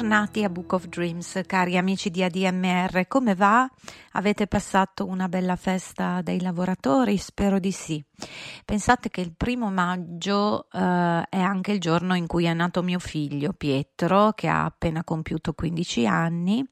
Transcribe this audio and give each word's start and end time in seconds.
Bentornati 0.00 0.44
a 0.44 0.48
Book 0.48 0.72
of 0.72 0.86
Dreams, 0.86 1.42
cari 1.44 1.76
amici 1.76 2.08
di 2.08 2.24
ADMR, 2.24 3.06
come 3.06 3.34
va? 3.34 3.70
Avete 4.12 4.46
passato 4.46 5.04
una 5.04 5.28
bella 5.28 5.56
festa 5.56 6.22
dei 6.22 6.40
lavoratori? 6.40 7.18
Spero 7.18 7.58
di 7.58 7.70
sì. 7.70 8.02
Pensate 8.64 9.10
che 9.10 9.20
il 9.20 9.34
primo 9.36 9.70
maggio 9.70 10.68
eh, 10.72 10.78
è 11.28 11.38
anche 11.38 11.72
il 11.72 11.80
giorno 11.80 12.14
in 12.14 12.26
cui 12.26 12.46
è 12.46 12.54
nato 12.54 12.82
mio 12.82 12.98
figlio 12.98 13.52
Pietro, 13.52 14.32
che 14.32 14.48
ha 14.48 14.64
appena 14.64 15.04
compiuto 15.04 15.52
15 15.52 16.06
anni 16.06 16.66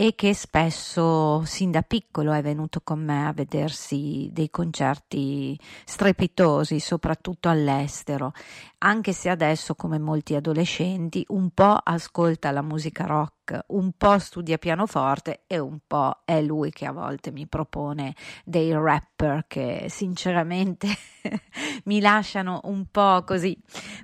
e 0.00 0.14
che 0.14 0.32
spesso 0.32 1.44
sin 1.44 1.70
da 1.70 1.82
piccolo 1.82 2.32
è 2.32 2.40
venuto 2.40 2.80
con 2.82 3.04
me 3.04 3.26
a 3.26 3.34
vedersi 3.34 4.30
dei 4.32 4.48
concerti 4.48 5.60
strepitosi, 5.84 6.80
soprattutto 6.80 7.50
all'estero, 7.50 8.32
anche 8.78 9.12
se 9.12 9.28
adesso, 9.28 9.74
come 9.74 9.98
molti 9.98 10.34
adolescenti, 10.34 11.22
un 11.28 11.50
po' 11.50 11.76
ascolta 11.82 12.50
la 12.50 12.62
musica 12.62 13.04
rock, 13.04 13.64
un 13.66 13.92
po' 13.92 14.18
studia 14.18 14.56
pianoforte 14.56 15.42
e 15.46 15.58
un 15.58 15.80
po' 15.86 16.22
è 16.24 16.40
lui 16.40 16.70
che 16.70 16.86
a 16.86 16.92
volte 16.92 17.30
mi 17.30 17.46
propone 17.46 18.14
dei 18.42 18.72
rapper 18.72 19.44
che 19.46 19.84
sinceramente 19.90 20.88
mi 21.84 22.00
lasciano 22.00 22.60
un 22.64 22.86
po' 22.90 23.22
così 23.24 23.54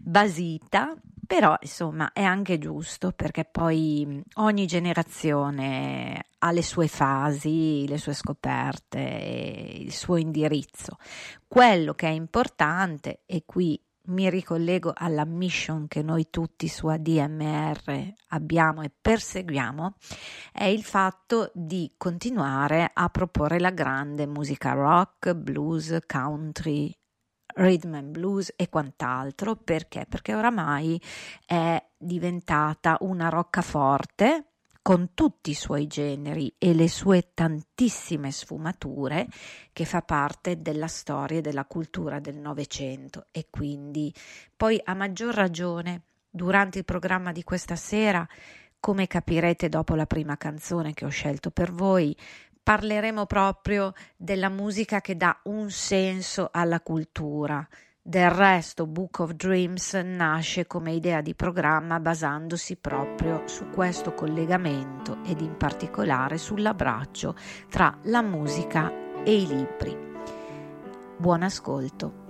basita 0.02 0.94
però 1.26 1.56
insomma 1.60 2.12
è 2.12 2.22
anche 2.22 2.58
giusto 2.58 3.12
perché 3.12 3.44
poi 3.44 4.22
ogni 4.34 4.66
generazione 4.66 6.26
ha 6.38 6.50
le 6.52 6.62
sue 6.62 6.88
fasi, 6.88 7.86
le 7.88 7.98
sue 7.98 8.14
scoperte, 8.14 9.78
il 9.78 9.92
suo 9.92 10.16
indirizzo. 10.16 10.96
Quello 11.46 11.94
che 11.94 12.06
è 12.06 12.10
importante, 12.10 13.22
e 13.26 13.44
qui 13.44 13.80
mi 14.06 14.30
ricollego 14.30 14.92
alla 14.94 15.24
mission 15.24 15.88
che 15.88 16.02
noi 16.02 16.28
tutti 16.30 16.68
su 16.68 16.86
ADMR 16.86 18.14
abbiamo 18.28 18.82
e 18.82 18.90
perseguiamo, 19.00 19.94
è 20.52 20.64
il 20.64 20.84
fatto 20.84 21.50
di 21.54 21.94
continuare 21.96 22.90
a 22.92 23.08
proporre 23.08 23.58
la 23.58 23.70
grande 23.70 24.26
musica 24.26 24.72
rock, 24.72 25.34
blues, 25.34 25.98
country, 26.06 26.96
rhythm 27.56 27.94
and 27.94 28.10
blues 28.10 28.52
e 28.56 28.68
quant'altro. 28.68 29.56
Perché? 29.56 30.06
Perché 30.08 30.34
oramai 30.34 31.00
è 31.44 31.82
diventata 31.96 32.96
una 33.00 33.28
roccaforte 33.28 34.46
con 34.86 35.14
tutti 35.14 35.50
i 35.50 35.54
suoi 35.54 35.88
generi 35.88 36.54
e 36.58 36.72
le 36.72 36.88
sue 36.88 37.30
tantissime 37.34 38.30
sfumature 38.30 39.26
che 39.72 39.84
fa 39.84 40.00
parte 40.02 40.62
della 40.62 40.86
storia 40.86 41.38
e 41.38 41.40
della 41.40 41.64
cultura 41.64 42.20
del 42.20 42.36
Novecento 42.36 43.26
e 43.32 43.48
quindi 43.50 44.14
poi 44.56 44.80
a 44.84 44.94
maggior 44.94 45.34
ragione 45.34 46.02
durante 46.30 46.78
il 46.78 46.84
programma 46.84 47.32
di 47.32 47.42
questa 47.42 47.74
sera 47.74 48.24
come 48.78 49.08
capirete 49.08 49.68
dopo 49.68 49.96
la 49.96 50.06
prima 50.06 50.36
canzone 50.36 50.94
che 50.94 51.04
ho 51.04 51.08
scelto 51.08 51.50
per 51.50 51.72
voi, 51.72 52.16
parleremo 52.66 53.26
proprio 53.26 53.92
della 54.16 54.48
musica 54.48 55.00
che 55.00 55.16
dà 55.16 55.38
un 55.44 55.70
senso 55.70 56.48
alla 56.50 56.80
cultura. 56.80 57.64
Del 58.02 58.28
resto, 58.28 58.88
Book 58.88 59.20
of 59.20 59.34
Dreams 59.34 59.92
nasce 59.94 60.66
come 60.66 60.90
idea 60.90 61.20
di 61.20 61.36
programma 61.36 62.00
basandosi 62.00 62.74
proprio 62.74 63.42
su 63.44 63.70
questo 63.70 64.14
collegamento 64.14 65.18
ed 65.24 65.42
in 65.42 65.56
particolare 65.56 66.38
sull'abbraccio 66.38 67.36
tra 67.70 67.96
la 68.02 68.22
musica 68.22 68.92
e 69.22 69.42
i 69.42 69.46
libri. 69.46 69.96
Buon 71.18 71.44
ascolto. 71.44 72.24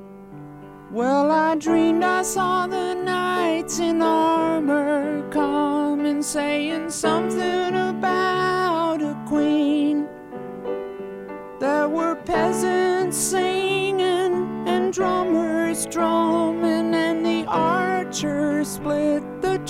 Well, 0.91 1.31
I 1.31 1.57
dreamed 1.57 2.03
I 2.03 2.23
saw 2.23 2.69
the 2.69 2.93
knights 2.93 3.79
in 3.79 4.03
armor 4.03 5.27
come 5.31 6.23
saying 6.23 6.91
something 6.91 7.16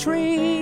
tree. 0.07 0.56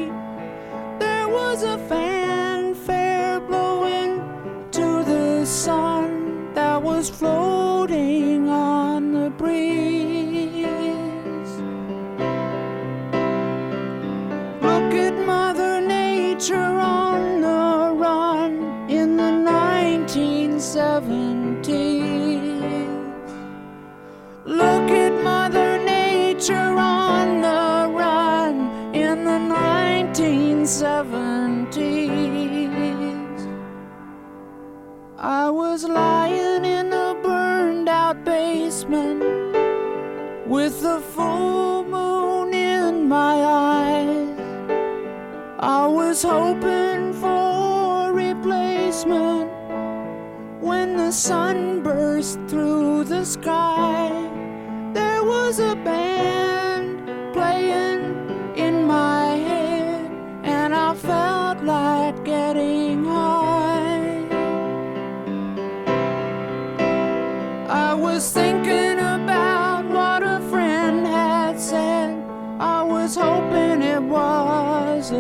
With 40.65 40.81
the 40.81 40.99
full 41.13 41.83
moon 41.83 42.51
in 42.51 43.07
my 43.07 43.35
eyes. 43.43 44.39
I 45.59 45.85
was 45.85 46.23
hoping 46.23 47.13
for 47.13 48.11
replacement 48.11 49.51
when 50.59 50.97
the 50.97 51.11
sun 51.11 51.83
burst 51.83 52.39
through 52.47 53.03
the 53.03 53.23
sky. 53.23 54.09
There 54.93 55.23
was 55.23 55.59
a 55.59 55.75
band 55.75 56.44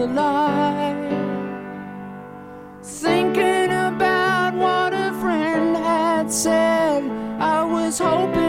was 0.05 0.11
a 0.11 0.13
lie. 0.13 0.95
Thinking 2.83 3.71
about 3.71 4.53
what 4.55 4.93
a 4.93 5.11
friend 5.19 5.75
had 5.77 6.31
said. 6.31 7.03
I 7.39 7.63
was 7.63 7.99
hoping 7.99 8.44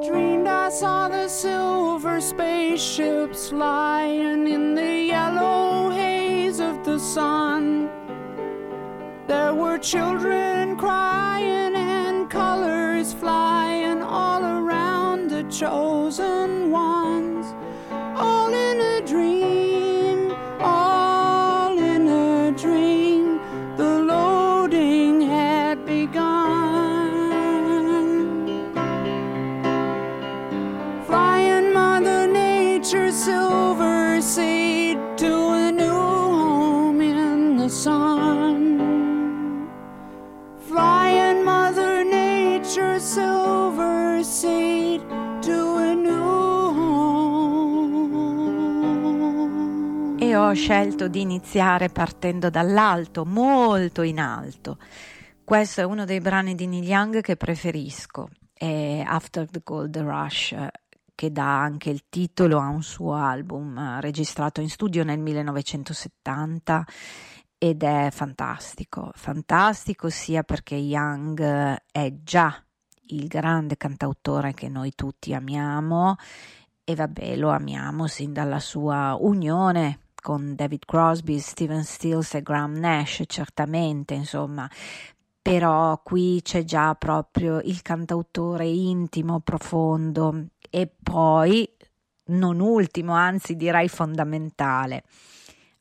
dreamed 0.00 0.46
I 0.46 0.68
saw 0.68 1.08
the 1.08 1.28
silver 1.28 2.20
spaceships 2.20 3.52
lying 3.52 4.46
in 4.46 4.74
the 4.74 5.02
yellow 5.02 5.90
haze 5.90 6.60
of 6.60 6.84
the 6.84 6.98
sun. 6.98 7.90
There 9.26 9.54
were 9.54 9.78
children 9.78 10.76
crying 10.76 11.74
and 11.74 12.30
colors 12.30 13.12
flying 13.12 14.02
all 14.02 14.42
around 14.44 15.30
the 15.30 15.42
chosen 15.44 16.37
ho 50.48 50.54
scelto 50.54 51.08
di 51.08 51.20
iniziare 51.20 51.90
partendo 51.90 52.48
dall'alto, 52.48 53.26
molto 53.26 54.00
in 54.00 54.18
alto. 54.18 54.78
Questo 55.44 55.82
è 55.82 55.84
uno 55.84 56.06
dei 56.06 56.20
brani 56.20 56.54
di 56.54 56.66
Neil 56.66 56.86
Young 56.86 57.20
che 57.20 57.36
preferisco, 57.36 58.30
è 58.54 59.02
After 59.06 59.46
the 59.50 59.60
Gold 59.62 59.98
Rush, 59.98 60.56
che 61.14 61.30
dà 61.30 61.60
anche 61.60 61.90
il 61.90 62.04
titolo 62.08 62.60
a 62.60 62.68
un 62.68 62.82
suo 62.82 63.12
album 63.12 63.76
eh, 63.76 64.00
registrato 64.00 64.62
in 64.62 64.70
studio 64.70 65.04
nel 65.04 65.18
1970 65.18 66.86
ed 67.58 67.82
è 67.82 68.08
fantastico, 68.10 69.10
fantastico 69.14 70.08
sia 70.08 70.44
perché 70.44 70.76
Young 70.76 71.76
è 71.92 72.14
già 72.22 72.64
il 73.08 73.26
grande 73.26 73.76
cantautore 73.76 74.54
che 74.54 74.70
noi 74.70 74.94
tutti 74.94 75.34
amiamo 75.34 76.16
e 76.84 76.94
vabbè 76.94 77.36
lo 77.36 77.50
amiamo 77.50 78.06
sin 78.06 78.32
dalla 78.32 78.60
sua 78.60 79.14
unione 79.20 80.06
con 80.20 80.54
David 80.54 80.84
Crosby, 80.84 81.38
Steven 81.38 81.84
Stills 81.84 82.34
e 82.34 82.42
Graham 82.42 82.74
Nash, 82.74 83.22
certamente, 83.26 84.14
insomma, 84.14 84.70
però 85.40 86.00
qui 86.02 86.40
c'è 86.42 86.64
già 86.64 86.94
proprio 86.94 87.60
il 87.60 87.80
cantautore 87.82 88.66
intimo, 88.66 89.40
profondo 89.40 90.48
e 90.70 90.90
poi, 91.02 91.68
non 92.26 92.60
ultimo, 92.60 93.14
anzi 93.14 93.56
direi 93.56 93.88
fondamentale, 93.88 95.04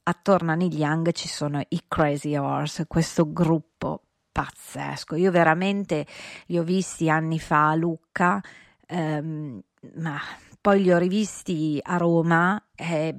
attorno 0.03 0.51
a 0.51 0.55
Neil 0.55 0.73
Young 0.73 1.11
ci 1.11 1.27
sono 1.27 1.61
i 1.67 1.83
Crazy 1.87 2.35
Horse, 2.37 2.87
questo 2.87 3.31
gruppo 3.31 4.03
pazzesco. 4.31 5.15
Io 5.15 5.31
veramente 5.31 6.05
li 6.45 6.57
ho 6.57 6.63
visti 6.63 7.09
anni 7.09 7.39
fa 7.39 7.69
a 7.69 7.75
Lucca, 7.75 8.41
ehm, 8.85 9.61
ma 9.95 10.19
poi 10.61 10.81
li 10.81 10.91
ho 10.91 10.97
rivisti 10.97 11.79
a 11.81 11.97
Roma. 11.97 12.61
Eh, 12.75 13.17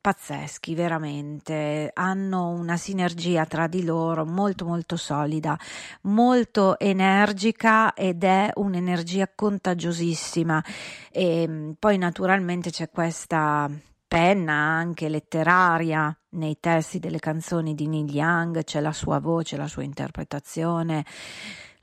pazzeschi 0.00 0.74
veramente. 0.74 1.90
Hanno 1.92 2.50
una 2.50 2.76
sinergia 2.76 3.46
tra 3.46 3.66
di 3.66 3.84
loro 3.84 4.24
molto 4.24 4.64
molto 4.64 4.96
solida 4.96 5.58
molto 6.02 6.78
energica 6.78 7.94
ed 7.94 8.24
è 8.24 8.50
un'energia 8.54 9.30
contagiosissima. 9.34 10.64
E 11.10 11.74
poi 11.78 11.98
naturalmente 11.98 12.70
c'è 12.70 12.90
questa 12.90 13.70
penna 14.06 14.52
anche 14.52 15.08
letteraria 15.08 16.16
nei 16.30 16.58
testi 16.60 16.98
delle 16.98 17.18
canzoni 17.18 17.74
di 17.74 17.88
Neil 17.88 18.12
Young 18.12 18.62
c'è 18.62 18.80
la 18.80 18.92
sua 18.92 19.18
voce 19.18 19.56
la 19.56 19.66
sua 19.66 19.82
interpretazione 19.82 21.04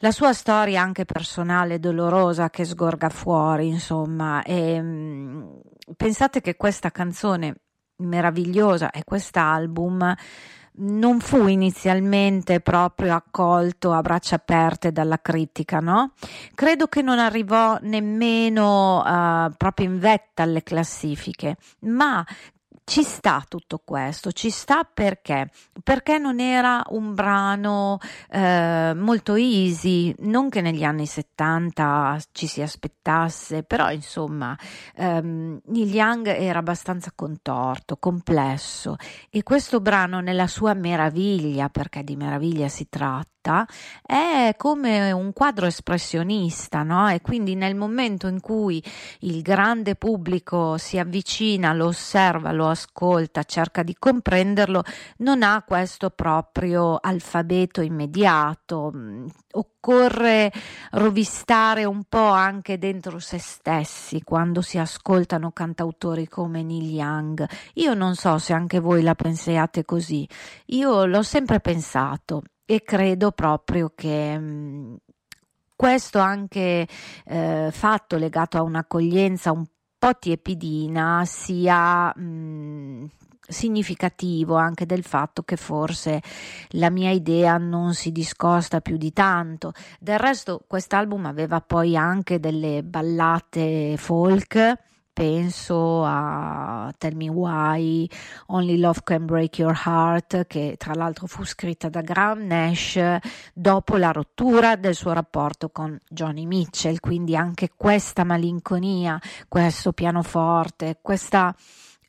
la 0.04 0.12
sua 0.12 0.34
storia 0.34 0.82
anche 0.82 1.06
personale 1.06 1.80
dolorosa 1.80 2.50
che 2.50 2.66
sgorga 2.66 3.10
fuori 3.10 3.68
insomma. 3.68 4.42
E 4.42 4.82
mh, 4.82 5.60
pensate 5.96 6.42
che 6.42 6.56
questa 6.56 6.90
canzone 6.90 7.56
meravigliosa 8.02 8.92
e 8.92 9.04
quest'album 9.04 10.16
non 10.74 11.20
fu 11.20 11.48
inizialmente 11.48 12.62
proprio 12.62 13.14
accolto 13.14 13.92
a 13.92 14.02
braccia 14.02 14.36
aperte 14.36 14.92
dalla 14.92 15.20
critica, 15.22 15.80
no? 15.80 16.14
Credo 16.56 16.88
che 16.88 17.02
non 17.02 17.20
arrivò 17.20 17.78
nemmeno 17.82 19.04
uh, 19.04 19.52
proprio 19.58 19.88
in 19.88 20.00
vetta 20.00 20.44
alle 20.44 20.64
classifiche, 20.64 21.58
ma 21.82 22.26
ci 22.92 23.04
sta 23.04 23.42
tutto 23.48 23.80
questo, 23.86 24.34
ci 24.34 24.50
sta 24.50 24.84
perché? 24.84 25.50
Perché 25.82 26.18
non 26.18 26.42
era 26.42 26.84
un 26.90 27.14
brano 27.14 28.00
eh, 28.30 28.92
molto 28.94 29.36
easy, 29.36 30.14
non 30.24 30.50
che 30.50 30.60
negli 30.60 30.84
anni 30.84 31.06
70 31.06 32.20
ci 32.34 32.48
si 32.48 32.62
aspettasse, 32.62 33.64
però 33.64 33.90
insomma 33.92 34.58
ehm, 34.98 35.62
Neil 35.68 35.94
Young 35.94 36.28
era 36.28 36.60
abbastanza 36.60 37.14
contorto, 37.16 37.96
complesso 37.96 38.98
e 39.30 39.42
questo 39.42 39.80
brano 39.80 40.20
nella 40.20 40.48
sua 40.48 40.74
meraviglia, 40.74 41.70
perché 41.70 42.04
di 42.04 42.18
meraviglia 42.18 42.68
si 42.68 42.90
tratta, 42.90 43.32
diretta 43.42 43.68
è 44.06 44.54
come 44.58 45.12
un 45.12 45.34
quadro 45.34 45.66
espressionista, 45.66 46.84
no? 46.84 47.10
E 47.10 47.22
quindi 47.22 47.56
nel 47.56 47.76
momento 47.76 48.28
in 48.28 48.40
cui 48.40 48.84
il 49.22 49.42
grande 49.42 49.96
pubblico 49.96 50.78
si 50.78 51.00
avvicina, 51.00 51.74
lo 51.74 51.88
osserva, 51.88 52.52
lo 52.52 52.70
ascolta, 52.70 53.44
cerca 53.44 53.84
di 53.84 53.96
comprenderlo, 53.98 54.84
non 55.18 55.44
ha 55.44 55.64
questo 55.66 56.12
proprio 56.12 56.98
alfabeto 57.02 57.82
immediato. 57.82 58.94
Occorre 59.54 60.52
rovistare 60.92 61.86
un 61.86 62.04
po' 62.08 62.30
anche 62.30 62.78
dentro 62.78 63.20
se 63.20 63.40
stessi 63.40 64.22
quando 64.22 64.62
si 64.62 64.78
ascoltano 64.78 65.52
cantautori 65.52 66.28
come 66.28 66.62
Neil 66.62 66.92
Young. 66.92 67.48
Io 67.76 67.94
non 67.94 68.16
so 68.16 68.38
se 68.38 68.54
anche 68.54 68.80
voi 68.80 69.02
la 69.02 69.16
pensiate 69.16 69.84
così. 69.84 70.28
Io 70.68 71.06
l'ho 71.06 71.24
sempre 71.24 71.60
pensato 71.60 72.44
e 72.66 72.84
credo 72.84 73.32
proprio 73.32 73.92
che 73.96 74.38
mh, 74.38 74.44
mm, 74.44 74.96
questo 75.76 76.20
anche 76.20 76.88
eh, 77.26 77.70
fatto 77.72 78.18
legato 78.18 78.58
a 78.58 78.62
un'accoglienza 78.62 79.52
un 79.52 79.66
po' 79.98 80.18
tiepidina 80.20 81.24
sia 81.26 82.14
mh, 82.16 82.22
mm, 82.22 83.06
significativo 83.48 84.56
anche 84.56 84.86
del 84.86 85.04
fatto 85.04 85.44
che 85.44 85.58
forse 85.58 86.22
la 86.70 86.90
mia 86.90 87.12
idea 87.12 87.58
non 87.58 87.94
si 87.94 88.12
discosta 88.12 88.82
più 88.82 88.98
di 88.98 89.12
tanto. 89.12 89.74
Del 90.00 90.20
resto 90.20 90.64
quest'album 90.68 91.26
aveva 91.26 91.62
poi 91.62 91.96
anche 91.96 92.40
delle 92.40 92.84
ballate 92.84 93.96
folk 93.98 94.90
penso 95.14 96.04
a 96.04 96.92
Tell 96.98 97.16
Me 97.16 97.30
Why, 97.30 98.08
Only 98.48 98.78
Love 98.78 99.02
Can 99.04 99.26
Break 99.26 99.60
Your 99.60 99.80
Heart, 99.86 100.48
che 100.48 100.76
tra 100.78 100.94
l'altro 100.94 101.28
fu 101.28 101.44
scritta 101.44 101.90
da 101.90 102.02
Graham 102.02 102.46
Nash 102.46 103.00
dopo 103.54 103.98
la 103.98 104.12
rottura 104.12 104.76
del 104.76 104.96
suo 104.96 105.14
rapporto 105.14 105.70
con 105.70 105.98
Johnny 106.10 106.46
Mitchell, 106.46 107.00
quindi 107.00 107.36
anche 107.36 107.72
questa 107.76 108.24
malinconia, 108.24 109.20
questo 109.48 109.92
pianoforte, 109.92 111.00
questa 111.02 111.54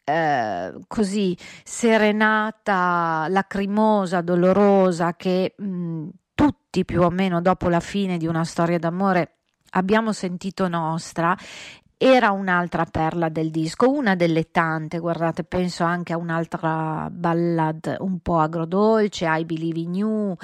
eh, 0.05 0.73
così 0.87 1.37
serenata, 1.65 3.27
lacrimosa, 3.29 4.21
dolorosa 4.21 5.15
che 5.15 5.55
mh, 5.57 6.09
tutti 6.35 6.85
più 6.85 7.03
o 7.03 7.11
meno 7.11 7.41
dopo 7.41 7.69
la 7.69 7.81
fine 7.81 8.17
di 8.17 8.27
una 8.27 8.45
storia 8.45 8.79
d'amore 8.79 9.37
abbiamo 9.75 10.13
sentito 10.13 10.69
nostra 10.69 11.37
era 12.05 12.33
un'altra 12.33 12.85
perla 12.85 13.29
del 13.29 13.53
disco, 13.53 13.89
una 13.89 14.17
delle 14.17 14.51
tante, 14.51 14.99
guardate, 14.99 15.45
penso 15.45 15.85
anche 15.85 16.13
a 16.13 16.17
un'altra 16.17 17.07
ballad 17.09 17.95
un 18.01 18.19
po' 18.19 18.41
agrodolce, 18.41 19.25
I 19.29 19.45
Believe 19.45 19.79
in 19.79 19.95
You, 19.95 20.37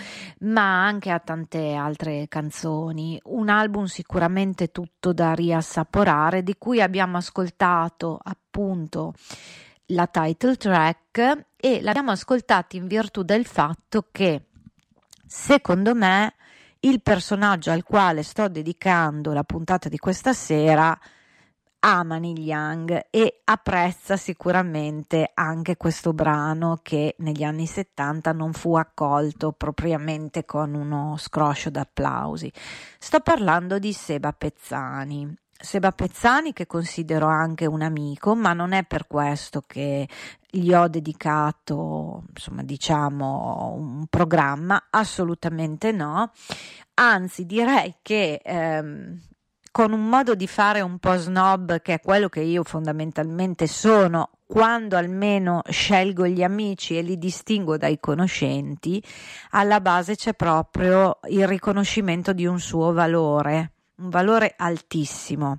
ma 0.42 0.84
anche 0.86 1.10
a 1.10 1.18
tante 1.18 1.74
altre 1.74 2.26
canzoni. 2.28 3.20
Un 3.24 3.48
album 3.48 3.86
sicuramente 3.86 4.70
tutto 4.70 5.12
da 5.12 5.32
riassaporare, 5.32 6.44
di 6.44 6.54
cui 6.56 6.80
abbiamo 6.80 7.16
ascoltato 7.16 8.20
appunto 8.22 9.14
la 9.86 10.06
title 10.06 10.54
track 10.54 11.46
e 11.56 11.82
l'abbiamo 11.82 12.12
ascoltato 12.12 12.76
in 12.76 12.86
virtù 12.86 13.24
del 13.24 13.44
fatto 13.44 14.06
che 14.12 14.44
secondo 15.26 15.92
me 15.96 16.34
il 16.80 17.02
personaggio 17.02 17.72
al 17.72 17.82
quale 17.82 18.22
sto 18.22 18.46
dedicando 18.46 19.32
la 19.32 19.42
puntata 19.42 19.88
di 19.88 19.98
questa 19.98 20.32
sera 20.32 20.96
ama 21.80 22.18
Neil 22.18 22.38
Young 22.38 23.06
e 23.10 23.40
apprezza 23.44 24.16
sicuramente 24.16 25.30
anche 25.34 25.76
questo 25.76 26.12
brano 26.12 26.80
che 26.82 27.14
negli 27.18 27.44
anni 27.44 27.66
70 27.66 28.32
non 28.32 28.52
fu 28.52 28.74
accolto 28.76 29.52
propriamente 29.52 30.44
con 30.44 30.74
uno 30.74 31.16
scroscio 31.18 31.70
d'applausi. 31.70 32.52
Sto 32.98 33.20
parlando 33.20 33.78
di 33.78 33.92
Seba 33.92 34.32
Pezzani. 34.32 35.36
Seba 35.60 35.90
Pezzani 35.90 36.52
che 36.52 36.66
considero 36.66 37.26
anche 37.26 37.66
un 37.66 37.82
amico, 37.82 38.36
ma 38.36 38.52
non 38.52 38.72
è 38.72 38.84
per 38.84 39.08
questo 39.08 39.62
che 39.66 40.08
gli 40.48 40.72
ho 40.72 40.86
dedicato, 40.86 42.22
insomma, 42.28 42.62
diciamo, 42.62 43.74
un 43.76 44.06
programma, 44.08 44.86
assolutamente 44.90 45.90
no. 45.90 46.30
Anzi, 46.94 47.44
direi 47.44 47.96
che 48.02 48.40
ehm, 48.42 49.20
con 49.70 49.92
un 49.92 50.08
modo 50.08 50.34
di 50.34 50.46
fare 50.46 50.80
un 50.80 50.98
po' 50.98 51.16
snob 51.16 51.80
che 51.80 51.94
è 51.94 52.00
quello 52.00 52.28
che 52.28 52.40
io 52.40 52.62
fondamentalmente 52.62 53.66
sono 53.66 54.30
quando 54.46 54.96
almeno 54.96 55.62
scelgo 55.68 56.26
gli 56.26 56.42
amici 56.42 56.96
e 56.96 57.02
li 57.02 57.18
distingo 57.18 57.76
dai 57.76 58.00
conoscenti, 58.00 59.02
alla 59.50 59.80
base 59.80 60.16
c'è 60.16 60.32
proprio 60.32 61.18
il 61.28 61.46
riconoscimento 61.46 62.32
di 62.32 62.46
un 62.46 62.58
suo 62.58 62.92
valore, 62.92 63.72
un 63.96 64.08
valore 64.08 64.54
altissimo. 64.56 65.58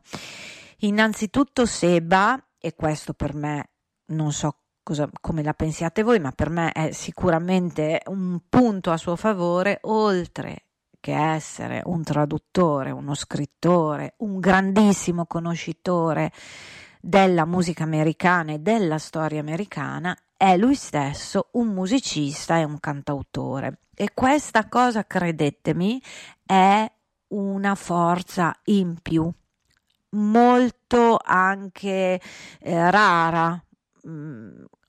Innanzitutto 0.80 1.66
Seba, 1.68 2.42
e 2.58 2.74
questo 2.74 3.14
per 3.14 3.36
me 3.36 3.70
non 4.08 4.32
so 4.32 4.56
cosa, 4.82 5.08
come 5.22 5.44
la 5.44 5.54
pensiate 5.54 6.02
voi, 6.02 6.20
ma 6.20 6.32
per 6.32 6.50
me 6.50 6.72
è 6.72 6.92
sicuramente 6.92 8.02
un 8.08 8.40
punto 8.50 8.92
a 8.92 8.98
suo 8.98 9.16
favore, 9.16 9.80
oltre 9.84 10.64
che 11.00 11.16
essere 11.16 11.82
un 11.86 12.04
traduttore, 12.04 12.92
uno 12.92 13.14
scrittore, 13.14 14.14
un 14.18 14.40
grandissimo 14.40 15.26
conoscitore 15.26 16.32
della 17.02 17.46
musica 17.46 17.84
americana 17.84 18.54
e 18.54 18.60
della 18.60 18.98
storia 18.98 19.40
americana, 19.40 20.18
è 20.36 20.58
lui 20.58 20.76
stesso 20.76 21.50
un 21.52 21.68
musicista 21.68 22.58
e 22.58 22.64
un 22.64 22.80
cantautore. 22.80 23.80
E 23.94 24.12
questa 24.14 24.68
cosa, 24.68 25.06
credetemi, 25.06 26.02
è 26.46 26.90
una 27.30 27.76
forza 27.76 28.58
in 28.66 28.98
più, 29.02 29.30
molto 30.12 31.20
anche 31.22 32.22
eh, 32.60 32.92
rara. 32.92 33.62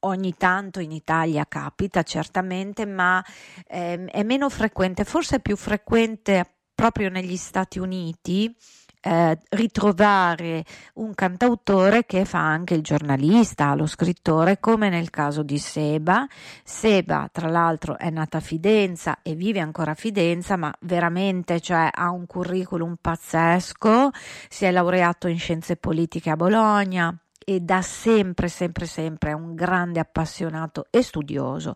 Ogni 0.02 0.34
tanto 0.36 0.80
in 0.80 0.92
Italia 0.92 1.44
capita 1.46 2.02
certamente, 2.02 2.86
ma 2.86 3.22
ehm, 3.66 4.06
è 4.06 4.22
meno 4.22 4.48
frequente, 4.48 5.04
forse 5.04 5.36
è 5.36 5.40
più 5.40 5.56
frequente 5.56 6.60
proprio 6.74 7.10
negli 7.10 7.36
Stati 7.36 7.78
Uniti. 7.78 8.54
Eh, 9.02 9.38
ritrovare 9.50 10.62
un 10.94 11.14
cantautore 11.14 12.04
che 12.04 12.26
fa 12.26 12.40
anche 12.40 12.74
il 12.74 12.82
giornalista, 12.82 13.74
lo 13.74 13.86
scrittore, 13.86 14.58
come 14.60 14.90
nel 14.90 15.08
caso 15.10 15.42
di 15.42 15.58
Seba. 15.58 16.26
Seba, 16.64 17.28
tra 17.32 17.48
l'altro, 17.48 17.98
è 17.98 18.10
nata 18.10 18.38
a 18.38 18.40
Fidenza 18.40 19.20
e 19.22 19.34
vive 19.34 19.60
ancora 19.60 19.92
a 19.92 19.94
Fidenza, 19.94 20.56
ma 20.56 20.74
veramente 20.80 21.60
cioè, 21.60 21.88
ha 21.92 22.10
un 22.10 22.26
curriculum 22.26 22.96
pazzesco. 23.00 24.10
Si 24.48 24.64
è 24.64 24.70
laureato 24.70 25.28
in 25.28 25.38
scienze 25.38 25.76
politiche 25.76 26.28
a 26.30 26.36
Bologna, 26.36 27.14
e 27.44 27.60
da 27.60 27.82
sempre, 27.82 28.48
sempre, 28.48 28.86
sempre 28.86 29.30
è 29.30 29.34
un 29.34 29.54
grande 29.54 30.00
appassionato 30.00 30.86
e 30.90 31.02
studioso 31.02 31.74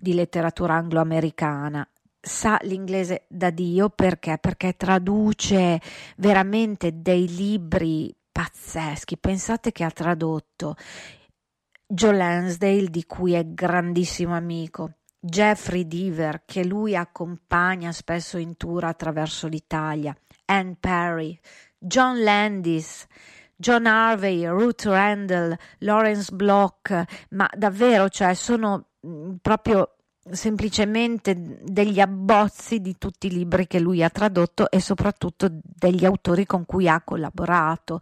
di 0.00 0.14
letteratura 0.14 0.74
angloamericana. 0.74 1.86
Sa 2.20 2.58
l'inglese 2.62 3.24
da 3.28 3.50
Dio 3.50 3.88
perché? 3.88 4.38
Perché 4.38 4.76
traduce 4.76 5.80
veramente 6.16 7.02
dei 7.02 7.28
libri 7.28 8.14
pazzeschi. 8.30 9.18
Pensate 9.18 9.72
che 9.72 9.84
ha 9.84 9.90
tradotto 9.90 10.76
Joe 11.86 12.16
Lansdale, 12.16 12.88
di 12.88 13.04
cui 13.04 13.34
è 13.34 13.44
grandissimo 13.44 14.34
amico, 14.34 14.94
Jeffrey 15.20 15.86
Deaver, 15.86 16.42
che 16.46 16.64
lui 16.64 16.96
accompagna 16.96 17.92
spesso 17.92 18.38
in 18.38 18.56
tour 18.56 18.84
attraverso 18.84 19.46
l'Italia, 19.46 20.16
Anne 20.46 20.76
Perry, 20.80 21.38
John 21.78 22.22
Landis, 22.22 23.06
John 23.62 23.86
Harvey, 23.86 24.44
Ruth 24.44 24.86
Randall, 24.86 25.56
Lawrence 25.78 26.34
Block, 26.34 27.04
ma 27.30 27.48
davvero, 27.54 28.08
cioè 28.08 28.34
sono 28.34 28.88
mm, 29.06 29.34
proprio 29.40 29.98
semplicemente 30.30 31.58
degli 31.62 31.98
abbozzi 31.98 32.80
di 32.80 32.96
tutti 32.96 33.26
i 33.26 33.30
libri 33.30 33.66
che 33.66 33.80
lui 33.80 34.04
ha 34.04 34.10
tradotto 34.10 34.70
e 34.70 34.80
soprattutto 34.80 35.48
degli 35.50 36.04
autori 36.04 36.46
con 36.46 36.64
cui 36.64 36.88
ha 36.88 37.02
collaborato. 37.02 38.00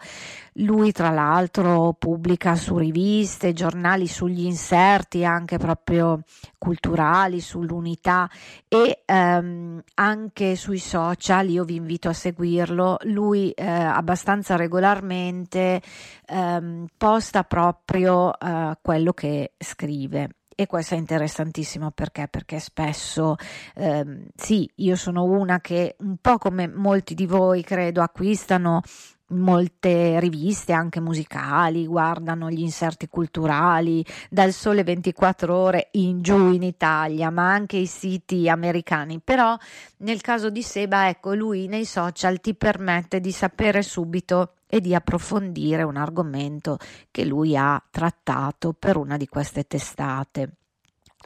Lui 0.55 0.93
tra 0.93 1.11
l'altro 1.11 1.95
pubblica 1.99 2.57
su 2.57 2.77
riviste, 2.77 3.55
giornali, 3.55 4.07
sugli 4.07 4.45
inserti 4.45 5.25
anche 5.25 5.57
proprio 5.57 6.23
culturali, 6.59 7.41
sull'unità 7.41 8.29
e 8.69 9.03
ehm, 9.07 9.83
anche 9.95 10.57
sui 10.57 10.79
social, 10.79 11.49
io 11.49 11.65
vi 11.65 11.77
invito 11.77 12.11
a 12.11 12.13
seguirlo, 12.13 12.99
lui 13.05 13.51
eh, 13.53 13.65
abbastanza 13.67 14.57
regolarmente 14.57 15.81
ehm, 16.27 16.87
posta 16.99 17.45
proprio 17.45 18.39
eh, 18.39 18.77
quello 18.83 19.13
che 19.15 19.53
scrive 19.59 20.29
e 20.61 20.67
questo 20.67 20.95
è 20.95 20.99
interessantissimo 20.99 21.91
perché? 21.91 22.29
Perché 22.29 22.59
spesso, 22.59 23.37
ehm, 23.77 24.27
sì, 24.37 24.71
io 24.77 24.95
sono 24.95 25.25
una 25.25 25.59
che 25.59 25.97
un 26.01 26.17
po' 26.21 26.37
come 26.37 26.69
molti 26.69 27.15
di 27.15 27.25
voi 27.25 27.63
credo 27.63 28.03
acquistano 28.03 28.83
molte 29.29 30.21
riviste 30.21 30.75
anche 30.75 31.01
musicali, 31.01 31.87
guardano 31.87 32.51
gli 32.51 32.61
inserti 32.61 33.09
culturali 33.09 34.05
dal 34.29 34.53
sole 34.53 34.85
24 34.85 35.57
ore 35.57 35.89
in 35.93 36.21
giù 36.21 36.53
in 36.53 36.63
Italia, 36.63 37.31
ma 37.31 37.51
anche 37.51 37.79
i 37.79 37.87
siti 37.87 38.47
americani. 38.47 39.19
Però 39.19 39.57
nel 39.99 40.21
caso 40.21 40.51
di 40.51 40.63
Seba, 40.63 41.09
ecco, 41.09 41.33
lui 41.33 41.69
nei 41.69 41.87
social 41.87 42.39
ti 42.41 42.55
permette 42.55 43.19
di 43.19 43.33
sapere 43.33 43.81
subito 43.81 44.57
e 44.71 44.81
di 44.81 44.95
approfondire 44.95 45.83
un 45.83 45.97
argomento 45.97 46.79
che 47.11 47.25
lui 47.25 47.57
ha 47.57 47.83
trattato 47.91 48.73
per 48.73 48.97
una 48.97 49.17
di 49.17 49.27
queste 49.27 49.65
testate. 49.65 50.55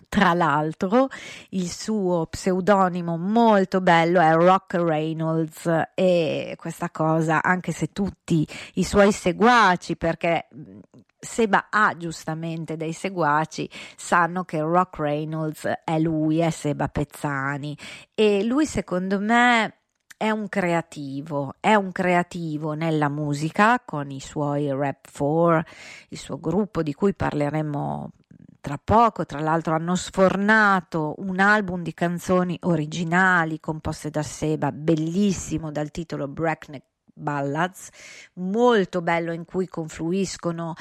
Tra 0.08 0.32
l'altro, 0.32 1.08
il 1.50 1.68
suo 1.68 2.26
pseudonimo 2.26 3.16
molto 3.16 3.80
bello 3.80 4.20
è 4.20 4.32
Rock 4.32 4.74
Reynolds 4.74 5.68
e 5.94 6.54
questa 6.56 6.90
cosa, 6.90 7.42
anche 7.42 7.72
se 7.72 7.88
tutti 7.92 8.46
i 8.74 8.84
suoi 8.84 9.12
seguaci, 9.12 9.96
perché 9.96 10.48
Seba 11.18 11.66
ha 11.70 11.96
giustamente 11.96 12.76
dei 12.76 12.92
seguaci, 12.92 13.68
sanno 13.96 14.44
che 14.44 14.60
Rock 14.60 14.98
Reynolds 14.98 15.68
è 15.84 15.98
lui, 15.98 16.38
è 16.38 16.50
Seba 16.50 16.88
Pezzani 16.88 17.76
e 18.14 18.44
lui 18.44 18.66
secondo 18.66 19.18
me 19.18 19.78
è 20.24 20.30
un 20.30 20.48
creativo, 20.48 21.56
è 21.60 21.74
un 21.74 21.92
creativo 21.92 22.72
nella 22.72 23.10
musica 23.10 23.78
con 23.84 24.10
i 24.10 24.20
suoi 24.20 24.70
Rap 24.70 25.10
4, 25.12 25.62
il 26.08 26.16
suo 26.16 26.40
gruppo 26.40 26.82
di 26.82 26.94
cui 26.94 27.12
parleremo 27.12 28.10
tra 28.62 28.80
poco, 28.82 29.26
tra 29.26 29.40
l'altro 29.40 29.74
hanno 29.74 29.94
sfornato 29.94 31.16
un 31.18 31.40
album 31.40 31.82
di 31.82 31.92
canzoni 31.92 32.58
originali 32.62 33.60
composte 33.60 34.08
da 34.08 34.22
Seba, 34.22 34.72
bellissimo 34.72 35.70
dal 35.70 35.90
titolo 35.90 36.26
Breakneck 36.26 36.86
Ballads, 37.12 37.90
molto 38.36 39.02
bello 39.02 39.30
in 39.30 39.44
cui 39.44 39.68
confluiscono 39.68 40.72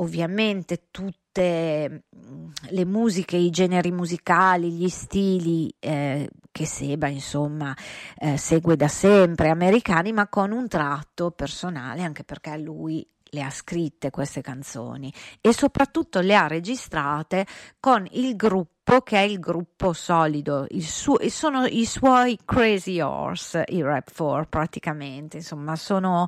ovviamente 0.00 0.86
tutte 0.90 2.04
mm, 2.14 2.50
le 2.70 2.84
musiche, 2.84 3.36
i 3.36 3.50
generi 3.50 3.92
musicali, 3.92 4.72
gli 4.72 4.88
stili 4.88 5.72
eh, 5.78 6.28
che 6.50 6.66
Seba 6.66 7.08
insomma 7.08 7.74
eh, 8.18 8.36
segue 8.36 8.76
da 8.76 8.88
sempre, 8.88 9.50
americani, 9.50 10.12
ma 10.12 10.28
con 10.28 10.50
un 10.50 10.68
tratto 10.68 11.30
personale, 11.30 12.02
anche 12.02 12.24
perché 12.24 12.56
lui 12.58 13.06
le 13.32 13.42
ha 13.42 13.50
scritte 13.50 14.10
queste 14.10 14.40
canzoni 14.40 15.12
e 15.40 15.52
soprattutto 15.52 16.18
le 16.18 16.34
ha 16.34 16.48
registrate 16.48 17.46
con 17.78 18.04
il 18.10 18.34
gruppo 18.34 19.02
che 19.02 19.18
è 19.18 19.20
il 19.20 19.38
gruppo 19.38 19.92
solido, 19.92 20.66
il 20.70 20.84
suo, 20.84 21.16
sono 21.28 21.64
i 21.66 21.84
suoi 21.84 22.36
Crazy 22.44 23.00
Horse, 23.00 23.64
i 23.68 23.82
Rap 23.82 24.12
4 24.12 24.46
praticamente, 24.48 25.36
insomma 25.36 25.76
sono 25.76 26.26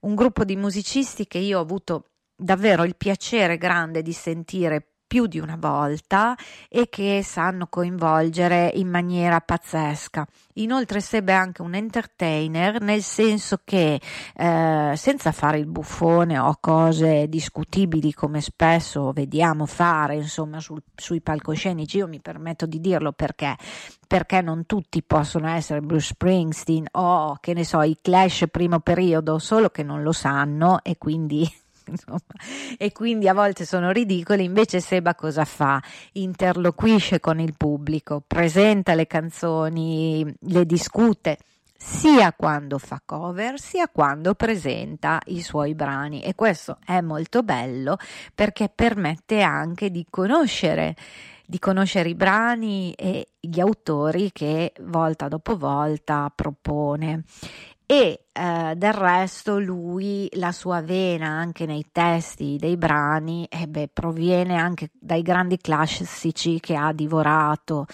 un 0.00 0.14
gruppo 0.14 0.44
di 0.44 0.56
musicisti 0.56 1.26
che 1.26 1.38
io 1.38 1.58
ho 1.58 1.62
avuto 1.62 2.11
davvero 2.42 2.84
il 2.84 2.96
piacere 2.96 3.56
grande 3.56 4.02
di 4.02 4.12
sentire 4.12 4.86
più 5.12 5.26
di 5.26 5.38
una 5.38 5.58
volta 5.60 6.34
e 6.70 6.88
che 6.88 7.20
sanno 7.22 7.66
coinvolgere 7.66 8.70
in 8.76 8.88
maniera 8.88 9.42
pazzesca. 9.42 10.26
Inoltre 10.54 11.00
Seb 11.00 11.28
è 11.28 11.32
anche 11.32 11.60
un 11.60 11.74
entertainer 11.74 12.80
nel 12.80 13.02
senso 13.02 13.60
che 13.62 14.00
eh, 14.34 14.92
senza 14.96 15.32
fare 15.32 15.58
il 15.58 15.66
buffone 15.66 16.38
o 16.38 16.56
cose 16.58 17.28
discutibili 17.28 18.14
come 18.14 18.40
spesso 18.40 19.12
vediamo 19.12 19.66
fare 19.66 20.14
insomma 20.14 20.60
sul, 20.60 20.82
sui 20.94 21.20
palcoscenici, 21.20 21.98
io 21.98 22.08
mi 22.08 22.20
permetto 22.22 22.64
di 22.64 22.80
dirlo 22.80 23.12
perché 23.12 23.54
perché 24.06 24.40
non 24.40 24.64
tutti 24.64 25.02
possono 25.02 25.48
essere 25.50 25.82
Bruce 25.82 26.14
Springsteen 26.14 26.86
o 26.92 27.36
che 27.38 27.52
ne 27.52 27.64
so 27.64 27.82
i 27.82 27.98
Clash 28.00 28.44
primo 28.50 28.80
periodo, 28.80 29.38
solo 29.38 29.68
che 29.68 29.82
non 29.82 30.02
lo 30.02 30.12
sanno 30.12 30.82
e 30.82 30.96
quindi 30.96 31.46
insomma, 31.90 32.20
e 32.76 32.92
quindi 32.92 33.28
a 33.28 33.34
volte 33.34 33.64
sono 33.64 33.90
ridicoli. 33.90 34.44
Invece 34.44 34.80
Seba 34.80 35.14
cosa 35.14 35.44
fa? 35.44 35.82
Interloquisce 36.12 37.20
con 37.20 37.40
il 37.40 37.54
pubblico, 37.56 38.22
presenta 38.26 38.94
le 38.94 39.06
canzoni, 39.06 40.34
le 40.40 40.66
discute 40.66 41.38
sia 41.84 42.32
quando 42.32 42.78
fa 42.78 43.02
cover 43.04 43.58
sia 43.58 43.88
quando 43.88 44.34
presenta 44.34 45.20
i 45.26 45.42
suoi 45.42 45.74
brani 45.74 46.22
e 46.22 46.36
questo 46.36 46.78
è 46.86 47.00
molto 47.00 47.42
bello 47.42 47.96
perché 48.32 48.70
permette 48.72 49.42
anche 49.42 49.90
di 49.90 50.06
conoscere 50.08 50.94
di 51.44 51.58
conoscere 51.58 52.08
i 52.08 52.14
brani 52.14 52.92
e 52.92 53.32
gli 53.38 53.58
autori 53.58 54.30
che 54.32 54.72
volta 54.82 55.26
dopo 55.26 55.56
volta 55.56 56.32
propone 56.34 57.24
e 57.84 58.26
eh, 58.32 58.72
del 58.76 58.94
resto 58.94 59.58
lui, 59.58 60.26
la 60.36 60.52
sua 60.52 60.80
vena 60.80 61.26
anche 61.26 61.66
nei 61.66 61.84
testi 61.92 62.56
dei 62.58 62.78
brani, 62.78 63.46
eh 63.50 63.66
beh, 63.68 63.90
proviene 63.92 64.56
anche 64.56 64.90
dai 64.98 65.20
grandi 65.20 65.58
classici 65.58 66.58
che 66.58 66.74
ha 66.74 66.92
divorato. 66.92 67.84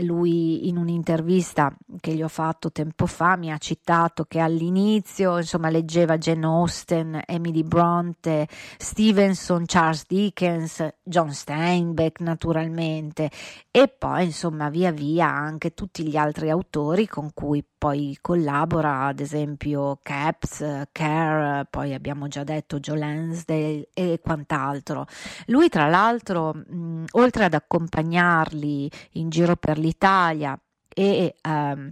Lui 0.00 0.68
in 0.68 0.78
un'intervista 0.78 1.72
che 2.00 2.12
gli 2.12 2.22
ho 2.22 2.28
fatto 2.28 2.72
tempo 2.72 3.06
fa 3.06 3.36
mi 3.36 3.52
ha 3.52 3.58
citato 3.58 4.24
che 4.24 4.40
all'inizio 4.40 5.38
insomma 5.38 5.70
leggeva 5.70 6.18
Jane 6.18 6.44
Austen, 6.44 7.22
Emily 7.24 7.62
Bronte, 7.62 8.48
Stevenson, 8.76 9.62
Charles 9.66 10.06
Dickens, 10.08 10.84
John 11.04 11.32
Steinbeck 11.32 12.20
naturalmente 12.20 13.30
e 13.70 13.86
poi 13.88 14.24
insomma 14.24 14.70
via 14.70 14.90
via 14.90 15.28
anche 15.28 15.72
tutti 15.72 16.04
gli 16.04 16.16
altri 16.16 16.50
autori 16.50 17.06
con 17.06 17.30
cui 17.32 17.64
poi 17.76 18.18
collabora 18.20 19.04
ad 19.04 19.20
esempio 19.20 19.83
Caps, 20.02 20.86
Care, 20.92 21.66
poi 21.70 21.94
abbiamo 21.94 22.28
già 22.28 22.44
detto 22.44 22.80
Joe 22.80 22.98
Lansdale 22.98 23.88
e 23.94 24.20
quant'altro. 24.22 25.06
Lui 25.46 25.68
tra 25.68 25.86
l'altro, 25.88 26.54
mh, 26.54 27.04
oltre 27.12 27.44
ad 27.44 27.54
accompagnarli 27.54 28.90
in 29.12 29.28
giro 29.28 29.56
per 29.56 29.78
l'Italia 29.78 30.58
e 30.88 31.34
um, 31.46 31.90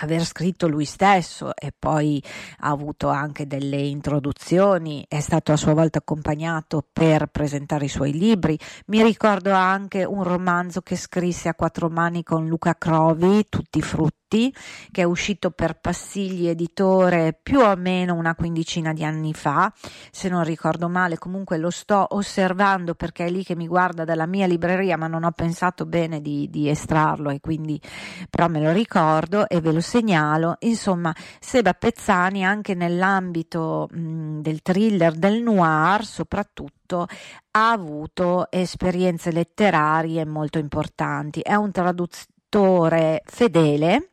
aver 0.00 0.24
scritto 0.24 0.68
lui 0.68 0.84
stesso 0.84 1.54
e 1.54 1.72
poi 1.76 2.22
ha 2.60 2.70
avuto 2.70 3.08
anche 3.08 3.46
delle 3.46 3.78
introduzioni, 3.78 5.04
è 5.08 5.20
stato 5.20 5.52
a 5.52 5.56
sua 5.56 5.74
volta 5.74 5.98
accompagnato 5.98 6.86
per 6.92 7.26
presentare 7.26 7.86
i 7.86 7.88
suoi 7.88 8.12
libri. 8.12 8.58
Mi 8.86 9.02
ricordo 9.02 9.52
anche 9.52 10.04
un 10.04 10.22
romanzo 10.22 10.82
che 10.82 10.96
scrisse 10.96 11.48
a 11.48 11.54
quattro 11.54 11.88
mani 11.88 12.22
con 12.22 12.46
Luca 12.46 12.76
Crovi, 12.76 13.46
Tutti 13.48 13.78
i 13.78 13.82
frutti 13.82 14.17
che 14.28 14.52
è 15.00 15.04
uscito 15.04 15.50
per 15.50 15.80
Passigli 15.80 16.48
Editore 16.48 17.38
più 17.40 17.60
o 17.60 17.74
meno 17.76 18.14
una 18.14 18.34
quindicina 18.34 18.92
di 18.92 19.02
anni 19.02 19.32
fa, 19.32 19.72
se 20.10 20.28
non 20.28 20.44
ricordo 20.44 20.88
male, 20.88 21.16
comunque 21.16 21.56
lo 21.56 21.70
sto 21.70 22.06
osservando 22.10 22.94
perché 22.94 23.24
è 23.24 23.30
lì 23.30 23.42
che 23.42 23.56
mi 23.56 23.66
guarda 23.66 24.04
dalla 24.04 24.26
mia 24.26 24.46
libreria, 24.46 24.98
ma 24.98 25.06
non 25.06 25.24
ho 25.24 25.30
pensato 25.30 25.86
bene 25.86 26.20
di, 26.20 26.48
di 26.50 26.68
estrarlo 26.68 27.30
e 27.30 27.40
quindi 27.40 27.80
però 28.28 28.48
me 28.48 28.60
lo 28.60 28.72
ricordo 28.72 29.48
e 29.48 29.60
ve 29.60 29.72
lo 29.72 29.80
segnalo. 29.80 30.56
Insomma, 30.60 31.14
Seba 31.40 31.72
Pezzani 31.72 32.44
anche 32.44 32.74
nell'ambito 32.74 33.88
mh, 33.90 34.40
del 34.40 34.60
thriller, 34.60 35.14
del 35.14 35.42
noir 35.42 36.04
soprattutto, 36.04 37.06
ha 37.52 37.70
avuto 37.70 38.50
esperienze 38.50 39.32
letterarie 39.32 40.24
molto 40.26 40.58
importanti. 40.58 41.40
È 41.40 41.54
un 41.54 41.70
traduttore 41.70 43.22
fedele 43.24 44.10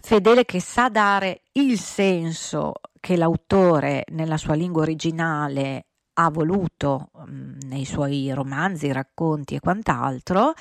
fedele 0.00 0.44
che 0.44 0.60
sa 0.60 0.88
dare 0.88 1.42
il 1.52 1.78
senso 1.78 2.72
che 2.98 3.16
l'autore 3.16 4.04
nella 4.08 4.36
sua 4.36 4.54
lingua 4.54 4.82
originale 4.82 5.86
ha 6.14 6.30
voluto 6.30 7.10
mm, 7.18 7.60
nei 7.66 7.84
suoi 7.84 8.32
romanzi, 8.32 8.92
racconti 8.92 9.54
e 9.54 9.60
quant'altro, 9.60 10.52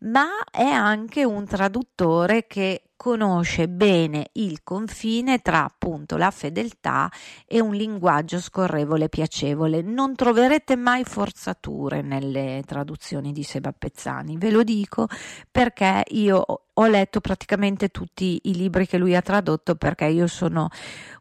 ma 0.00 0.28
è 0.50 0.64
anche 0.64 1.24
un 1.24 1.44
traduttore 1.44 2.46
che 2.46 2.82
conosce 2.96 3.68
bene 3.68 4.30
il 4.32 4.62
confine 4.64 5.38
tra 5.38 5.64
appunto 5.64 6.16
la 6.16 6.32
fedeltà 6.32 7.10
e 7.46 7.60
un 7.60 7.72
linguaggio 7.72 8.40
scorrevole 8.40 9.04
e 9.04 9.08
piacevole. 9.08 9.82
Non 9.82 10.14
troverete 10.14 10.76
mai 10.76 11.04
forzature 11.04 12.02
nelle 12.02 12.62
traduzioni 12.66 13.32
di 13.32 13.42
Seba 13.44 13.72
Pezzani, 13.72 14.36
ve 14.36 14.50
lo 14.50 14.62
dico 14.62 15.06
perché 15.50 16.02
io 16.08 16.66
ho 16.80 16.86
letto 16.86 17.20
praticamente 17.20 17.88
tutti 17.88 18.40
i 18.44 18.54
libri 18.54 18.86
che 18.86 18.98
lui 18.98 19.16
ha 19.16 19.20
tradotto 19.20 19.74
perché 19.74 20.06
io 20.06 20.28
sono 20.28 20.68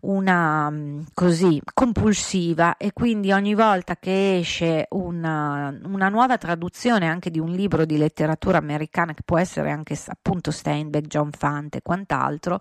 una 0.01 0.69
mm, 0.69 1.01
così 1.13 1.59
compulsiva 1.73 2.77
e 2.77 2.93
quindi 2.93 3.31
ogni 3.31 3.55
volta 3.55 3.97
che 3.97 4.37
esce 4.37 4.85
una, 4.91 5.75
una 5.83 6.09
nuova 6.09 6.37
traduzione 6.37 7.07
anche 7.07 7.31
di 7.31 7.39
un 7.39 7.49
libro 7.49 7.85
di 7.85 7.97
letteratura 7.97 8.59
americana 8.59 9.15
che 9.15 9.23
può 9.25 9.39
essere 9.39 9.71
anche 9.71 9.97
appunto 10.07 10.51
Steinbeck, 10.51 11.07
John 11.07 11.31
Fante 11.31 11.79
e 11.79 11.81
quant'altro, 11.81 12.59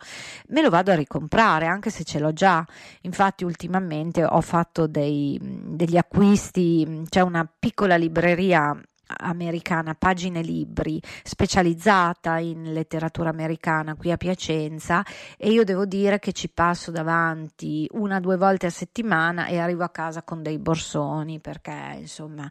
me 0.49 0.63
lo 0.63 0.71
vado 0.71 0.91
a 0.91 0.95
ricomprare 0.95 1.67
anche 1.67 1.91
se 1.91 2.03
ce 2.03 2.19
l'ho 2.19 2.33
già. 2.33 2.65
Infatti 3.03 3.45
ultimamente 3.45 4.25
ho 4.25 4.41
fatto 4.41 4.87
dei, 4.87 5.39
degli 5.43 5.99
acquisti, 5.99 7.03
c'è 7.09 7.21
una 7.21 7.47
piccola 7.59 7.97
libreria 7.97 8.75
americana, 9.07 9.95
Pagine 9.95 10.43
Libri, 10.43 11.01
specializzata 11.23 12.39
in 12.39 12.73
letteratura 12.73 13.31
americana 13.31 13.95
qui 13.95 14.11
a 14.11 14.17
Piacenza 14.17 15.05
e 15.37 15.51
io 15.51 15.65
devo 15.65 15.87
dire 15.87 16.19
che 16.19 16.33
ci 16.33 16.49
passo 16.49 16.91
davanti 16.91 17.89
una 17.93 18.17
o 18.17 18.21
due 18.21 18.37
volte 18.37 18.67
a 18.67 18.71
settimana 18.71 19.47
e 19.47 19.59
arrivo 19.59 19.85
a 19.85 19.91
casa 19.91 20.23
con 20.23 20.43
dei 20.43 20.59
borsoni 20.59 21.41
perché 21.41 21.97
insomma 22.01 22.51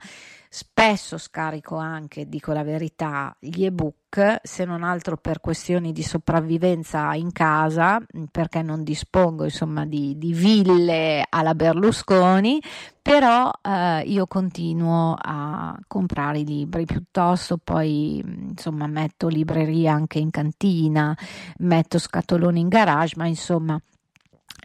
spesso 0.55 1.17
scarico 1.17 1.75
anche, 1.75 2.29
dico 2.29 2.53
la 2.53 2.63
verità, 2.63 3.35
gli 3.41 3.65
ebook 3.65 4.39
se 4.41 4.63
non 4.63 4.83
altro 4.83 5.17
per 5.17 5.41
questioni 5.41 5.91
di 5.91 6.01
sopravvivenza 6.01 7.13
in 7.13 7.33
casa 7.33 8.01
perché 8.31 8.61
non 8.61 8.81
dispongo 8.81 9.43
insomma 9.43 9.85
di, 9.85 10.17
di 10.17 10.31
ville 10.31 11.25
alla 11.29 11.53
Berlusconi 11.53 12.61
però 13.01 13.51
eh, 13.61 14.03
io 14.05 14.27
continuo 14.27 15.17
a 15.21 15.77
comprare 15.87 16.39
i 16.39 16.45
libri 16.45 16.85
piuttosto 16.85 17.57
poi 17.61 18.23
insomma 18.25 18.87
metto 18.87 19.27
libreria 19.27 19.91
anche 19.91 20.19
in 20.19 20.29
cantina 20.29 21.13
metto 21.57 21.99
scatoloni 21.99 22.61
in 22.61 22.69
garage 22.69 23.15
ma 23.17 23.27
insomma 23.27 23.77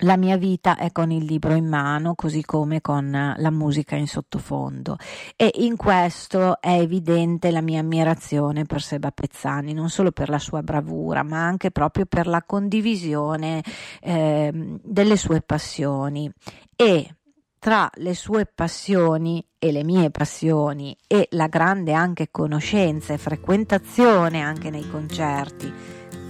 la 0.01 0.17
mia 0.17 0.37
vita 0.37 0.77
è 0.77 0.93
con 0.93 1.11
il 1.11 1.25
libro 1.25 1.55
in 1.55 1.67
mano, 1.67 2.15
così 2.15 2.45
come 2.45 2.81
con 2.81 3.35
la 3.37 3.51
musica 3.51 3.97
in 3.97 4.07
sottofondo. 4.07 4.97
E 5.37 5.51
in 5.57 5.77
questo 5.77 6.61
è 6.61 6.79
evidente 6.79 7.51
la 7.51 7.61
mia 7.61 7.81
ammirazione 7.81 8.65
per 8.65 8.83
Seba 8.83 9.11
Pezzani, 9.11 9.73
non 9.73 9.91
solo 9.91 10.13
per 10.13 10.29
la 10.29 10.39
sua 10.39 10.63
bravura, 10.63 11.23
ma 11.23 11.45
anche 11.45 11.71
proprio 11.71 12.07
per 12.07 12.27
la 12.27 12.43
condivisione 12.43 13.63
eh, 14.01 14.79
delle 14.83 15.17
sue 15.17 15.43
passioni. 15.43 16.31
E 16.77 17.15
tra 17.59 17.91
le 17.97 18.15
sue 18.15 18.47
passioni 18.47 19.45
e 19.59 19.71
le 19.71 19.85
mie 19.85 20.11
passioni 20.11 20.97
e 21.07 21.29
la 21.33 21.47
grande 21.49 21.93
anche 21.93 22.31
conoscenza 22.31 23.13
e 23.13 23.19
frequentazione 23.19 24.41
anche 24.41 24.71
nei 24.71 24.89
concerti 24.89 25.71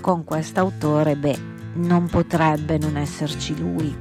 con 0.00 0.24
quest'autore, 0.24 1.14
beh, 1.14 1.60
non 1.74 2.06
potrebbe 2.09 2.78
non 2.78 2.96
esserci 2.96 3.56
lui. 3.56 3.96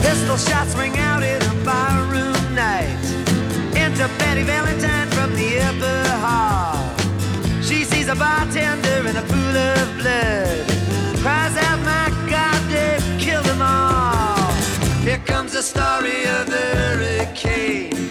Pistol 0.00 0.38
shots 0.38 0.74
ring 0.74 0.96
out 0.98 1.22
in 1.22 1.40
a 1.42 1.54
barroom 1.64 2.54
night. 2.54 2.98
Enter 3.74 4.08
Betty 4.18 4.42
Valentine 4.42 5.08
from 5.10 5.34
the 5.34 5.60
upper 5.60 6.08
hall. 6.20 6.76
She 7.62 7.84
sees 7.84 8.08
a 8.08 8.14
bartender 8.14 9.06
in 9.08 9.16
a 9.16 9.22
pool 9.22 9.56
of 9.56 9.96
blood. 9.98 10.66
Cries 11.22 11.56
out, 11.56 11.78
my 11.80 12.10
God, 12.28 12.60
they 12.68 12.98
killed 13.18 13.46
them 13.46 13.62
all. 13.62 14.52
Here 15.02 15.22
comes 15.24 15.52
the 15.52 15.62
story 15.62 16.24
of 16.26 16.46
the 16.46 16.64
hurricane. 16.76 18.03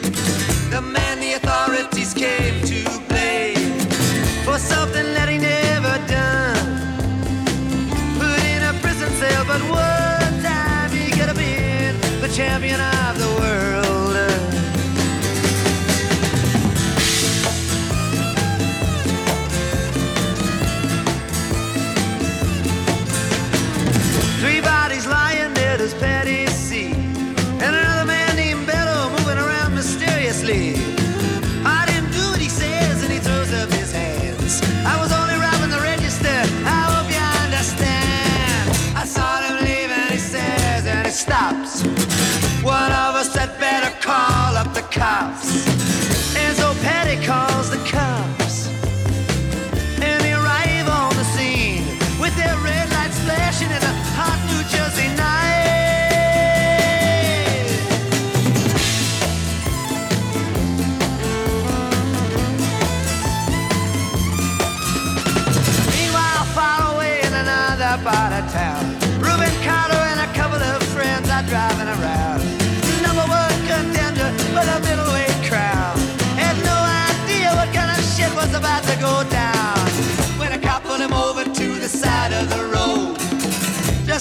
house. 45.04 45.53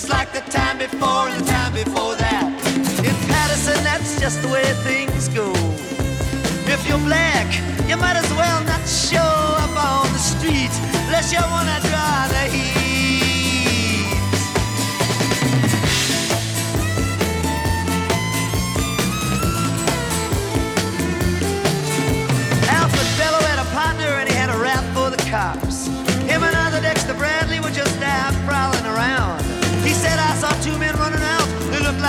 Just 0.02 0.14
like 0.14 0.32
the 0.32 0.40
time 0.50 0.78
before 0.78 1.28
and 1.28 1.40
the 1.40 1.48
time 1.48 1.72
before 1.72 2.16
that. 2.16 2.42
In 3.06 3.14
Patterson, 3.30 3.84
that's 3.84 4.18
just 4.18 4.42
the 4.42 4.48
way 4.48 4.64
things 4.82 5.28
go. 5.28 5.52
If 6.66 6.88
you're 6.88 6.98
black, 7.06 7.46
you 7.88 7.96
might 7.96 8.16
as 8.16 8.28
well 8.34 8.64
not 8.64 8.84
show 8.88 9.20
up 9.20 9.70
on 9.78 10.12
the 10.12 10.18
street 10.18 10.74
unless 11.06 11.32
you 11.32 11.38
wanna 11.38 11.78
draw 11.86 12.26
the 12.26 12.50
heat. 12.50 13.01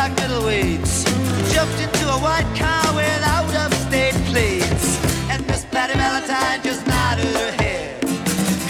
Like 0.04 0.18
middleweights. 0.18 1.06
Jumped 1.54 1.80
into 1.80 2.06
a 2.10 2.20
white 2.20 2.50
car 2.60 2.94
without 2.94 3.48
upstate 3.56 4.16
plates. 4.32 5.00
And 5.32 5.48
Miss 5.48 5.64
Patty 5.72 5.94
Valentine 5.94 6.62
just 6.62 6.86
nodded 6.86 7.34
her 7.42 7.52
head. 7.64 8.02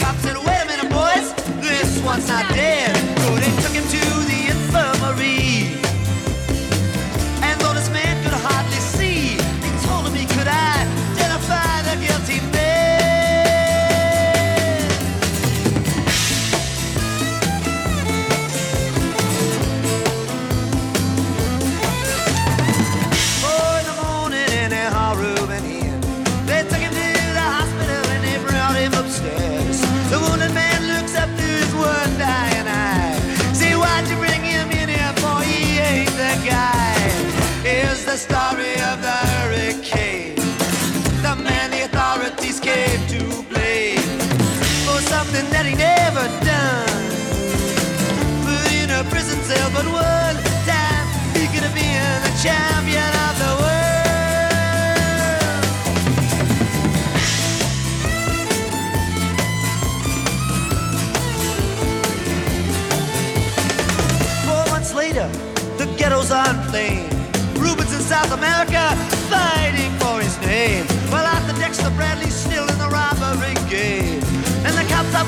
Cop 0.00 0.14
said, 0.22 0.36
wait 0.46 0.60
a 0.62 0.66
minute, 0.70 0.90
boys, 1.00 1.28
this 1.60 2.00
one's 2.04 2.28
not 2.28 2.53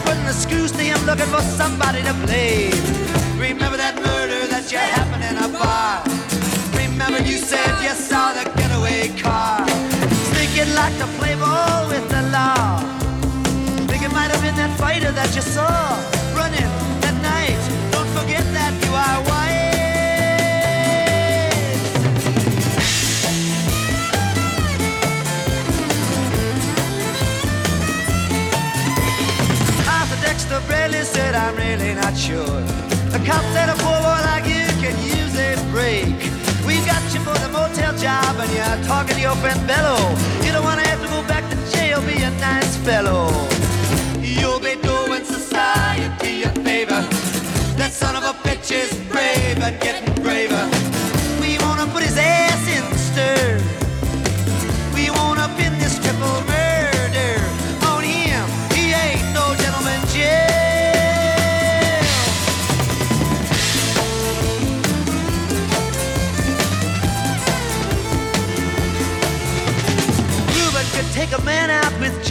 putting 0.06 0.24
the 0.24 0.32
screws 0.32 0.72
to 0.72 0.82
him 0.82 0.98
looking 1.04 1.30
for 1.34 1.42
somebody 1.42 2.00
to 2.02 2.14
blame. 2.24 2.82
Remember 3.38 3.76
that 3.76 3.96
murder 4.08 4.46
that 4.46 4.70
you 4.72 4.78
happen 4.78 5.20
in 5.30 5.36
a 5.46 5.48
bar. 5.50 6.06
Remember 6.78 7.20
you 7.30 7.36
said 7.36 7.70
you 7.82 7.94
saw 8.08 8.32
the 8.38 8.44
getaway 8.56 9.08
car. 9.20 9.66
Think 10.34 10.50
you'd 10.56 10.74
like 10.74 10.96
to 11.02 11.06
play 11.18 11.34
ball 11.34 11.88
with 11.92 12.06
the 12.14 12.22
law. 12.36 12.78
Think 13.88 14.02
it 14.08 14.12
might 14.12 14.30
have 14.30 14.42
been 14.42 14.56
that 14.62 14.72
fighter 14.78 15.12
that 15.12 15.34
you 15.34 15.42
saw 15.42 16.15
Bradley 30.66 31.04
said, 31.04 31.34
I'm 31.34 31.56
really 31.56 31.94
not 31.94 32.16
sure. 32.16 32.60
The 33.12 33.20
cop 33.24 33.44
said 33.54 33.68
a 33.68 33.76
poor 33.84 33.98
boy 34.06 34.20
like 34.30 34.46
you 34.46 34.66
can 34.82 34.96
use 35.02 35.34
a 35.38 35.54
break. 35.70 36.16
We 36.66 36.84
got 36.84 37.02
you 37.14 37.20
for 37.20 37.36
the 37.38 37.48
motel 37.48 37.96
job 37.96 38.36
and 38.38 38.50
you're 38.52 38.86
talking 38.86 39.14
to 39.14 39.20
your 39.20 39.36
friend 39.36 39.60
Bello. 39.66 39.96
You 40.44 40.52
don't 40.52 40.64
want 40.64 40.80
to 40.80 40.88
have 40.88 41.00
to 41.02 41.08
go 41.08 41.22
back 41.26 41.48
to 41.50 41.56
jail, 41.76 42.00
be 42.02 42.22
a 42.22 42.30
nice 42.38 42.76
fellow. 42.78 43.55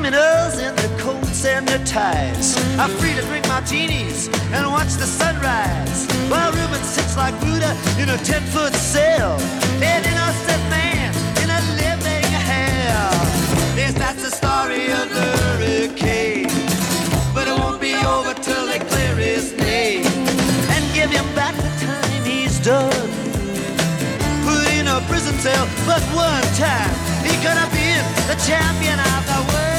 criminals 0.00 0.58
in 0.58 0.74
their 0.76 0.98
coats 0.98 1.44
and 1.44 1.68
their 1.68 1.84
ties 1.84 2.56
are 2.78 2.88
free 2.88 3.12
to 3.12 3.20
drink 3.28 3.46
martinis 3.48 4.28
and 4.50 4.66
watch 4.66 4.94
the 4.94 5.04
sunrise. 5.04 6.06
While 6.30 6.52
Reuben 6.52 6.82
sits 6.84 7.18
like 7.18 7.38
Buddha 7.40 7.76
in 8.00 8.08
a 8.08 8.16
ten-foot 8.24 8.72
cell, 8.72 9.38
an 9.82 10.02
innocent 10.02 10.64
man 10.72 11.12
in 11.42 11.50
a 11.50 11.60
living 11.76 12.32
hell. 12.48 13.12
Yes, 13.76 13.92
that's 13.92 14.22
the 14.24 14.30
story 14.30 14.90
of 14.90 15.06
the 15.12 15.28
hurricane. 15.42 16.48
But 17.34 17.48
it 17.48 17.58
won't 17.60 17.80
be 17.80 17.92
over 17.92 18.32
till 18.32 18.64
they 18.68 18.78
clear 18.78 19.14
his 19.16 19.52
name 19.58 20.06
and 20.72 20.82
give 20.94 21.10
him 21.10 21.28
back 21.34 21.54
the 21.56 21.72
time 21.84 22.24
he's 22.24 22.58
done 22.60 23.10
put 24.48 24.64
in 24.72 24.88
a 24.88 24.98
prison 25.12 25.36
cell, 25.44 25.68
but 25.84 26.00
one 26.16 26.46
time 26.56 26.94
he 27.20 27.36
could 27.44 27.58
have 27.60 27.72
been 27.72 28.04
the 28.32 28.36
champion 28.48 28.98
of 28.98 29.20
the 29.28 29.52
world. 29.52 29.69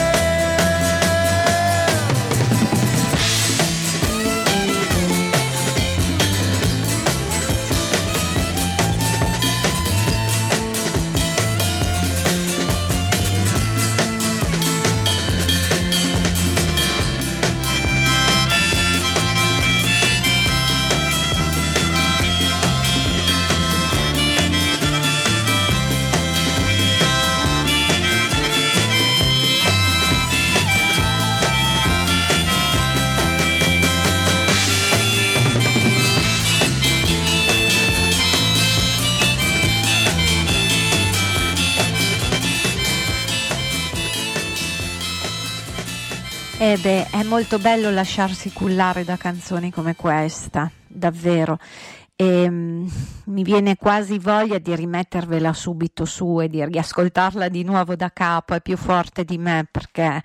Beh, 46.77 47.09
è 47.09 47.23
molto 47.23 47.59
bello 47.59 47.91
lasciarsi 47.91 48.53
cullare 48.53 49.03
da 49.03 49.17
canzoni 49.17 49.71
come 49.71 49.95
questa, 49.95 50.71
davvero. 50.87 51.59
E, 52.15 52.49
mm, 52.49 52.87
mi 53.25 53.43
viene 53.43 53.75
quasi 53.75 54.17
voglia 54.17 54.57
di 54.57 54.73
rimettervela 54.73 55.51
subito 55.53 56.05
su 56.05 56.39
e 56.39 56.47
di 56.47 56.63
riascoltarla 56.63 57.49
di 57.49 57.63
nuovo 57.63 57.95
da 57.95 58.11
capo, 58.13 58.53
è 58.53 58.61
più 58.61 58.77
forte 58.77 59.25
di 59.25 59.37
me 59.37 59.67
perché 59.69 60.23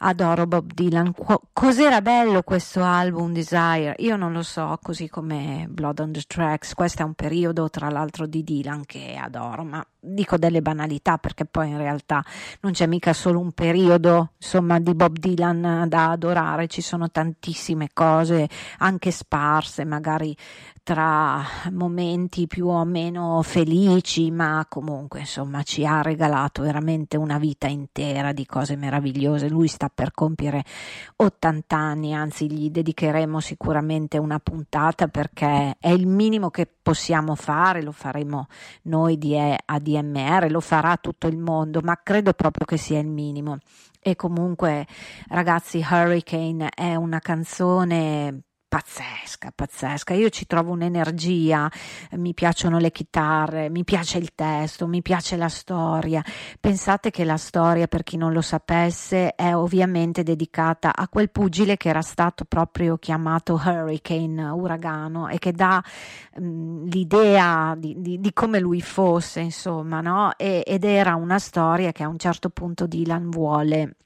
adoro 0.00 0.46
Bob 0.46 0.72
Dylan. 0.72 1.12
Qu- 1.12 1.40
cos'era 1.52 2.00
bello 2.00 2.42
questo 2.42 2.82
album 2.82 3.32
Desire? 3.32 3.94
Io 3.98 4.16
non 4.16 4.32
lo 4.32 4.42
so, 4.42 4.78
così 4.82 5.08
come 5.08 5.66
Blood 5.68 6.00
on 6.00 6.12
the 6.12 6.22
Tracks. 6.26 6.74
Questo 6.74 7.02
è 7.02 7.04
un 7.04 7.14
periodo, 7.14 7.68
tra 7.70 7.90
l'altro, 7.90 8.26
di 8.26 8.42
Dylan 8.42 8.84
che 8.84 9.16
adoro, 9.20 9.64
ma 9.64 9.84
dico 10.00 10.38
delle 10.38 10.62
banalità 10.62 11.18
perché 11.18 11.44
poi 11.44 11.68
in 11.68 11.76
realtà 11.76 12.24
non 12.60 12.72
c'è 12.72 12.86
mica 12.86 13.12
solo 13.12 13.38
un 13.38 13.52
periodo 13.52 14.32
insomma 14.38 14.80
di 14.80 14.94
Bob 14.94 15.18
Dylan 15.18 15.84
da 15.88 16.10
adorare 16.10 16.68
ci 16.68 16.80
sono 16.80 17.10
tantissime 17.10 17.90
cose 17.92 18.48
anche 18.78 19.10
sparse 19.10 19.84
magari 19.84 20.34
tra 20.90 21.46
momenti 21.70 22.48
più 22.48 22.66
o 22.66 22.84
meno 22.84 23.42
felici 23.42 24.32
ma 24.32 24.66
comunque 24.68 25.20
insomma 25.20 25.62
ci 25.62 25.86
ha 25.86 26.02
regalato 26.02 26.62
veramente 26.62 27.16
una 27.16 27.38
vita 27.38 27.68
intera 27.68 28.32
di 28.32 28.44
cose 28.44 28.74
meravigliose 28.74 29.48
lui 29.48 29.68
sta 29.68 29.88
per 29.88 30.10
compiere 30.10 30.64
80 31.14 31.76
anni 31.76 32.12
anzi 32.12 32.50
gli 32.50 32.70
dedicheremo 32.70 33.38
sicuramente 33.38 34.18
una 34.18 34.40
puntata 34.40 35.06
perché 35.06 35.76
è 35.78 35.90
il 35.90 36.08
minimo 36.08 36.50
che 36.50 36.66
possiamo 36.82 37.36
fare 37.36 37.82
lo 37.82 37.92
faremo 37.92 38.48
noi 38.82 39.16
di 39.16 39.38
AD 39.38 39.90
ADMR, 39.90 40.50
lo 40.50 40.60
farà 40.60 40.96
tutto 40.96 41.26
il 41.26 41.36
mondo, 41.36 41.80
ma 41.82 41.98
credo 42.02 42.32
proprio 42.32 42.66
che 42.66 42.76
sia 42.76 42.98
il 42.98 43.08
minimo. 43.08 43.58
E 44.00 44.16
comunque, 44.16 44.86
ragazzi, 45.28 45.84
Hurricane 45.88 46.70
è 46.74 46.94
una 46.94 47.18
canzone 47.18 48.44
pazzesca, 48.70 49.50
pazzesca. 49.52 50.14
Io 50.14 50.28
ci 50.28 50.46
trovo 50.46 50.70
un'energia, 50.70 51.68
mi 52.12 52.34
piacciono 52.34 52.78
le 52.78 52.92
chitarre, 52.92 53.68
mi 53.68 53.82
piace 53.82 54.18
il 54.18 54.32
testo, 54.32 54.86
mi 54.86 55.02
piace 55.02 55.36
la 55.36 55.48
storia. 55.48 56.22
Pensate 56.60 57.10
che 57.10 57.24
la 57.24 57.36
storia, 57.36 57.88
per 57.88 58.04
chi 58.04 58.16
non 58.16 58.32
lo 58.32 58.40
sapesse, 58.40 59.34
è 59.34 59.56
ovviamente 59.56 60.22
dedicata 60.22 60.92
a 60.94 61.08
quel 61.08 61.30
pugile 61.30 61.76
che 61.76 61.88
era 61.88 62.00
stato 62.00 62.44
proprio 62.44 62.96
chiamato 62.96 63.54
Hurricane, 63.54 64.50
uragano, 64.50 65.26
e 65.26 65.38
che 65.38 65.50
dà 65.50 65.82
mh, 66.36 66.44
mm, 66.44 66.86
l'idea 66.86 67.74
di, 67.76 67.96
di, 67.98 68.20
di, 68.20 68.32
come 68.32 68.60
lui 68.60 68.80
fosse, 68.80 69.40
insomma, 69.40 70.00
no? 70.00 70.30
E, 70.36 70.62
ed 70.64 70.84
era 70.84 71.16
una 71.16 71.40
storia 71.40 71.90
che 71.90 72.04
a 72.04 72.08
un 72.08 72.18
certo 72.18 72.50
punto 72.50 72.86
Dylan 72.86 73.30
vuole 73.30 73.96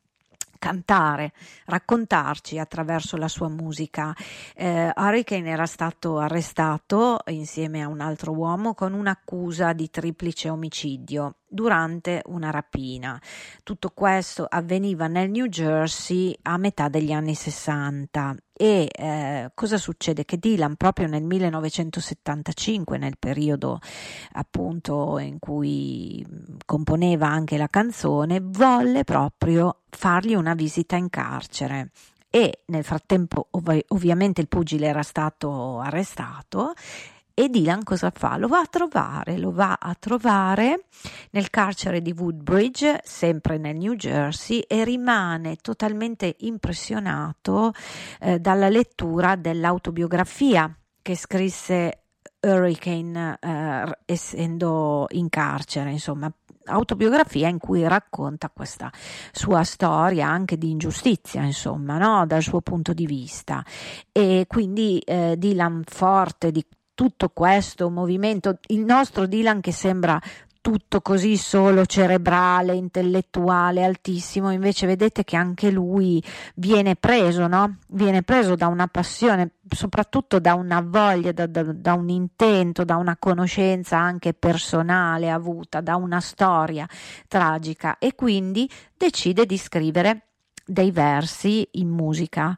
cantare, 0.64 1.34
raccontarci 1.66 2.58
attraverso 2.58 3.18
la 3.18 3.28
sua 3.28 3.50
musica. 3.50 4.16
Eh, 4.56 4.90
Hurricane 4.96 5.50
era 5.50 5.66
stato 5.66 6.16
arrestato 6.16 7.18
insieme 7.26 7.82
a 7.82 7.88
un 7.88 8.00
altro 8.00 8.32
uomo 8.32 8.72
con 8.72 8.94
un'accusa 8.94 9.74
di 9.74 9.90
triplice 9.90 10.48
omicidio 10.48 11.40
durante 11.46 12.22
una 12.26 12.50
rapina. 12.50 13.20
Tutto 13.62 13.90
questo 13.90 14.46
avveniva 14.48 15.06
nel 15.06 15.28
New 15.28 15.48
Jersey 15.48 16.34
a 16.40 16.56
metà 16.56 16.88
degli 16.88 17.12
anni 17.12 17.34
60 17.34 18.36
e 18.56 18.88
eh, 18.90 19.50
cosa 19.52 19.78
succede? 19.78 20.24
Che 20.24 20.38
Dylan 20.38 20.76
proprio 20.76 21.08
nel 21.08 21.24
1975, 21.24 22.98
nel 22.98 23.18
periodo 23.18 23.80
appunto 24.32 25.18
in 25.18 25.40
cui 25.40 26.24
componeva 26.64 27.26
anche 27.26 27.56
la 27.56 27.68
canzone, 27.68 28.38
volle 28.40 29.02
proprio 29.02 29.80
fargli 29.90 30.34
una 30.34 30.54
visita 30.54 30.94
in 30.96 31.10
carcere 31.10 31.90
e 32.30 32.62
nel 32.66 32.84
frattempo 32.84 33.48
ov- 33.50 33.84
ovviamente 33.88 34.40
il 34.40 34.48
pugile 34.48 34.86
era 34.86 35.02
stato 35.02 35.78
arrestato 35.80 36.74
e 37.34 37.48
Dylan 37.48 37.82
cosa 37.82 38.12
fa? 38.14 38.36
Lo 38.36 38.46
va 38.46 38.60
a 38.60 38.66
trovare, 38.66 39.38
lo 39.38 39.50
va 39.50 39.76
a 39.80 39.94
trovare 39.98 40.84
nel 41.32 41.50
carcere 41.50 42.00
di 42.00 42.14
Woodbridge, 42.16 43.00
sempre 43.02 43.58
nel 43.58 43.76
New 43.76 43.94
Jersey, 43.94 44.60
e 44.60 44.84
rimane 44.84 45.56
totalmente 45.56 46.36
impressionato 46.40 47.72
eh, 48.20 48.38
dalla 48.38 48.68
lettura 48.68 49.34
dell'autobiografia 49.34 50.72
che 51.02 51.16
scrisse 51.16 52.04
Hurricane 52.40 53.38
eh, 53.40 53.98
essendo 54.04 55.06
in 55.10 55.28
carcere, 55.28 55.90
insomma, 55.90 56.32
autobiografia 56.66 57.48
in 57.48 57.58
cui 57.58 57.86
racconta 57.86 58.50
questa 58.50 58.90
sua 59.32 59.64
storia 59.64 60.28
anche 60.28 60.56
di 60.56 60.70
ingiustizia, 60.70 61.42
insomma, 61.42 61.98
no? 61.98 62.26
dal 62.26 62.42
suo 62.42 62.60
punto 62.60 62.92
di 62.92 63.06
vista. 63.06 63.64
E 64.12 64.44
quindi 64.46 64.98
eh, 65.00 65.34
Dylan 65.36 65.82
forte 65.84 66.50
di 66.50 66.64
tutto 66.94 67.30
questo 67.30 67.90
movimento, 67.90 68.58
il 68.68 68.84
nostro 68.84 69.26
Dylan 69.26 69.60
che 69.60 69.72
sembra 69.72 70.20
tutto 70.64 71.02
così 71.02 71.36
solo 71.36 71.84
cerebrale, 71.84 72.74
intellettuale, 72.74 73.84
altissimo, 73.84 74.50
invece 74.50 74.86
vedete 74.86 75.22
che 75.22 75.36
anche 75.36 75.70
lui 75.70 76.24
viene 76.54 76.96
preso, 76.96 77.46
no? 77.46 77.80
Viene 77.88 78.22
preso 78.22 78.54
da 78.54 78.68
una 78.68 78.86
passione, 78.86 79.56
soprattutto 79.68 80.38
da 80.38 80.54
una 80.54 80.80
voglia, 80.80 81.32
da, 81.32 81.44
da, 81.46 81.64
da 81.64 81.92
un 81.92 82.08
intento, 82.08 82.82
da 82.82 82.96
una 82.96 83.18
conoscenza 83.18 83.98
anche 83.98 84.32
personale 84.32 85.30
avuta, 85.30 85.82
da 85.82 85.96
una 85.96 86.20
storia 86.20 86.88
tragica 87.28 87.98
e 87.98 88.14
quindi 88.14 88.66
decide 88.96 89.44
di 89.44 89.58
scrivere 89.58 90.28
dei 90.64 90.90
versi 90.90 91.66
in 91.72 91.88
musica. 91.88 92.56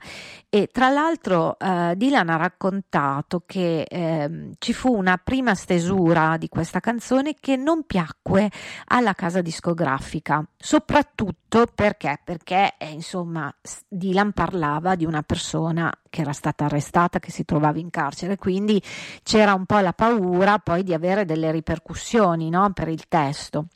E 0.49 0.69
tra 0.73 0.89
l'altro 0.89 1.59
eh, 1.59 1.95
Dylan 1.97 2.31
ha 2.31 2.37
raccontato 2.37 3.43
che 3.45 3.83
eh, 3.83 4.51
ci 4.59 4.73
fu 4.73 4.95
una 4.97 5.19
prima 5.23 5.55
stesura 5.55 6.37
di 6.39 6.49
questa 6.49 6.81
canzone 6.81 7.35
che 7.39 7.57
non 7.57 7.85
piacque 7.85 8.51
alla 8.87 9.13
casa 9.13 9.43
discografica 9.43 10.47
soprattutto 10.57 11.67
perché? 11.75 12.21
Perché 12.25 12.75
eh, 12.79 12.91
insomma 12.91 13.55
Dylan 13.89 14.33
parlava 14.33 14.95
di 14.95 15.05
una 15.05 15.23
persona 15.23 15.93
che 16.09 16.23
era 16.23 16.33
stata 16.33 16.65
arrestata 16.65 17.19
che 17.19 17.31
si 17.31 17.45
trovava 17.45 17.79
in 17.79 17.91
carcere 17.91 18.37
quindi 18.37 18.83
c'era 19.23 19.55
un 19.55 19.67
po' 19.67 19.79
la 19.79 19.93
paura 19.93 20.59
poi 20.59 20.83
di 20.83 20.95
avere 20.95 21.25
delle 21.25 21.51
ripercussioni 21.51 22.49
no, 22.49 22.73
per 22.73 22.89
il 22.89 23.07
testo 23.09 23.67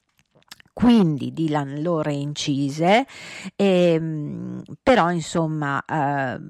quindi 0.81 1.35
Dylan 1.35 1.83
lo 1.83 2.01
reincise, 2.01 3.07
e, 3.55 4.01
però 4.83 5.11
insomma 5.11 5.85
eh, 5.85 6.40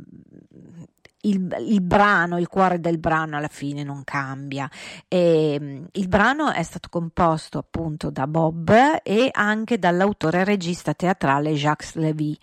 il, 1.22 1.56
il, 1.66 1.80
brano, 1.80 2.38
il 2.38 2.46
cuore 2.46 2.78
del 2.78 2.98
brano 2.98 3.36
alla 3.36 3.48
fine 3.48 3.82
non 3.82 4.04
cambia. 4.04 4.70
E, 5.08 5.82
il 5.90 6.08
brano 6.08 6.52
è 6.52 6.62
stato 6.62 6.88
composto 6.88 7.58
appunto 7.58 8.10
da 8.10 8.28
Bob 8.28 8.72
e 9.02 9.30
anche 9.32 9.80
dall'autore 9.80 10.42
e 10.42 10.44
regista 10.44 10.94
teatrale 10.94 11.52
Jacques 11.54 11.94
Levy 11.94 12.38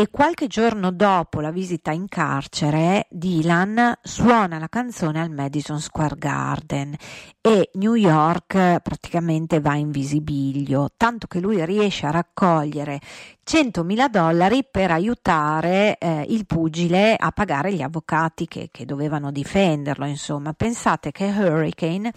e 0.00 0.10
qualche 0.12 0.46
giorno 0.46 0.92
dopo 0.92 1.40
la 1.40 1.50
visita 1.50 1.90
in 1.90 2.06
carcere 2.06 3.08
Dylan 3.10 3.98
suona 4.00 4.60
la 4.60 4.68
canzone 4.68 5.20
al 5.20 5.28
Madison 5.28 5.80
Square 5.80 6.14
Garden 6.16 6.94
e 7.40 7.70
New 7.72 7.94
York 7.94 8.78
praticamente 8.80 9.58
va 9.58 9.74
in 9.74 9.90
visibilio, 9.90 10.90
tanto 10.96 11.26
che 11.26 11.40
lui 11.40 11.64
riesce 11.64 12.06
a 12.06 12.12
raccogliere 12.12 13.00
100.000 13.44 14.08
dollari 14.08 14.64
per 14.70 14.92
aiutare 14.92 15.98
eh, 15.98 16.26
il 16.28 16.46
pugile 16.46 17.16
a 17.18 17.32
pagare 17.32 17.74
gli 17.74 17.82
avvocati 17.82 18.46
che, 18.46 18.68
che 18.70 18.84
dovevano 18.84 19.32
difenderlo. 19.32 20.06
Insomma, 20.06 20.52
pensate 20.52 21.10
che 21.10 21.24
Hurricane 21.24 22.12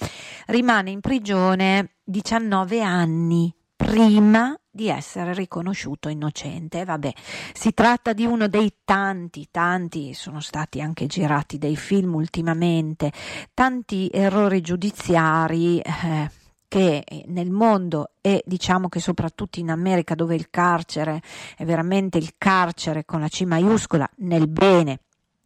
rimane 0.48 0.92
in 0.92 1.00
prigione 1.00 1.94
19 2.04 2.84
anni 2.84 3.52
prima 3.86 4.56
di 4.70 4.88
essere 4.88 5.34
riconosciuto 5.34 6.10
innocente. 6.10 6.86
Vabbè, 6.86 7.12
si 7.54 7.74
tratta 7.74 8.14
di 8.14 8.26
uno 8.26 8.48
dei 8.48 8.74
tanti, 8.86 9.48
tanti, 9.52 10.14
sono 10.14 10.40
stati 10.40 10.82
anche 10.82 11.08
girati 11.08 11.58
dei 11.58 11.76
film 11.76 12.16
ultimamente, 12.16 13.12
tanti 13.54 14.10
errori 14.12 14.62
giudiziari. 14.62 15.80
Eh, 15.80 16.40
che 16.72 17.04
nel 17.26 17.52
mondo 17.52 18.12
e 18.22 18.42
diciamo 18.46 18.88
che 18.88 19.02
soprattutto 19.02 19.60
in 19.60 19.70
America 19.70 20.16
dove 20.16 20.36
il 20.36 20.50
carcere 20.50 21.22
è 21.58 21.66
veramente 21.66 22.18
il 22.18 22.36
carcere 22.38 23.04
con 23.04 23.20
la 23.20 23.28
C 23.28 23.42
maiuscola 23.42 24.10
nel 24.20 24.48
bene 24.48 25.02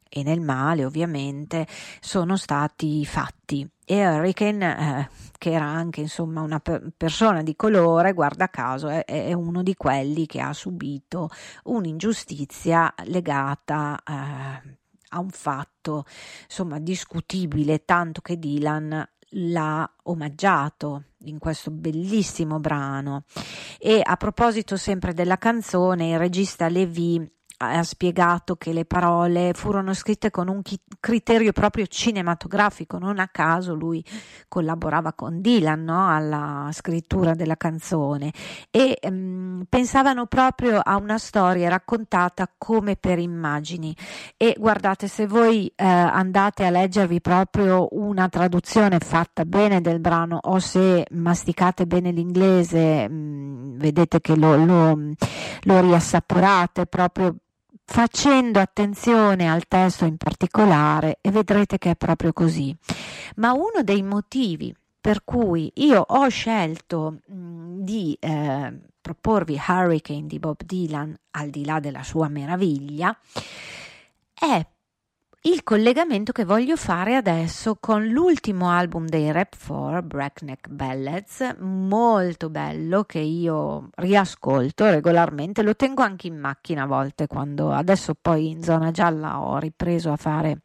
e 0.07 0.21
nel 0.21 0.39
male 0.39 0.85
ovviamente 0.85 1.65
sono 1.99 2.37
stati 2.37 3.03
fatti 3.07 3.67
e 3.85 4.07
Hurricane 4.07 4.77
eh, 4.77 5.09
che 5.37 5.51
era 5.51 5.65
anche 5.65 6.01
insomma 6.01 6.41
una 6.41 6.59
per- 6.59 6.91
persona 6.97 7.43
di 7.43 7.55
colore 7.55 8.13
guarda 8.13 8.49
caso 8.49 8.87
è, 8.87 9.05
è, 9.05 9.33
uno 9.33 9.61
di 9.61 9.75
quelli 9.75 10.25
che 10.25 10.41
ha 10.41 10.53
subito 10.53 11.29
un'ingiustizia 11.65 12.93
legata 13.05 14.01
eh, 14.03 14.77
a 15.09 15.19
un 15.19 15.29
fatto 15.29 16.05
insomma 16.43 16.79
discutibile 16.79 17.85
tanto 17.85 18.21
che 18.21 18.39
Dylan 18.39 19.07
l'ha 19.37 19.89
omaggiato 20.03 21.03
in 21.25 21.39
questo 21.39 21.71
bellissimo 21.71 22.59
brano. 22.59 23.23
E 23.79 24.01
a 24.03 24.15
proposito 24.15 24.77
sempre 24.77 25.13
della 25.13 25.37
canzone 25.37 26.11
il 26.11 26.19
regista 26.19 26.67
Levi 26.69 27.34
ha 27.57 27.83
spiegato 27.83 28.55
che 28.55 28.73
le 28.73 28.85
parole 28.85 29.53
furono 29.53 29.93
scritte 29.93 30.29
con 30.29 30.49
un 30.49 30.61
chi- 30.61 30.79
criterio 30.99 31.51
proprio 31.51 31.85
cinematografico, 31.85 32.97
non 32.97 33.19
a 33.19 33.27
caso 33.29 33.73
lui 33.73 34.03
collaborava 34.47 35.13
con 35.13 35.41
Dylan 35.41 35.83
no? 35.83 36.09
alla 36.09 36.69
scrittura 36.71 37.33
della 37.33 37.55
canzone 37.55 38.31
e 38.71 38.97
um, 39.03 39.63
pensavano 39.69 40.25
proprio 40.25 40.79
a 40.83 40.97
una 40.97 41.17
storia 41.17 41.69
raccontata 41.69 42.51
come 42.57 42.95
per 42.95 43.19
immagini 43.19 43.95
e 44.37 44.55
guardate 44.57 45.07
se 45.07 45.27
voi 45.27 45.71
eh, 45.75 45.85
andate 45.85 46.65
a 46.65 46.69
leggervi 46.69 47.21
proprio 47.21 47.87
una 47.91 48.27
traduzione 48.27 48.99
fatta 48.99 49.45
bene 49.45 49.81
del 49.81 49.99
brano 49.99 50.39
o 50.41 50.59
se 50.59 51.05
masticate 51.11 51.85
bene 51.85 52.11
l'inglese 52.11 53.07
mh, 53.07 53.13
mm, 53.13 53.77
vedete 53.77 54.19
che 54.19 54.35
lo, 54.35 54.55
lo, 54.57 54.97
lo 55.63 55.79
riassaporate 55.79 56.85
proprio 56.85 57.35
facendo 57.85 58.59
attenzione 58.59 59.49
al 59.49 59.67
testo 59.67 60.05
in 60.05 60.17
particolare 60.17 61.19
e 61.21 61.31
vedrete 61.31 61.77
che 61.77 61.91
è 61.91 61.95
proprio 61.95 62.33
così. 62.33 62.75
Ma 63.35 63.53
uno 63.53 63.83
dei 63.83 64.01
motivi 64.01 64.75
per 64.99 65.23
cui 65.23 65.71
io 65.75 66.01
ho 66.01 66.27
scelto 66.29 67.19
di 67.27 68.17
eh, 68.19 68.73
proporvi 68.99 69.61
Hurricane 69.67 70.25
di 70.25 70.39
Bob 70.39 70.63
Dylan 70.65 71.15
al 71.31 71.51
di 71.51 71.63
là 71.63 71.79
della 71.79 72.01
sua 72.01 72.27
meraviglia 72.27 73.15
è 74.33 74.65
il 75.45 75.61
collegamento 75.61 76.31
che 76.31 76.43
voglio 76.43 76.75
fare 76.75 77.15
adesso 77.15 77.77
con 77.79 78.07
l'ultimo 78.07 78.71
album 78.71 79.05
dei 79.05 79.31
Rap 79.31 79.55
4, 79.63 80.01
Breakneck 80.01 80.69
Ballads, 80.69 81.57
molto 81.59 82.49
bello 82.49 83.03
che 83.03 83.19
io 83.19 83.89
riascolto 83.93 84.89
regolarmente, 84.89 85.61
lo 85.61 85.75
tengo 85.75 86.01
anche 86.01 86.25
in 86.25 86.39
macchina 86.39 86.83
a 86.83 86.87
volte 86.87 87.27
quando 87.27 87.71
adesso 87.71 88.15
poi 88.19 88.49
in 88.49 88.63
zona 88.63 88.89
gialla 88.89 89.39
ho 89.39 89.59
ripreso 89.59 90.11
a 90.11 90.15
fare 90.15 90.61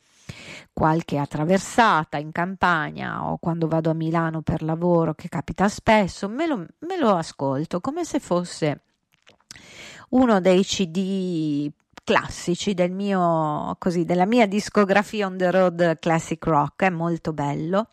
qualche 0.72 1.18
attraversata 1.18 2.16
in 2.16 2.32
campagna 2.32 3.30
o 3.30 3.36
quando 3.36 3.68
vado 3.68 3.90
a 3.90 3.94
Milano 3.94 4.40
per 4.40 4.62
lavoro 4.62 5.12
che 5.12 5.28
capita 5.28 5.68
spesso, 5.68 6.26
me 6.26 6.46
lo, 6.46 6.56
me 6.56 6.96
lo 6.98 7.16
ascolto 7.16 7.80
come 7.80 8.06
se 8.06 8.18
fosse 8.18 8.80
uno 10.10 10.40
dei 10.40 10.64
CD 10.64 11.70
classici 12.10 12.74
del 12.74 12.90
mio, 12.90 13.76
così, 13.78 14.04
della 14.04 14.26
mia 14.26 14.48
discografia 14.48 15.26
on 15.26 15.36
the 15.36 15.48
road 15.48 15.98
classic 16.00 16.44
rock, 16.44 16.82
è 16.82 16.90
molto 16.90 17.32
bello. 17.32 17.86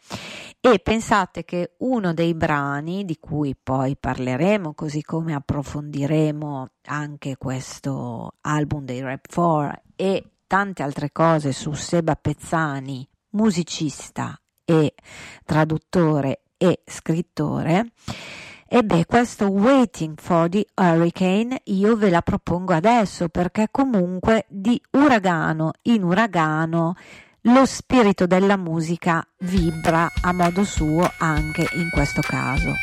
E 0.59 0.79
pensate 0.79 1.45
che 1.45 1.75
uno 1.79 2.15
dei 2.15 2.33
brani 2.33 3.05
di 3.05 3.19
cui 3.19 3.55
poi 3.55 3.95
parleremo, 3.95 4.73
così 4.73 5.03
come 5.03 5.35
approfondiremo 5.35 6.67
anche 6.85 7.37
questo 7.37 8.31
album 8.41 8.85
dei 8.85 9.01
Rap 9.01 9.31
4 9.31 9.81
e 9.95 10.23
tante 10.47 10.81
altre 10.81 11.11
cose 11.11 11.51
su 11.51 11.73
Seba 11.73 12.15
Pezzani, 12.15 13.07
musicista 13.31 14.35
e 14.65 14.95
traduttore 15.45 16.41
e 16.57 16.81
scrittore, 16.87 17.91
e 18.69 18.83
beh, 18.83 19.05
questo 19.05 19.47
Waiting 19.49 20.19
for 20.19 20.49
the 20.49 20.65
Hurricane 20.75 21.61
io 21.65 21.95
ve 21.95 22.09
la 22.09 22.21
propongo 22.21 22.73
adesso 22.73 23.29
perché 23.29 23.69
comunque 23.71 24.45
di 24.49 24.81
uragano 24.91 25.71
in 25.83 26.03
uragano 26.03 26.95
lo 27.41 27.65
spirito 27.65 28.27
della 28.27 28.57
musica 28.57 29.25
vibra 29.39 30.11
a 30.21 30.33
modo 30.33 30.65
suo 30.65 31.09
anche 31.19 31.65
in 31.73 31.89
questo 31.89 32.21
caso. 32.21 32.73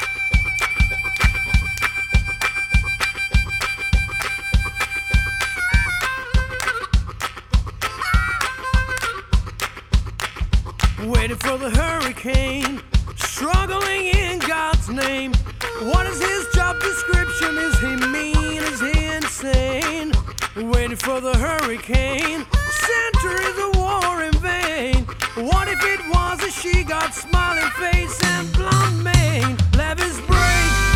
Waiting 11.04 11.36
for 11.36 11.58
the 11.58 11.68
hurricane, 11.68 12.80
struggling 13.16 14.14
in 14.14 14.38
God's 14.38 14.88
name. 14.88 15.53
What 15.82 16.06
is 16.06 16.20
his 16.20 16.46
job 16.54 16.80
description? 16.80 17.58
Is 17.58 17.78
he 17.80 17.96
mean? 18.06 18.62
Is 18.62 18.80
he 18.80 19.06
insane? 19.06 20.12
Waiting 20.56 20.96
for 20.96 21.20
the 21.20 21.36
hurricane. 21.36 22.46
Centuries 22.70 23.58
of 23.58 23.76
war 23.76 24.22
in 24.22 24.32
vain. 24.34 25.04
What 25.34 25.66
if 25.68 25.82
it 25.82 26.00
was 26.08 26.42
a 26.44 26.50
she 26.50 26.84
got 26.84 27.12
smiling 27.12 27.70
face 27.72 28.22
and 28.24 28.52
blonde 28.52 29.02
mane? 29.02 29.56
Levis 29.76 30.20
break. 30.20 30.93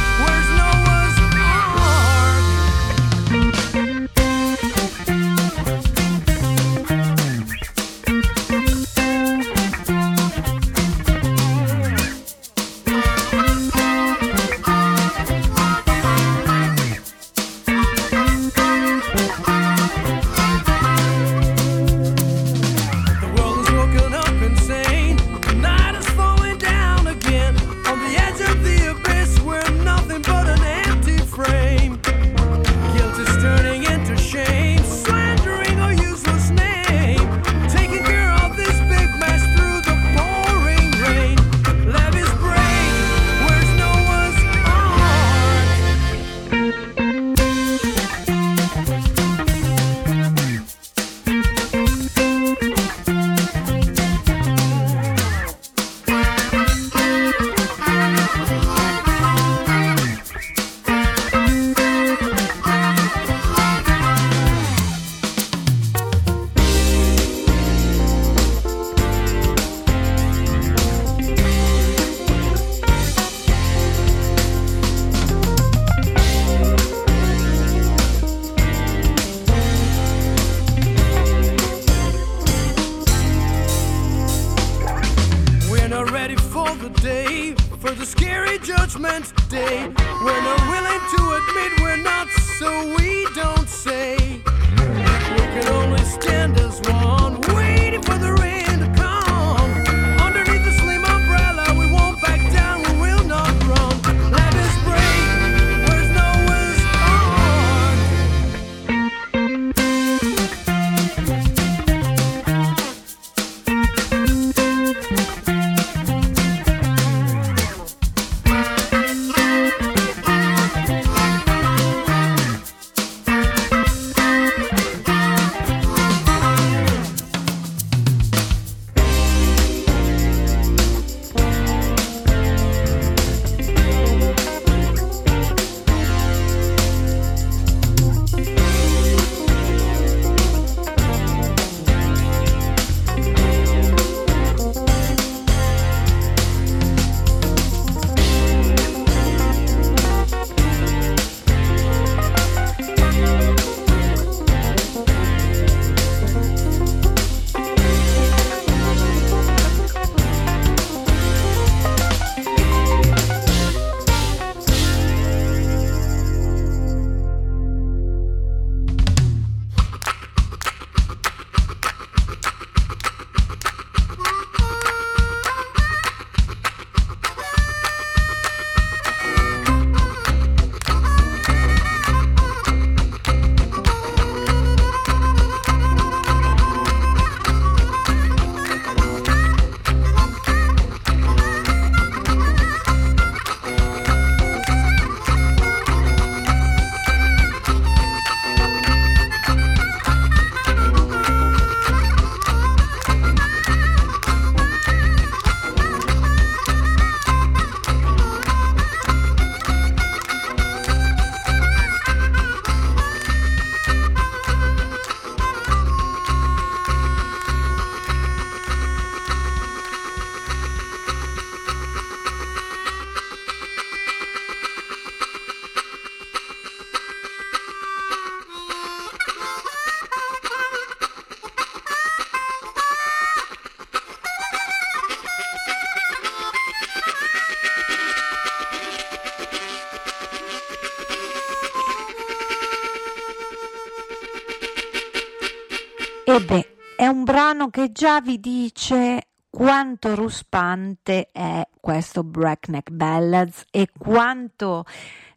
E 246.38 246.40
beh, 246.40 246.76
è 246.94 247.06
un 247.08 247.24
brano 247.24 247.68
che 247.68 247.90
già 247.90 248.20
vi 248.20 248.38
dice 248.38 249.26
quanto 249.50 250.14
ruspante 250.14 251.30
è 251.32 251.66
questo 251.80 252.22
Breakneck 252.22 252.92
Ballads 252.92 253.64
e 253.72 253.88
quanto 253.98 254.84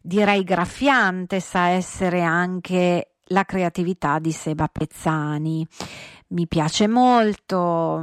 direi 0.00 0.44
graffiante 0.44 1.40
sa 1.40 1.70
essere 1.70 2.22
anche 2.22 3.14
la 3.24 3.44
creatività 3.44 4.20
di 4.20 4.30
Seba 4.30 4.68
Pezzani. 4.68 5.66
Mi 6.28 6.46
piace 6.46 6.86
molto 6.86 8.00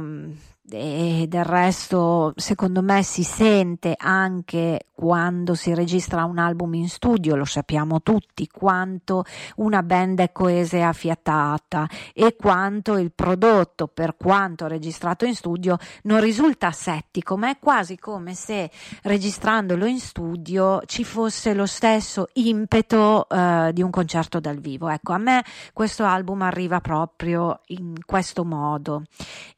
e 0.70 1.24
del 1.26 1.44
resto 1.44 2.34
secondo 2.36 2.82
me 2.82 3.02
si 3.02 3.22
sente 3.22 3.94
anche 3.96 4.88
quando 5.00 5.54
si 5.54 5.72
registra 5.72 6.24
un 6.24 6.36
album 6.36 6.74
in 6.74 6.90
studio, 6.90 7.34
lo 7.34 7.46
sappiamo 7.46 8.02
tutti, 8.02 8.46
quanto 8.46 9.24
una 9.56 9.82
band 9.82 10.20
è 10.20 10.30
coesa 10.30 10.76
e 10.76 10.82
affiatata 10.82 11.88
e 12.12 12.36
quanto 12.36 12.98
il 12.98 13.10
prodotto, 13.10 13.86
per 13.86 14.18
quanto 14.18 14.66
registrato 14.66 15.24
in 15.24 15.34
studio, 15.34 15.78
non 16.02 16.20
risulta 16.20 16.70
settico, 16.70 17.38
ma 17.38 17.48
è 17.48 17.56
quasi 17.58 17.98
come 17.98 18.34
se 18.34 18.70
registrandolo 19.04 19.86
in 19.86 20.00
studio 20.00 20.82
ci 20.84 21.02
fosse 21.02 21.54
lo 21.54 21.64
stesso 21.64 22.28
impeto 22.34 23.26
eh, 23.26 23.70
di 23.72 23.80
un 23.80 23.88
concerto 23.88 24.38
dal 24.38 24.58
vivo. 24.58 24.90
Ecco, 24.90 25.14
a 25.14 25.18
me 25.18 25.42
questo 25.72 26.04
album 26.04 26.42
arriva 26.42 26.82
proprio 26.82 27.60
in 27.68 27.94
questo 28.04 28.44
modo 28.44 29.04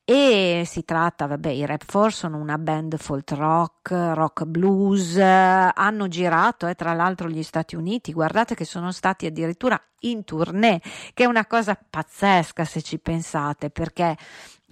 e 0.04 0.64
si 0.66 0.84
tratta, 0.84 1.26
vabbè, 1.26 1.48
i 1.48 1.64
Rap 1.64 1.84
4 1.90 2.10
sono 2.10 2.36
una 2.36 2.58
band 2.58 2.96
folk 2.96 3.30
rock, 3.30 3.90
rock 3.92 4.44
blues, 4.44 5.16
hanno 5.32 6.08
girato 6.08 6.66
eh, 6.66 6.74
tra 6.74 6.92
l'altro 6.92 7.28
gli 7.28 7.42
Stati 7.42 7.76
Uniti, 7.76 8.12
guardate 8.12 8.54
che 8.54 8.64
sono 8.64 8.92
stati 8.92 9.26
addirittura 9.26 9.80
in 10.00 10.24
tournée, 10.24 10.80
che 11.14 11.24
è 11.24 11.26
una 11.26 11.46
cosa 11.46 11.78
pazzesca 11.88 12.64
se 12.64 12.82
ci 12.82 12.98
pensate, 12.98 13.70
perché 13.70 14.16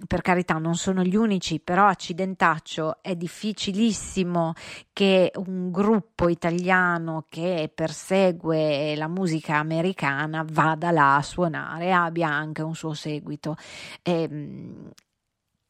per 0.07 0.21
carità 0.21 0.55
non 0.55 0.75
sono 0.75 1.03
gli 1.03 1.15
unici, 1.15 1.59
però 1.59 1.85
accidentaccio 1.87 2.97
è 3.01 3.15
difficilissimo 3.15 4.53
che 4.93 5.31
un 5.35 5.71
gruppo 5.71 6.27
italiano 6.27 7.25
che 7.29 7.71
persegue 7.73 8.95
la 8.95 9.07
musica 9.07 9.57
americana 9.57 10.45
vada 10.49 10.91
là 10.91 11.17
a 11.17 11.21
suonare, 11.21 11.93
abbia 11.93 12.29
anche 12.29 12.61
un 12.61 12.75
suo 12.75 12.93
seguito. 12.93 13.55
E, 14.01 14.23
ehm, 14.23 14.89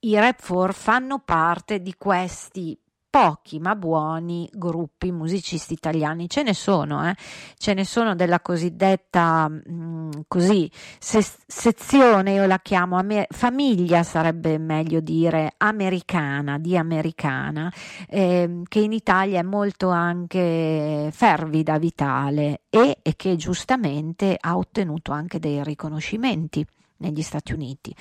i 0.03 0.15
Rap 0.15 0.43
4 0.43 0.73
fanno 0.73 1.19
parte 1.19 1.79
di 1.79 1.93
questi 1.95 2.75
pochi 3.11 3.59
ma 3.59 3.75
buoni 3.75 4.49
gruppi 4.53 5.11
musicisti 5.11 5.73
italiani 5.73 6.29
ce 6.29 6.43
ne 6.43 6.53
sono 6.53 7.07
eh? 7.07 7.15
ce 7.57 7.73
ne 7.73 7.83
sono 7.83 8.15
della 8.15 8.39
cosiddetta 8.39 9.49
mh, 9.49 9.61
mm, 9.69 10.09
così 10.29 10.71
se- 10.97 11.27
sezione 11.45 12.31
io 12.31 12.45
la 12.47 12.59
chiamo 12.59 12.97
amer- 12.97 13.27
famiglia 13.29 14.03
sarebbe 14.03 14.57
meglio 14.57 15.01
dire 15.01 15.53
americana 15.57 16.57
di 16.57 16.77
americana 16.77 17.71
eh, 18.07 18.61
che 18.67 18.79
in 18.79 18.93
Italia 18.93 19.39
è 19.39 19.43
molto 19.43 19.89
anche 19.89 21.09
fervida 21.11 21.77
vitale 21.77 22.61
e, 22.69 22.99
e 23.01 23.15
che 23.17 23.35
giustamente 23.35 24.37
ha 24.39 24.55
ottenuto 24.55 25.11
anche 25.11 25.37
dei 25.37 25.61
riconoscimenti 25.63 26.65
negli 26.97 27.21
Stati 27.21 27.51
Uniti. 27.51 27.93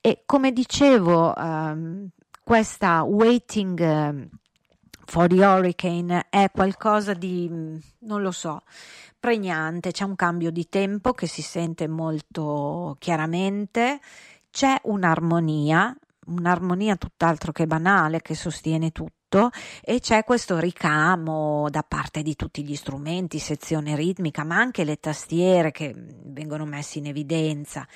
E 0.00 0.22
come 0.24 0.52
dicevo, 0.52 1.32
um, 1.36 2.08
questa 2.42 3.02
waiting 3.02 3.78
um, 3.80 4.28
for 5.06 5.28
the 5.28 5.44
hurricane 5.44 6.26
è 6.30 6.50
qualcosa 6.52 7.14
di, 7.14 7.48
non 8.00 8.22
lo 8.22 8.30
so, 8.30 8.62
pregnante, 9.18 9.90
c'è 9.90 10.04
un 10.04 10.16
cambio 10.16 10.50
di 10.50 10.68
tempo 10.68 11.12
che 11.12 11.26
si 11.26 11.42
sente 11.42 11.88
molto 11.88 12.96
chiaramente, 12.98 14.00
c'è 14.50 14.78
un'armonia, 14.84 15.96
un'armonia 16.26 16.96
tutt'altro 16.96 17.52
che 17.52 17.66
banale 17.66 18.20
che 18.20 18.34
sostiene 18.34 18.90
tutto 18.90 19.23
tutto 19.34 19.50
e 19.82 19.98
c'è 19.98 20.24
questo 20.24 20.58
ricamo 20.58 21.68
da 21.68 21.82
parte 21.82 22.22
di 22.22 22.36
tutti 22.36 22.64
gli 22.64 22.76
strumenti, 22.76 23.38
sezione 23.38 23.96
ritmica, 23.96 24.44
ma 24.44 24.56
anche 24.56 24.84
le 24.84 24.96
tastiere 24.96 25.72
che 25.72 25.92
vengono 25.96 26.64
messe 26.64 26.98
in 26.98 27.06
evidenza 27.06 27.86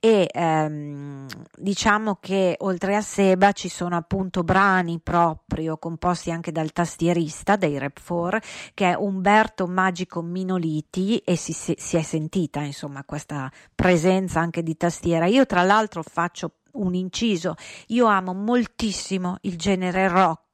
e 0.00 0.28
ehm, 0.30 1.26
diciamo 1.56 2.16
che 2.20 2.56
oltre 2.60 2.96
a 2.96 3.02
Seba 3.02 3.52
ci 3.52 3.68
sono 3.68 3.96
appunto 3.96 4.42
brani 4.42 4.98
proprio 5.02 5.76
composti 5.76 6.30
anche 6.30 6.52
dal 6.52 6.72
tastierista 6.72 7.56
dei 7.56 7.78
Rap 7.78 8.00
4 8.02 8.38
che 8.72 8.90
è 8.90 8.94
Umberto 8.94 9.66
Magico 9.66 10.22
Minoliti 10.22 11.18
e 11.18 11.36
si, 11.36 11.52
si, 11.52 11.96
è 11.96 12.02
sentita 12.02 12.60
insomma 12.60 13.04
questa 13.04 13.50
presenza 13.74 14.40
anche 14.40 14.62
di 14.62 14.76
tastiera. 14.76 15.26
Io 15.26 15.44
tra 15.46 15.62
l'altro 15.62 16.02
faccio 16.02 16.52
un 16.82 16.94
inciso. 16.94 17.54
Io 17.88 18.06
amo 18.06 18.32
moltissimo 18.32 19.38
il 19.42 19.56
genere 19.56 20.08
rock 20.08 20.44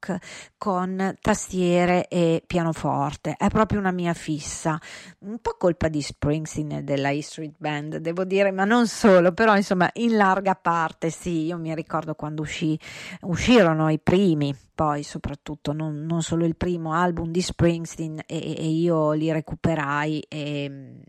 con 0.58 1.16
tastiere 1.20 2.08
e 2.08 2.42
pianoforte, 2.46 3.34
è 3.36 3.48
proprio 3.48 3.78
una 3.78 3.92
mia 3.92 4.14
fissa. 4.14 4.78
Un 5.20 5.38
po' 5.40 5.56
colpa 5.58 5.88
di 5.88 6.02
Springsteen 6.02 6.72
e 6.72 6.82
della 6.82 7.10
E 7.10 7.22
Street 7.22 7.54
Band, 7.56 7.96
devo 7.96 8.24
dire, 8.24 8.50
ma 8.50 8.64
non 8.64 8.86
solo, 8.86 9.32
però 9.32 9.56
insomma 9.56 9.88
in 9.94 10.16
larga 10.16 10.54
parte 10.54 11.10
sì, 11.10 11.44
io 11.44 11.58
mi 11.58 11.74
ricordo 11.74 12.14
quando 12.14 12.42
uscì, 12.42 12.78
uscirono 13.22 13.88
i 13.90 14.00
primi, 14.00 14.54
poi 14.74 15.02
soprattutto 15.02 15.72
non, 15.72 16.04
non 16.04 16.22
solo 16.22 16.44
il 16.44 16.56
primo 16.56 16.92
album 16.94 17.30
di 17.30 17.40
Springsteen 17.40 18.22
e, 18.26 18.56
e 18.56 18.68
io 18.68 19.12
li 19.12 19.30
recuperai 19.30 20.24
e 20.28 20.68
mm, 20.68 21.00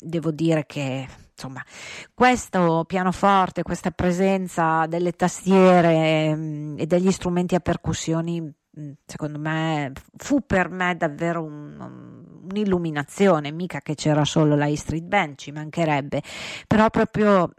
devo 0.00 0.30
dire 0.30 0.64
che 0.66 1.06
insomma, 1.34 1.62
questo 2.14 2.84
pianoforte, 2.86 3.62
questa 3.62 3.90
presenza 3.90 4.86
delle 4.86 5.12
tastiere 5.12 6.34
mm, 6.34 6.78
e 6.78 6.86
degli 6.86 7.10
strumenti 7.10 7.54
a 7.54 7.60
percussioni, 7.60 8.40
mm, 8.40 8.90
secondo 9.04 9.38
me, 9.38 9.92
fu 10.16 10.40
per 10.46 10.70
me 10.70 10.96
davvero 10.96 11.42
un, 11.42 12.22
un'illuminazione, 12.50 13.50
mica 13.50 13.80
che 13.80 13.94
c'era 13.94 14.24
solo 14.24 14.54
la 14.56 14.66
E 14.66 14.76
Street 14.76 15.04
Band, 15.04 15.36
ci 15.36 15.50
mancherebbe, 15.50 16.22
però 16.66 16.88
proprio 16.90 17.52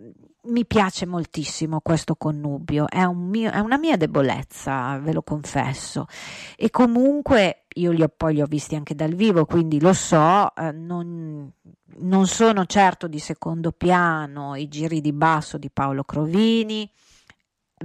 mi 0.48 0.66
piace 0.66 1.06
moltissimo 1.06 1.80
questo 1.82 2.16
connubio, 2.16 2.88
è, 2.88 3.04
un 3.04 3.28
mio, 3.28 3.52
è, 3.52 3.60
una 3.60 3.78
mia 3.78 3.98
debolezza, 3.98 4.98
ve 5.00 5.14
lo 5.14 5.22
confesso. 5.22 6.08
E 6.56 6.70
comunque 6.70 7.66
io 7.76 7.92
li 7.92 8.04
ho, 8.04 8.12
poi 8.16 8.36
li 8.36 8.42
ho 8.42 8.46
visti 8.46 8.76
anche 8.76 8.96
dal 8.96 9.14
vivo, 9.14 9.46
quindi 9.46 9.80
lo 9.80 9.94
so, 9.94 10.54
eh, 10.56 10.72
non, 10.72 11.52
non 11.98 12.28
sono 12.28 12.66
certo 12.66 13.08
di 13.08 13.20
secondo 13.20 13.72
piano 13.72 14.56
i 14.56 14.68
giri 14.68 15.02
di 15.02 15.14
basso 15.14 15.58
di 15.58 15.70
Paolo 15.70 16.04
Crovini, 16.04 16.90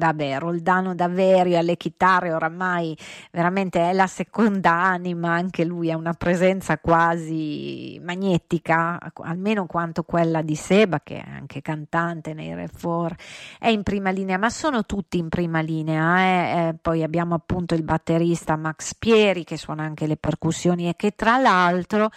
vabbè, 0.07 0.39
Roldano 0.39 0.95
Daverio 0.95 1.59
alle 1.59 1.77
chitarre 1.77 2.33
oramai 2.33 2.97
veramente 3.31 3.91
è 3.91 3.93
la 3.93 4.07
seconda 4.07 4.73
anima, 4.73 5.33
anche 5.33 5.65
lui 5.65 5.91
ha 5.91 5.97
una 5.97 6.15
presenza 6.15 6.79
quasi 6.79 8.01
magnetica, 8.03 8.99
almeno 9.23 9.67
quanto 9.67 10.03
quella 10.03 10.43
di 10.43 10.57
Seba, 10.57 11.01
che 11.01 11.19
è 11.19 11.29
anche 11.29 11.61
cantante 11.61 12.33
nei 12.33 12.55
Refor, 12.55 13.15
è 13.59 13.69
in 13.69 13.83
prima 13.83 14.11
linea, 14.11 14.39
ma 14.39 14.51
sono 14.51 14.85
tutti 14.85 15.19
in 15.19 15.29
prima 15.29 15.61
linea. 15.61 16.19
Eh? 16.19 16.69
Eh, 16.69 16.75
poi 16.81 17.03
abbiamo 17.03 17.35
appunto 17.35 17.75
il 17.75 17.83
batterista 17.83 18.57
Max 18.57 18.95
Pieri 18.95 19.45
che 19.45 19.57
suona 19.57 19.85
anche 19.85 20.07
le 20.07 20.17
percussioni 20.17 20.89
e 20.89 20.97
che 20.97 21.15
tra 21.15 21.37
l'altro 21.37 22.11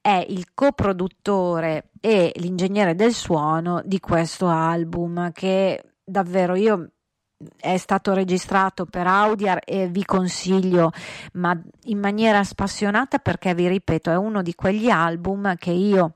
è 0.00 0.24
il 0.28 0.48
coproduttore 0.54 1.90
e 2.00 2.32
l'ingegnere 2.36 2.94
del 2.94 3.12
suono 3.12 3.82
di 3.84 4.00
questo 4.00 4.48
album 4.48 5.32
che 5.32 5.82
davvero 6.04 6.54
io 6.54 6.92
è 7.56 7.76
stato 7.76 8.14
registrato 8.14 8.84
per 8.84 9.06
Audiar 9.06 9.60
e 9.64 9.86
vi 9.86 10.04
consiglio, 10.04 10.90
ma 11.34 11.56
in 11.84 11.98
maniera 11.98 12.42
spassionata 12.42 13.18
perché 13.18 13.54
vi 13.54 13.68
ripeto, 13.68 14.10
è 14.10 14.16
uno 14.16 14.42
di 14.42 14.54
quegli 14.54 14.90
album 14.90 15.54
che 15.56 15.70
io 15.70 16.14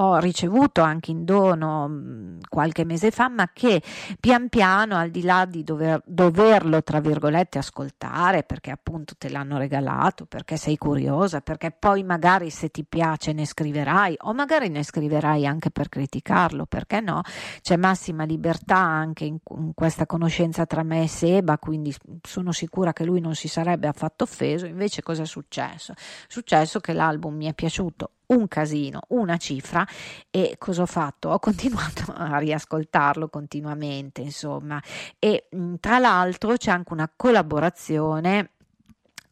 ho 0.00 0.18
ricevuto 0.18 0.80
anche 0.80 1.10
in 1.10 1.24
dono 1.24 1.88
mm, 1.88 2.38
qualche 2.48 2.84
mese 2.84 3.10
fa, 3.10 3.28
ma 3.28 3.50
che 3.52 3.82
pian 4.20 4.48
piano, 4.48 4.96
al 4.96 5.10
di 5.10 5.22
là 5.22 5.44
di 5.44 5.64
dover, 5.64 6.02
doverlo, 6.06 6.82
tra 6.82 7.00
virgolette, 7.00 7.58
ascoltare, 7.58 8.44
perché 8.44 8.70
appunto 8.70 9.14
te 9.18 9.28
l'hanno 9.28 9.58
regalato, 9.58 10.24
perché 10.26 10.56
sei 10.56 10.76
curiosa, 10.76 11.40
perché 11.40 11.72
poi 11.72 12.04
magari 12.04 12.50
se 12.50 12.70
ti 12.70 12.84
piace 12.84 13.32
ne 13.32 13.44
scriverai, 13.44 14.16
o 14.22 14.34
magari 14.34 14.68
ne 14.68 14.84
scriverai 14.84 15.46
anche 15.46 15.70
per 15.70 15.88
criticarlo, 15.88 16.66
perché 16.66 17.00
no? 17.00 17.22
C'è 17.60 17.76
massima 17.76 18.24
libertà 18.24 18.78
anche 18.78 19.24
in, 19.24 19.38
in 19.58 19.72
questa 19.74 20.06
conoscenza 20.06 20.64
tra 20.66 20.82
me 20.84 21.02
e 21.02 21.08
Seba, 21.08 21.58
quindi 21.58 21.94
sono 22.22 22.52
sicura 22.52 22.92
che 22.92 23.04
lui 23.04 23.20
non 23.20 23.34
si 23.34 23.48
sarebbe 23.48 23.88
affatto 23.88 24.24
offeso. 24.24 24.66
Invece 24.66 25.02
cosa 25.02 25.22
è 25.22 25.26
successo? 25.26 25.92
È 25.92 25.96
successo 26.28 26.78
che 26.78 26.92
l'album 26.92 27.34
mi 27.34 27.46
è 27.46 27.54
piaciuto 27.54 28.10
un 28.28 28.48
casino, 28.48 29.00
una 29.08 29.36
cifra 29.36 29.86
e 30.30 30.56
cosa 30.58 30.82
ho 30.82 30.86
fatto? 30.86 31.30
Ho 31.30 31.38
continuato 31.38 32.12
a 32.16 32.38
riascoltarlo 32.38 33.28
continuamente, 33.28 34.20
insomma, 34.20 34.82
e 35.18 35.48
tra 35.80 35.98
l'altro 35.98 36.56
c'è 36.56 36.70
anche 36.70 36.92
una 36.92 37.10
collaborazione 37.14 38.50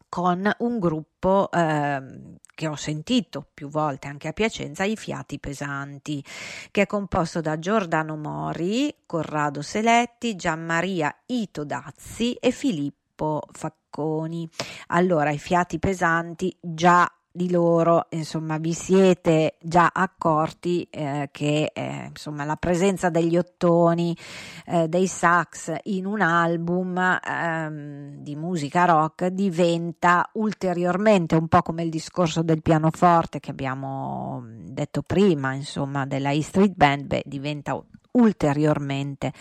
con 0.09 0.49
un 0.59 0.79
gruppo 0.79 1.49
eh, 1.51 2.37
che 2.55 2.67
ho 2.67 2.75
sentito 2.75 3.45
più 3.53 3.69
volte 3.69 4.07
anche 4.07 4.27
a 4.29 4.33
Piacenza, 4.33 4.83
i 4.83 4.95
Fiati 4.95 5.39
Pesanti, 5.39 6.23
che 6.71 6.83
è 6.83 6.85
composto 6.87 7.41
da 7.41 7.59
Giordano 7.59 8.15
Mori, 8.15 8.93
Corrado 9.05 9.61
Seletti, 9.61 10.35
Gianmaria 10.35 11.15
Ito 11.27 11.63
Dazzi 11.65 12.33
e 12.33 12.51
Filippo 12.51 13.43
Facconi. 13.51 14.49
Allora, 14.87 15.29
i 15.29 15.37
Fiati 15.37 15.77
Pesanti 15.77 16.55
già 16.59 17.07
di 17.37 17.49
loro, 17.49 18.07
insomma, 18.09 18.57
vi 18.57 18.73
siete 18.73 19.55
già 19.61 19.91
accorti 19.93 20.85
eh, 20.89 21.29
che 21.31 21.71
eh, 21.73 22.07
insomma, 22.09 22.43
la 22.43 22.57
presenza 22.57 23.09
degli 23.09 23.37
ottoni, 23.37 24.17
eh, 24.65 24.89
dei 24.89 25.07
sax 25.07 25.73
in 25.83 26.05
un 26.05 26.19
album 26.19 26.97
ehm, 26.97 28.15
di 28.23 28.35
musica 28.35 28.83
rock 28.85 29.27
diventa 29.27 30.29
ulteriormente 30.33 31.35
un 31.35 31.47
po' 31.47 31.61
come 31.61 31.83
il 31.83 31.89
discorso 31.89 32.41
del 32.41 32.61
pianoforte 32.61 33.39
che 33.39 33.51
abbiamo 33.51 34.43
detto 34.45 35.03
prima, 35.03 35.53
insomma, 35.53 36.05
della 36.05 36.31
E 36.31 36.41
Street 36.41 36.73
Band, 36.75 37.05
beh, 37.05 37.23
diventa 37.25 37.81
ulteriormente 38.11 39.31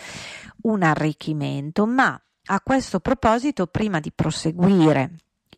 un 0.63 0.83
arricchimento, 0.83 1.87
ma 1.87 2.21
a 2.49 2.61
questo 2.61 3.01
proposito, 3.01 3.67
prima 3.67 3.99
di 3.99 4.13
proseguire 4.13 5.17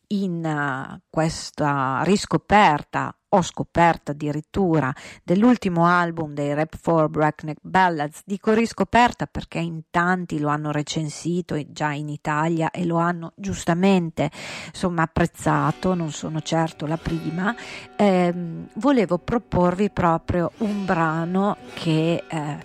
in 0.09 1.01
questa 1.11 2.03
riscoperta 2.05 3.13
o 3.31 3.43
scoperta 3.43 4.13
addirittura 4.13 4.93
dell'ultimo 5.23 5.85
album 5.85 6.33
dei 6.33 6.55
Rap 6.55 6.77
4 6.83 7.09
Breakneck 7.09 7.59
Ballads. 7.61 8.23
Dico 8.25 8.55
riscoperta 8.55 9.27
perché 9.27 9.59
in 9.59 9.83
tanti 9.91 10.39
lo 10.39 10.49
hanno 10.49 10.71
recensito 10.71 11.61
già 11.69 11.93
in 11.93 12.09
Italia 12.09 12.71
e 12.71 12.87
lo 12.87 12.97
hanno 12.97 13.33
giustamente 13.37 14.31
insomma 14.67 15.03
apprezzato, 15.03 15.95
non 15.95 16.11
sono 16.11 16.41
certo 16.41 16.87
la 16.87 16.97
prima. 16.97 17.55
Eh, 17.97 18.33
volevo 18.75 19.19
proporvi 19.19 19.91
proprio 19.91 20.53
un 20.59 20.87
brano 20.87 21.59
che 21.75 22.25
eh, 22.27 22.59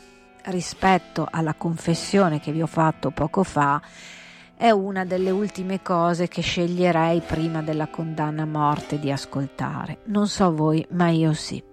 rispetto 0.43 1.27
alla 1.29 1.55
confessione 1.55 2.39
che 2.39 2.51
vi 2.51 2.61
ho 2.61 2.67
fatto 2.67 3.11
poco 3.11 3.43
fa 3.43 3.81
è 4.55 4.69
una 4.69 5.05
delle 5.05 5.31
ultime 5.31 5.81
cose 5.81 6.27
che 6.27 6.41
sceglierei 6.41 7.21
prima 7.21 7.61
della 7.61 7.87
condanna 7.87 8.43
a 8.43 8.47
morte 8.47 8.99
di 8.99 9.11
ascoltare. 9.11 9.99
Non 10.05 10.27
so 10.27 10.53
voi, 10.53 10.85
ma 10.91 11.09
io 11.09 11.33
sì. 11.33 11.72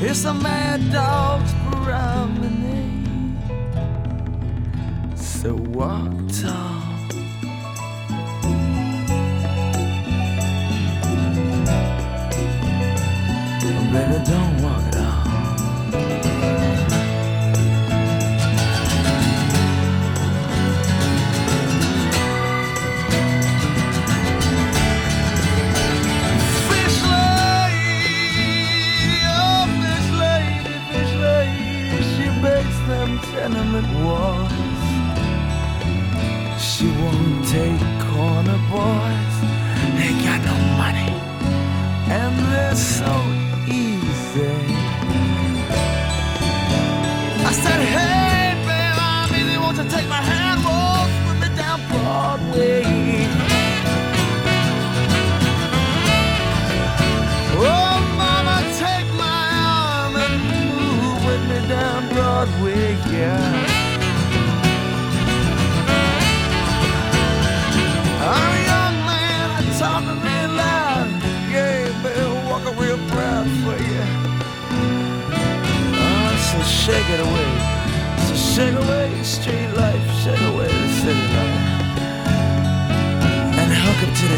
It's 0.00 0.24
a 0.26 0.32
mad 0.32 0.92
dog's 0.92 1.07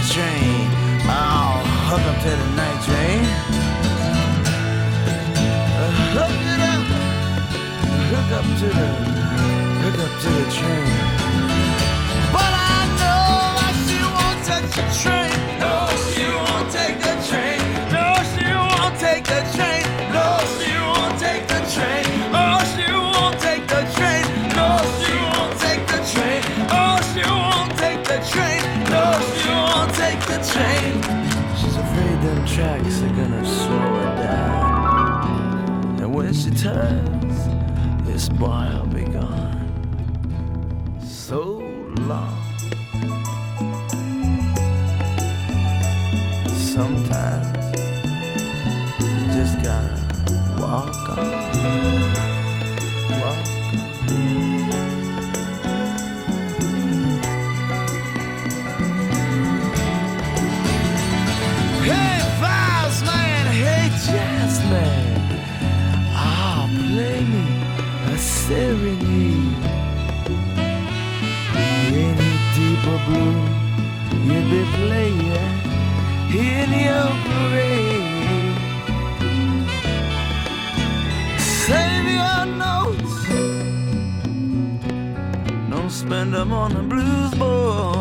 night 0.01 0.13
train. 0.13 0.71
I'll 1.09 1.65
hook 1.89 2.01
up 2.01 2.23
to 2.23 2.31
the 2.31 2.47
night 2.57 2.85
train. 2.85 3.25
Hook 6.15 6.37
it 6.53 6.61
up. 6.61 6.85
Hook 8.11 8.31
up 8.39 8.45
to 8.61 8.67
the. 8.67 8.87
Hook 9.83 9.99
up 9.99 10.21
to 10.23 10.29
the 10.31 10.51
train. 10.53 11.10
while 38.41 38.87
begone. 38.87 39.69
So 41.05 41.60
blue 73.11 73.35
you'd 74.29 74.49
be 74.51 74.63
playing 74.77 75.21
in 76.49 76.71
your 76.87 77.09
parade. 77.27 78.59
Save 81.39 82.07
your 82.21 82.43
notes, 82.65 83.15
don't 85.71 85.91
spend 85.91 86.35
them 86.35 86.53
on 86.53 86.71
the 86.75 86.83
blues 86.83 87.35
board. 87.35 88.00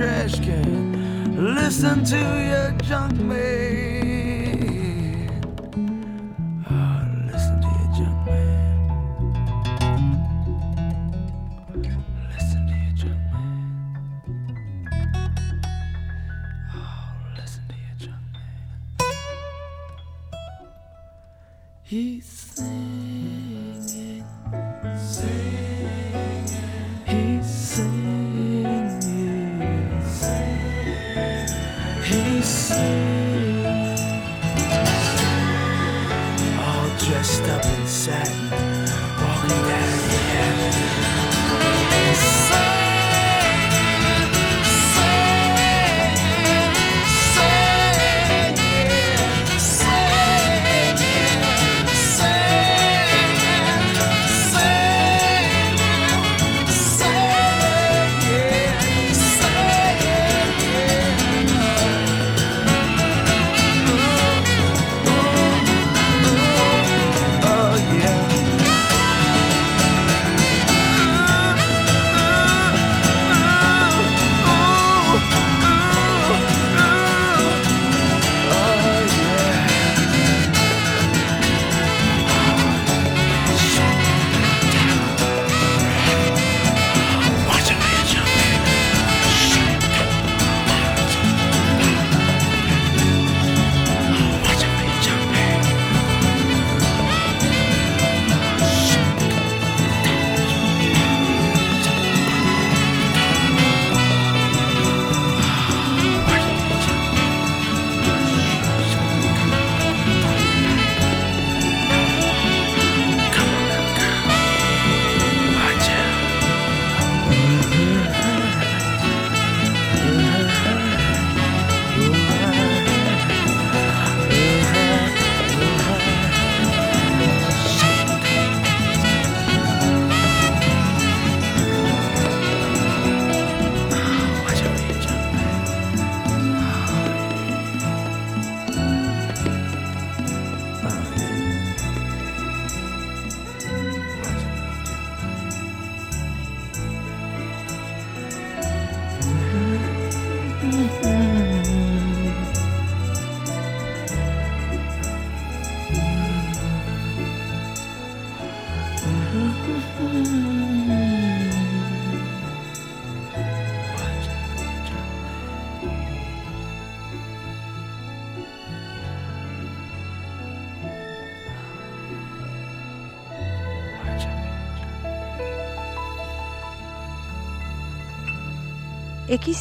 trash 0.00 0.40
can. 0.40 1.54
Listen 1.54 2.02
to 2.04 2.16
your 2.16 2.70
junk 2.88 3.12
mail. 3.20 3.59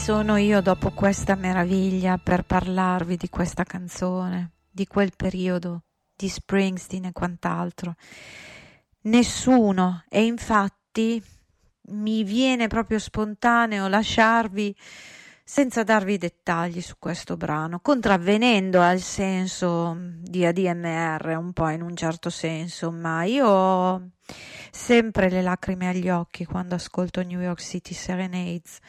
Sono 0.09 0.37
io 0.37 0.59
dopo 0.61 0.89
questa 0.89 1.35
meraviglia 1.35 2.17
per 2.17 2.41
parlarvi 2.41 3.15
di 3.15 3.29
questa 3.29 3.63
canzone, 3.63 4.53
di 4.67 4.87
quel 4.87 5.11
periodo, 5.15 5.83
di 6.15 6.27
Springsteen 6.27 7.05
e 7.05 7.11
quant'altro? 7.11 7.93
Nessuno. 9.01 10.03
E 10.09 10.25
infatti 10.25 11.23
mi 11.89 12.23
viene 12.23 12.65
proprio 12.65 12.97
spontaneo 12.97 13.87
lasciarvi 13.87 14.75
senza 15.43 15.83
darvi 15.83 16.17
dettagli 16.17 16.81
su 16.81 16.95
questo 16.97 17.37
brano, 17.37 17.79
contravvenendo 17.79 18.81
al 18.81 19.01
senso 19.01 19.95
di 19.95 20.43
ADMR 20.43 21.35
un 21.37 21.53
po' 21.53 21.69
in 21.69 21.83
un 21.83 21.95
certo 21.95 22.31
senso, 22.31 22.89
ma 22.89 23.25
io 23.25 23.47
ho 23.47 24.09
sempre 24.71 25.29
le 25.29 25.43
lacrime 25.43 25.89
agli 25.89 26.09
occhi 26.09 26.45
quando 26.45 26.73
ascolto 26.73 27.21
New 27.21 27.41
York 27.41 27.61
City 27.61 27.93
Serenades 27.93 28.79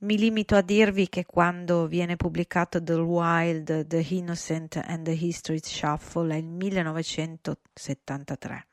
mi 0.00 0.16
limito 0.16 0.54
a 0.54 0.62
dirvi 0.62 1.08
che 1.08 1.26
quando 1.26 1.88
viene 1.88 2.14
pubblicato 2.14 2.80
The 2.80 2.92
Wild, 2.92 3.88
The 3.88 4.06
Innocent 4.10 4.76
and 4.76 5.04
the 5.04 5.10
History 5.10 5.58
Shuffle 5.60 6.34
è 6.34 6.36
il 6.38 6.46
1973 6.46 8.66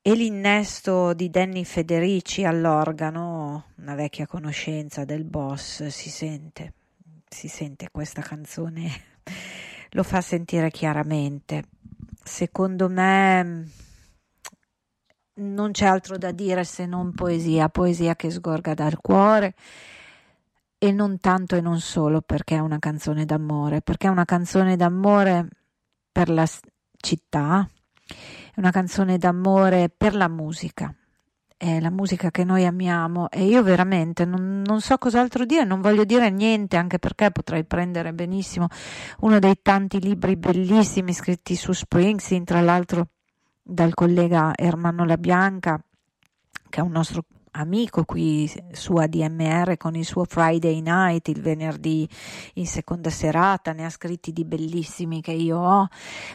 e 0.00 0.14
l'innesto 0.14 1.12
di 1.12 1.28
Danny 1.28 1.64
Federici 1.64 2.44
all'organo, 2.44 3.66
una 3.76 3.94
vecchia 3.94 4.26
conoscenza 4.26 5.04
del 5.04 5.24
boss, 5.24 5.88
si 5.88 6.08
sente, 6.08 6.72
si 7.28 7.48
sente 7.48 7.90
questa 7.90 8.22
canzone, 8.22 8.90
lo 9.90 10.02
fa 10.02 10.22
sentire 10.22 10.70
chiaramente. 10.70 11.64
Secondo 12.24 12.88
me 12.88 13.70
non 15.34 15.72
c'è 15.72 15.84
altro 15.84 16.16
da 16.16 16.32
dire 16.32 16.64
se 16.64 16.86
non 16.86 17.12
poesia, 17.12 17.68
poesia 17.68 18.16
che 18.16 18.30
sgorga 18.30 18.72
dal 18.72 18.98
cuore 19.02 19.54
e 20.78 20.92
non 20.92 21.18
tanto 21.18 21.56
e 21.56 21.60
non 21.60 21.80
solo 21.80 22.20
perché 22.20 22.54
è 22.54 22.60
una 22.60 22.78
canzone 22.78 23.24
d'amore, 23.24 23.82
perché 23.82 24.06
è 24.06 24.10
una 24.10 24.24
canzone 24.24 24.76
d'amore 24.76 25.48
per 26.10 26.30
la 26.30 26.46
città, 26.96 27.68
è 28.54 28.58
una 28.58 28.70
canzone 28.70 29.18
d'amore 29.18 29.90
per 29.94 30.14
la 30.14 30.28
musica, 30.28 30.94
è 31.56 31.80
la 31.80 31.90
musica 31.90 32.30
che 32.30 32.44
noi 32.44 32.64
amiamo 32.64 33.28
e 33.30 33.44
io 33.44 33.64
veramente 33.64 34.24
non, 34.24 34.62
non, 34.64 34.80
so 34.80 34.96
cos'altro 34.98 35.44
dire, 35.44 35.64
non 35.64 35.80
voglio 35.80 36.04
dire 36.04 36.30
niente 36.30 36.76
anche 36.76 37.00
perché 37.00 37.32
potrei 37.32 37.64
prendere 37.64 38.12
benissimo 38.12 38.68
uno 39.20 39.40
dei 39.40 39.58
tanti 39.60 40.00
libri 40.00 40.36
bellissimi 40.36 41.12
scritti 41.12 41.56
su 41.56 41.72
Springsteen, 41.72 42.44
tra 42.44 42.60
l'altro 42.60 43.08
dal 43.60 43.92
collega 43.94 44.52
Ermanno 44.54 45.04
La 45.04 45.18
Bianca, 45.18 45.82
che 46.70 46.80
è 46.80 46.82
un 46.82 46.92
nostro 46.92 47.24
amico 47.52 48.04
qui 48.04 48.50
su 48.72 48.94
ADMR 48.94 49.76
con 49.76 49.94
il 49.94 50.04
suo 50.04 50.24
Friday 50.24 50.80
Night, 50.80 51.28
il 51.28 51.40
venerdì 51.40 52.08
in 52.54 52.66
seconda 52.66 53.10
serata, 53.10 53.72
ne 53.72 53.84
ha 53.84 53.90
scritti 53.90 54.32
di 54.32 54.44
bellissimi 54.44 55.20
che 55.20 55.32
io 55.32 55.58
ho, 55.58 55.88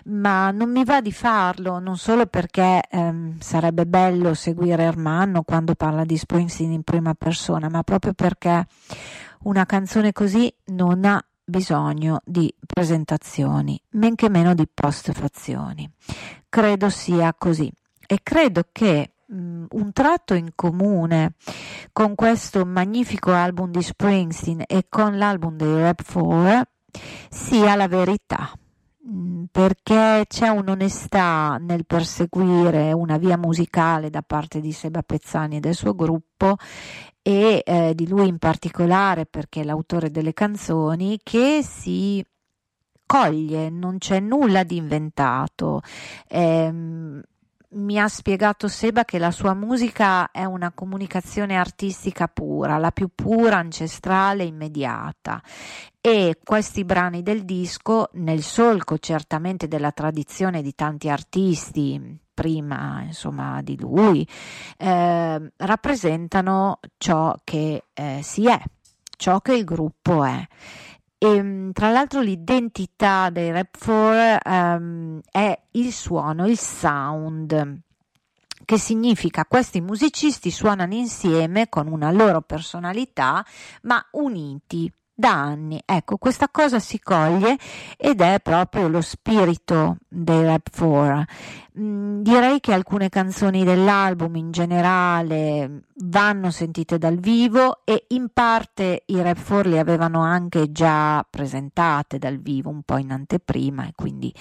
ma 0.06 0.52
non 0.52 0.72
mi 0.72 0.84
va 0.84 1.02
di 1.02 1.12
farlo, 1.12 1.80
non 1.80 1.98
solo 1.98 2.26
perché 2.26 2.82
ehm, 2.90 3.40
sarebbe 3.40 3.86
bello 3.86 4.34
seguire 4.34 4.84
Ermanno 4.84 5.44
quando 5.44 5.76
parla 5.76 6.04
di 6.06 6.18
Springsteen 6.18 6.72
in 6.72 6.84
prima 6.84 7.14
persona, 7.14 7.70
ma 7.70 7.84
proprio 7.84 8.14
perché 8.14 8.66
una 9.44 9.66
canzone 9.66 10.12
così 10.12 10.54
non 10.66 11.06
ha 11.06 11.24
bisogno 11.44 12.22
di 12.24 12.54
presentazioni, 12.66 13.80
men 13.92 14.16
che 14.16 14.30
meno 14.30 14.54
di 14.54 14.68
postfazioni. 14.72 15.90
Credo 16.48 16.90
sia 16.90 17.34
così 17.38 17.72
e 18.06 18.20
credo 18.22 18.64
che 18.72 19.13
un 19.28 19.92
tratto 19.94 20.34
in 20.34 20.52
comune 20.56 21.36
con 21.92 22.16
questo 22.16 22.66
magnifico 22.66 23.32
album 23.32 23.72
di 23.72 23.82
Springsteen 23.82 24.64
e 24.68 24.86
con 24.90 25.18
l'album 25.18 25.56
dei 25.56 25.82
Rap 25.82 26.04
4 26.04 26.64
sia 27.30 27.76
la 27.76 27.88
verità 27.88 28.52
mm, 29.10 29.46
perché 29.52 30.26
c'è 30.28 30.50
un'onestà 30.50 31.58
nel 31.60 31.86
perseguire 31.86 32.92
una 32.92 33.18
via 33.18 33.38
musicale 33.38 34.10
da 34.10 34.22
parte 34.22 34.60
di 34.60 34.72
Seba 34.72 35.02
Pezzani 35.02 35.58
e 35.58 35.60
del 35.60 35.74
suo 35.74 35.96
gruppo 35.96 36.58
e 37.22 37.64
eh, 37.66 37.94
di 37.96 38.08
lui 38.08 38.28
in 38.28 38.38
particolare 38.38 39.26
perché 39.26 39.62
è 39.62 39.64
l'autore 39.64 40.12
delle 40.12 40.34
canzoni 40.34 41.20
che 41.24 41.62
si 41.64 42.24
coglie, 43.06 43.70
non 43.70 43.98
c'è 44.00 44.20
nulla 44.20 44.64
di 44.64 44.78
inventato. 44.78 45.82
Eh, 46.28 47.22
mi 47.74 48.00
ha 48.00 48.08
spiegato 48.08 48.68
Seba 48.68 49.06
che 49.06 49.18
la 49.18 49.32
sua 49.32 49.54
musica 49.54 50.32
è 50.32 50.44
una 50.44 50.72
comunicazione 50.72 51.58
artistica 51.58 52.28
pura, 52.28 52.78
la 52.78 52.92
più 52.92 53.10
pura, 53.14 53.58
ancestrale, 53.58 54.44
immediata. 54.44 55.42
E 56.02 56.40
questi 56.44 56.84
brani 56.84 57.24
del 57.24 57.46
disco, 57.46 58.10
nel 58.14 58.42
solco 58.42 58.98
certamente 58.98 59.68
della 59.68 59.92
tradizione 59.92 60.62
di 60.62 60.76
tanti 60.76 61.10
artisti, 61.10 62.20
prima 62.34 63.04
insomma 63.04 63.62
di 63.62 63.78
lui, 63.78 64.28
eh, 64.78 65.52
rappresentano 65.56 66.80
ciò 66.98 67.36
che 67.44 67.86
eh, 67.94 68.20
si 68.22 68.48
è, 68.48 68.62
ciò 69.16 69.40
che 69.40 69.54
il 69.54 69.64
gruppo 69.64 70.24
è. 70.24 70.46
E, 71.24 71.26
ehm, 71.26 71.72
tra 71.72 71.90
l'altro 71.90 72.20
l'identità 72.20 73.30
dei 73.30 73.50
Rap 73.52 73.78
4 73.78 74.52
um, 74.52 75.22
è 75.32 75.58
il 75.72 75.94
suono, 75.94 76.46
il 76.48 76.58
sound. 76.58 77.82
Che 78.66 78.78
significa 78.78 79.46
questi 79.46 79.80
musicisti 79.80 80.52
suonano 80.52 80.94
insieme 80.94 81.70
con 81.70 81.88
una 81.88 82.12
loro 82.12 82.42
personalità 82.42 83.46
ma 83.84 84.06
uniti 84.12 84.92
da 85.14 85.32
anni. 85.32 85.82
Ecco, 85.86 86.18
questa 86.18 86.50
cosa 86.50 86.80
si 86.80 87.00
coglie 87.00 87.58
ed 87.98 88.22
è 88.22 88.40
proprio 88.42 88.88
lo 88.88 89.02
spirito 89.02 89.98
dei 90.08 90.44
Rap 90.44 90.70
4. 90.76 91.26
Mm, 91.80 92.22
direi 92.22 92.60
che 92.60 92.74
alcune 92.74 93.10
canzoni 93.10 93.64
dell'album 93.64 94.36
in 94.36 94.52
generale 94.52 95.86
vanno 96.06 96.52
sentite 96.52 96.98
dal 96.98 97.18
vivo 97.18 97.82
e 97.84 98.06
in 98.10 98.30
parte 98.32 99.04
i 99.08 99.22
Rap 99.22 99.44
4 99.44 99.70
le 99.70 99.80
avevano 99.80 100.22
anche 100.22 100.72
già 100.72 101.26
presentate 101.28 102.18
dal 102.20 102.38
vivo, 102.38 102.70
un 102.70 102.84
po' 102.84 102.98
in 102.98 103.12
anteprima 103.12 103.88
e 103.88 103.94
quindi 103.96 104.34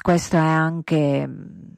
questa 0.00 0.38
è 0.38 0.40
anche 0.40 1.28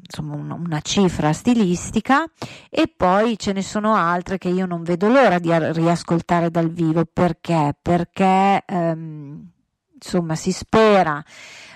insomma, 0.00 0.54
una 0.54 0.80
cifra 0.80 1.32
stilistica. 1.32 2.24
E 2.70 2.92
poi 2.94 3.38
ce 3.38 3.52
ne 3.52 3.62
sono 3.62 3.94
altre 3.94 4.38
che 4.38 4.48
io 4.48 4.66
non 4.66 4.82
vedo 4.82 5.08
l'ora 5.08 5.38
di 5.38 5.50
riascoltare 5.72 6.50
dal 6.50 6.70
vivo. 6.70 7.04
Perché? 7.04 7.74
Perché 7.80 8.62
ehm, 8.66 9.50
insomma 9.94 10.34
si 10.34 10.52
spera 10.52 11.22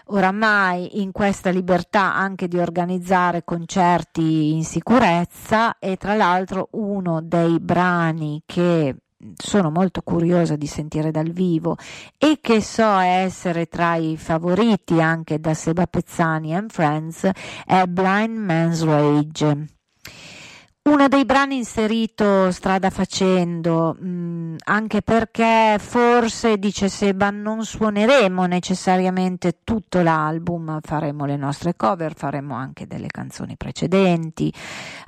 oramai 0.06 1.00
in 1.00 1.10
questa 1.12 1.50
libertà 1.50 2.14
anche 2.14 2.48
di 2.48 2.58
organizzare 2.58 3.44
concerti 3.44 4.52
in 4.52 4.64
sicurezza. 4.64 5.78
E 5.78 5.96
tra 5.96 6.14
l'altro 6.14 6.68
uno 6.72 7.20
dei 7.22 7.58
brani 7.60 8.42
che 8.46 8.96
sono 9.36 9.70
molto 9.70 10.02
curiosa 10.02 10.56
di 10.56 10.66
sentire 10.66 11.10
dal 11.10 11.30
vivo 11.30 11.76
e 12.18 12.38
che 12.40 12.60
so 12.60 12.98
essere 12.98 13.66
tra 13.66 13.94
i 13.96 14.16
favoriti 14.16 15.00
anche 15.00 15.38
da 15.38 15.54
Seba 15.54 15.86
Pezzani 15.86 16.54
and 16.54 16.70
Friends 16.70 17.28
è 17.64 17.84
Blind 17.84 18.36
Man's 18.36 18.84
Rage. 18.84 19.66
Uno 20.84 21.06
dei 21.06 21.24
brani 21.24 21.58
inserito 21.58 22.50
strada 22.50 22.90
facendo, 22.90 23.96
mh, 23.96 24.08
mm, 24.08 24.54
anche 24.64 25.00
perché 25.00 25.76
forse, 25.78 26.58
dice 26.58 26.88
Seba, 26.88 27.30
non 27.30 27.64
suoneremo 27.64 28.46
necessariamente 28.46 29.60
tutto 29.62 30.02
l'album, 30.02 30.80
faremo 30.82 31.24
le 31.24 31.36
nostre 31.36 31.76
cover, 31.76 32.14
faremo 32.16 32.56
anche 32.56 32.88
delle 32.88 33.06
canzoni 33.06 33.56
precedenti, 33.56 34.52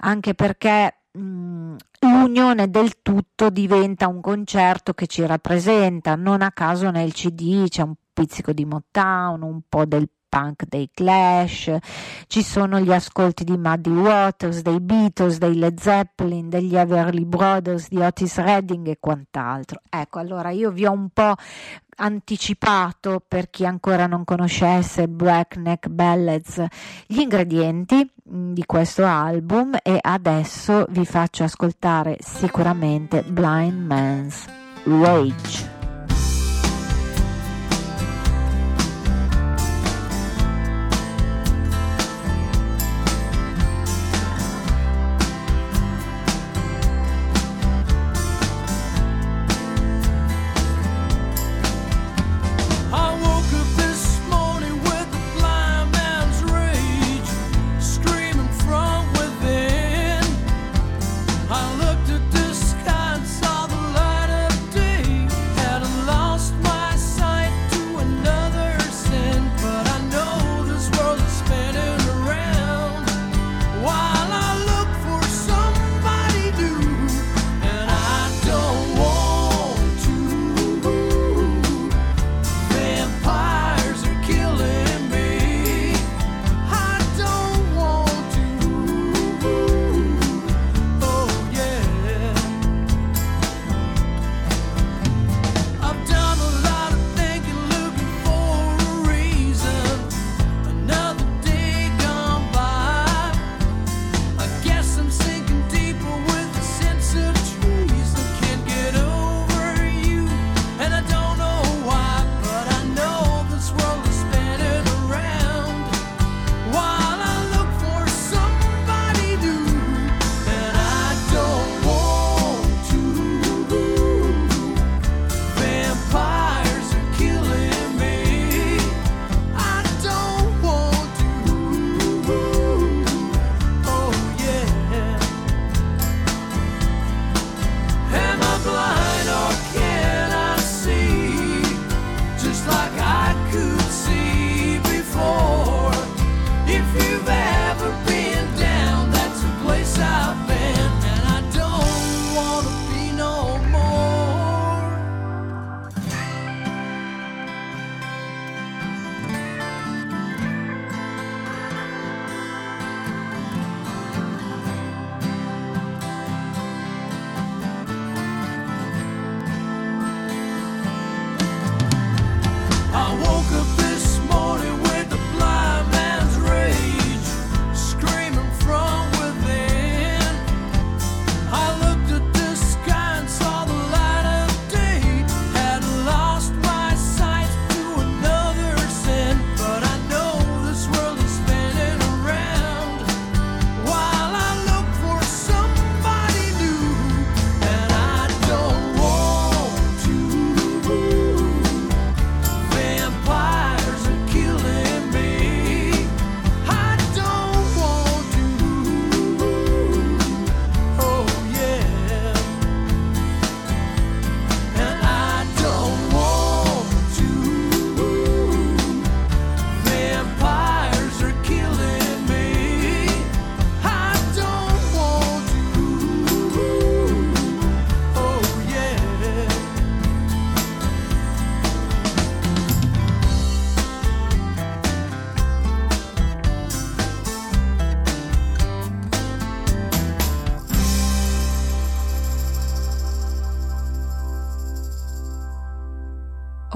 anche 0.02 0.34
perché 0.34 1.03
l'unione 1.16 2.70
del 2.70 3.00
tutto 3.02 3.50
diventa 3.50 4.08
un 4.08 4.20
concerto 4.20 4.94
che 4.94 5.06
ci 5.06 5.24
rappresenta. 5.24 6.16
Non 6.16 6.42
a 6.42 6.50
caso 6.50 6.90
nel 6.90 7.12
CD 7.12 7.68
c'è 7.68 7.82
un 7.82 7.94
pizzico 8.12 8.52
di 8.52 8.64
Motown, 8.64 9.42
un 9.42 9.60
po' 9.68 9.84
del 9.84 10.08
punk 10.34 10.64
dei 10.66 10.90
Clash, 10.92 11.76
ci 12.26 12.42
sono 12.42 12.80
gli 12.80 12.92
ascolti 12.92 13.44
di 13.44 13.56
Muddy 13.56 13.90
Waters, 13.90 14.62
dei 14.62 14.80
Beatles, 14.80 15.38
dei 15.38 15.56
Led 15.56 15.78
Zeppelin, 15.78 16.48
degli 16.48 16.74
Everly 16.74 17.24
Brothers, 17.24 17.88
di 17.88 18.00
Otis 18.00 18.38
Redding 18.38 18.88
e 18.88 18.96
quant'altro. 18.98 19.80
Ecco, 19.88 20.18
allora 20.18 20.50
io 20.50 20.72
vi 20.72 20.86
ho 20.86 20.90
un 20.90 21.10
po' 21.10 21.34
anticipato 21.96 23.22
per 23.26 23.50
chi 23.50 23.64
ancora 23.66 24.06
non 24.06 24.24
conoscesse 24.24 25.08
Black 25.08 25.56
Neck 25.56 25.88
Ballads 25.88 26.64
gli 27.06 27.20
ingredienti 27.20 28.08
mm, 28.30 28.52
di 28.52 28.64
questo 28.66 29.04
album 29.04 29.76
e 29.82 29.98
adesso 30.00 30.86
vi 30.90 31.04
faccio 31.04 31.44
ascoltare 31.44 32.16
sicuramente 32.20 33.22
Blind 33.22 33.86
Man's 33.86 34.46
Rage. 34.84 35.73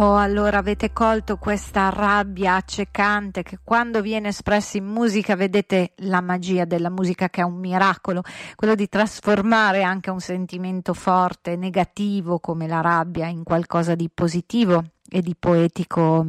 Oh, 0.00 0.14
allora 0.14 0.58
avete 0.58 0.92
colto 0.92 1.38
questa 1.38 1.88
rabbia 1.88 2.54
accecante 2.54 3.42
che 3.42 3.58
quando 3.64 4.00
viene 4.00 4.28
espressa 4.28 4.76
in 4.78 4.84
musica, 4.84 5.34
vedete 5.34 5.94
la 6.02 6.20
magia 6.20 6.64
della 6.64 6.88
musica 6.88 7.28
che 7.28 7.40
è 7.40 7.44
un 7.44 7.58
miracolo, 7.58 8.22
quello 8.54 8.76
di 8.76 8.88
trasformare 8.88 9.82
anche 9.82 10.10
un 10.10 10.20
sentimento 10.20 10.94
forte, 10.94 11.56
negativo 11.56 12.38
come 12.38 12.68
la 12.68 12.80
rabbia 12.80 13.26
in 13.26 13.42
qualcosa 13.42 13.96
di 13.96 14.08
positivo 14.08 14.84
e 15.10 15.20
di 15.20 15.34
poetico 15.36 16.24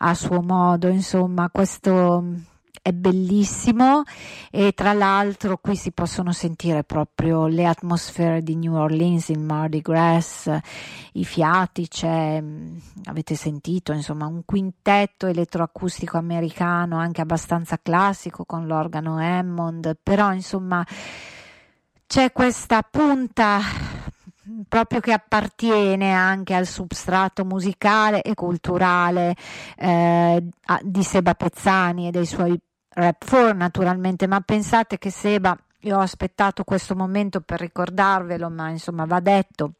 a 0.00 0.12
suo 0.12 0.42
modo, 0.42 0.88
insomma, 0.88 1.48
questo 1.50 2.22
è 2.82 2.90
bellissimo 2.92 4.02
e 4.50 4.72
tra 4.72 4.92
l'altro 4.92 5.56
qui 5.58 5.76
si 5.76 5.92
possono 5.92 6.32
sentire 6.32 6.82
proprio 6.82 7.46
le 7.46 7.64
atmosfere 7.64 8.42
di 8.42 8.56
New 8.56 8.74
Orleans, 8.74 9.28
il 9.28 9.38
Mardi 9.38 9.80
Gras, 9.80 10.50
i 11.12 11.24
fiati, 11.24 11.86
c'è, 11.86 12.40
mm, 12.40 12.76
avete 13.04 13.36
sentito, 13.36 13.92
insomma, 13.92 14.26
un 14.26 14.42
quintetto 14.44 15.28
elettroacustico 15.28 16.18
americano 16.18 16.98
anche 16.98 17.20
abbastanza 17.20 17.78
classico 17.80 18.44
con 18.44 18.66
l'organo 18.66 19.16
Hammond, 19.16 19.96
però 20.02 20.32
insomma 20.32 20.84
c'è 22.04 22.32
questa 22.32 22.82
punta 22.82 23.60
proprio 24.68 24.98
che 24.98 25.12
appartiene 25.12 26.12
anche 26.12 26.54
al 26.54 26.66
substrato 26.66 27.44
musicale 27.44 28.22
e 28.22 28.34
culturale 28.34 29.36
eh, 29.76 30.42
di 30.82 31.02
Seba 31.04 31.34
Pezzani 31.34 32.08
e 32.08 32.10
dei 32.10 32.26
suoi 32.26 32.60
Rap 32.94 33.24
4 33.26 33.54
naturalmente, 33.54 34.26
ma 34.26 34.40
pensate 34.40 34.98
che 34.98 35.10
Seba, 35.10 35.56
io 35.80 35.96
ho 35.96 36.00
aspettato 36.00 36.62
questo 36.62 36.94
momento 36.94 37.40
per 37.40 37.58
ricordarvelo, 37.58 38.50
ma 38.50 38.68
insomma 38.68 39.06
va 39.06 39.18
detto, 39.20 39.72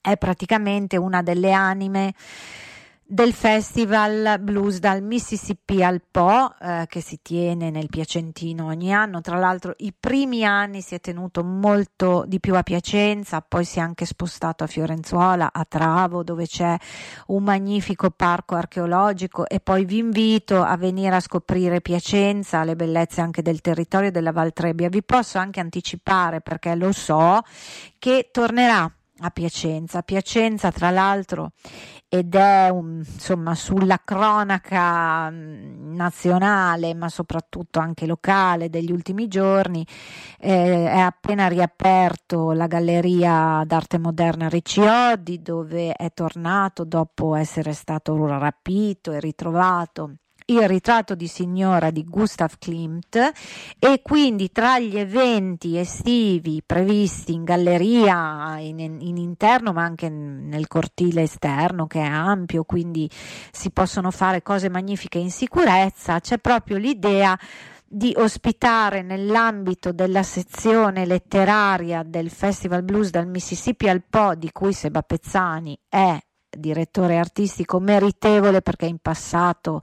è 0.00 0.16
praticamente 0.16 0.96
una 0.96 1.22
delle 1.22 1.52
anime 1.52 2.14
del 3.12 3.34
Festival 3.34 4.38
Blues 4.40 4.78
dal 4.78 5.02
Mississippi 5.02 5.84
al 5.84 6.00
Po 6.10 6.54
eh, 6.58 6.86
che 6.88 7.02
si 7.02 7.18
tiene 7.20 7.68
nel 7.68 7.90
Piacentino 7.90 8.64
ogni 8.64 8.90
anno. 8.90 9.20
Tra 9.20 9.36
l'altro 9.36 9.74
i 9.78 9.92
primi 9.92 10.46
anni 10.46 10.80
si 10.80 10.94
è 10.94 11.00
tenuto 11.00 11.44
molto 11.44 12.24
di 12.26 12.40
più 12.40 12.56
a 12.56 12.62
Piacenza, 12.62 13.42
poi 13.42 13.66
si 13.66 13.80
è 13.80 13.82
anche 13.82 14.06
spostato 14.06 14.64
a 14.64 14.66
Fiorenzuola, 14.66 15.50
a 15.52 15.66
Travo 15.68 16.22
dove 16.22 16.46
c'è 16.46 16.74
un 17.26 17.42
magnifico 17.42 18.08
parco 18.08 18.54
archeologico 18.54 19.46
e 19.46 19.60
poi 19.60 19.84
vi 19.84 19.98
invito 19.98 20.62
a 20.62 20.74
venire 20.78 21.14
a 21.14 21.20
scoprire 21.20 21.82
Piacenza, 21.82 22.64
le 22.64 22.76
bellezze 22.76 23.20
anche 23.20 23.42
del 23.42 23.60
territorio 23.60 24.10
della 24.10 24.32
Val 24.32 24.54
Trebbia. 24.54 24.88
Vi 24.88 25.02
posso 25.02 25.36
anche 25.36 25.60
anticipare 25.60 26.40
perché 26.40 26.74
lo 26.74 26.92
so 26.92 27.42
che 27.98 28.30
tornerà 28.32 28.90
a 29.20 29.30
Piacenza. 29.30 30.02
Piacenza, 30.02 30.70
tra 30.70 30.90
l'altro, 30.90 31.52
ed 32.08 32.34
è 32.34 32.68
un, 32.68 33.02
insomma 33.06 33.54
sulla 33.54 34.00
cronaca 34.04 35.30
mm, 35.30 35.94
nazionale, 35.94 36.94
ma 36.94 37.08
soprattutto 37.08 37.78
anche 37.78 38.06
locale 38.06 38.68
degli 38.70 38.90
ultimi 38.90 39.28
giorni. 39.28 39.86
Eh, 40.38 40.86
è 40.88 40.98
appena 40.98 41.48
riaperto 41.48 42.52
la 42.52 42.66
Galleria 42.66 43.62
d'Arte 43.66 43.98
Moderna 43.98 44.48
Ricciodi, 44.48 45.40
dove 45.42 45.92
è 45.92 46.10
tornato 46.12 46.84
dopo 46.84 47.34
essere 47.34 47.72
stato 47.72 48.26
rapito 48.26 49.12
e 49.12 49.20
ritrovato 49.20 50.16
il 50.60 50.68
ritratto 50.68 51.14
di 51.14 51.26
signora 51.26 51.90
di 51.90 52.04
Gustav 52.04 52.54
Klimt 52.58 53.32
e 53.78 54.00
quindi 54.02 54.50
tra 54.50 54.78
gli 54.78 54.98
eventi 54.98 55.76
estivi 55.76 56.62
previsti 56.64 57.32
in 57.32 57.44
galleria 57.44 58.58
in, 58.58 58.78
in, 58.78 59.16
interno 59.16 59.72
ma 59.72 59.82
anche 59.82 60.08
nel 60.08 60.68
cortile 60.68 61.22
esterno 61.22 61.86
che 61.86 62.00
è 62.00 62.06
ampio 62.06 62.64
quindi 62.64 63.08
si 63.50 63.70
possono 63.70 64.10
fare 64.10 64.42
cose 64.42 64.68
magnifiche 64.68 65.18
in 65.18 65.30
sicurezza 65.30 66.20
c'è 66.20 66.38
proprio 66.38 66.76
l'idea 66.76 67.38
di 67.84 68.14
ospitare 68.16 69.02
nell'ambito 69.02 69.92
della 69.92 70.22
sezione 70.22 71.04
letteraria 71.04 72.02
del 72.02 72.30
Festival 72.30 72.82
Blues 72.82 73.10
dal 73.10 73.26
Mississippi 73.26 73.86
al 73.88 74.02
Po 74.08 74.34
di 74.34 74.50
cui 74.50 74.72
Seba 74.72 75.02
Pezzani 75.02 75.78
è 75.88 76.18
direttore 76.56 77.18
artistico 77.18 77.80
meritevole 77.80 78.62
perché 78.62 78.86
in 78.86 78.98
passato 78.98 79.80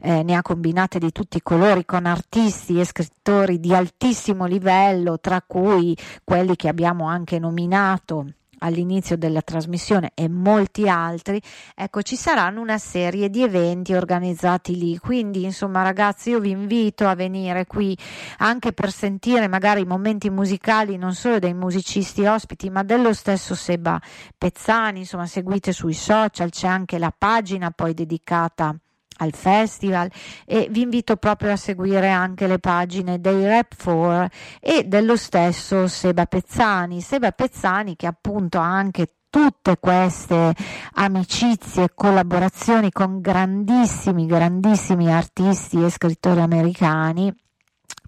eh, 0.00 0.22
ne 0.22 0.34
ha 0.34 0.42
combinate 0.42 0.98
di 0.98 1.12
tutti 1.12 1.36
i 1.38 1.42
colori 1.42 1.84
con 1.84 2.06
artisti 2.06 2.80
e 2.80 2.84
scrittori 2.84 3.60
di 3.60 3.74
altissimo 3.74 4.46
livello, 4.46 5.18
tra 5.18 5.42
cui 5.46 5.96
quelli 6.24 6.56
che 6.56 6.68
abbiamo 6.68 7.06
anche 7.06 7.38
nominato 7.38 8.26
all'inizio 8.58 9.16
della 9.16 9.42
trasmissione 9.42 10.12
e 10.14 10.28
molti 10.28 10.88
altri, 10.88 11.40
ecco 11.74 12.02
ci 12.02 12.16
saranno 12.16 12.60
una 12.60 12.78
serie 12.78 13.30
di 13.30 13.42
eventi 13.42 13.94
organizzati 13.94 14.76
lì. 14.76 14.98
Quindi, 14.98 15.44
insomma, 15.44 15.82
ragazzi, 15.82 16.30
io 16.30 16.40
vi 16.40 16.50
invito 16.50 17.06
a 17.06 17.14
venire 17.14 17.66
qui 17.66 17.96
anche 18.38 18.72
per 18.72 18.90
sentire 18.90 19.48
magari 19.48 19.82
i 19.82 19.86
momenti 19.86 20.30
musicali 20.30 20.96
non 20.96 21.14
solo 21.14 21.38
dei 21.38 21.54
musicisti 21.54 22.24
ospiti, 22.24 22.70
ma 22.70 22.82
dello 22.82 23.12
stesso 23.12 23.54
Seba 23.54 24.00
Pezzani, 24.36 25.00
insomma, 25.00 25.26
seguite 25.26 25.72
sui 25.72 25.94
social, 25.94 26.50
c'è 26.50 26.66
anche 26.66 26.98
la 26.98 27.12
pagina 27.16 27.70
poi 27.70 27.94
dedicata 27.94 28.76
al 29.18 29.32
festival 29.32 30.10
e 30.44 30.68
vi 30.70 30.82
invito 30.82 31.16
proprio 31.16 31.52
a 31.52 31.56
seguire 31.56 32.10
anche 32.10 32.46
le 32.46 32.58
pagine 32.58 33.20
dei 33.20 33.46
Rap 33.46 33.74
4 33.82 34.28
e 34.60 34.84
dello 34.84 35.16
stesso 35.16 35.86
Seba 35.86 36.26
Pezzani, 36.26 37.00
Seba 37.00 37.30
Pezzani 37.32 37.96
che 37.96 38.06
appunto 38.06 38.58
ha 38.58 38.66
anche 38.66 39.12
tutte 39.30 39.76
queste 39.78 40.54
amicizie 40.94 41.84
e 41.84 41.90
collaborazioni 41.94 42.90
con 42.90 43.20
grandissimi, 43.20 44.26
grandissimi 44.26 45.12
artisti 45.12 45.82
e 45.82 45.90
scrittori 45.90 46.40
americani 46.40 47.34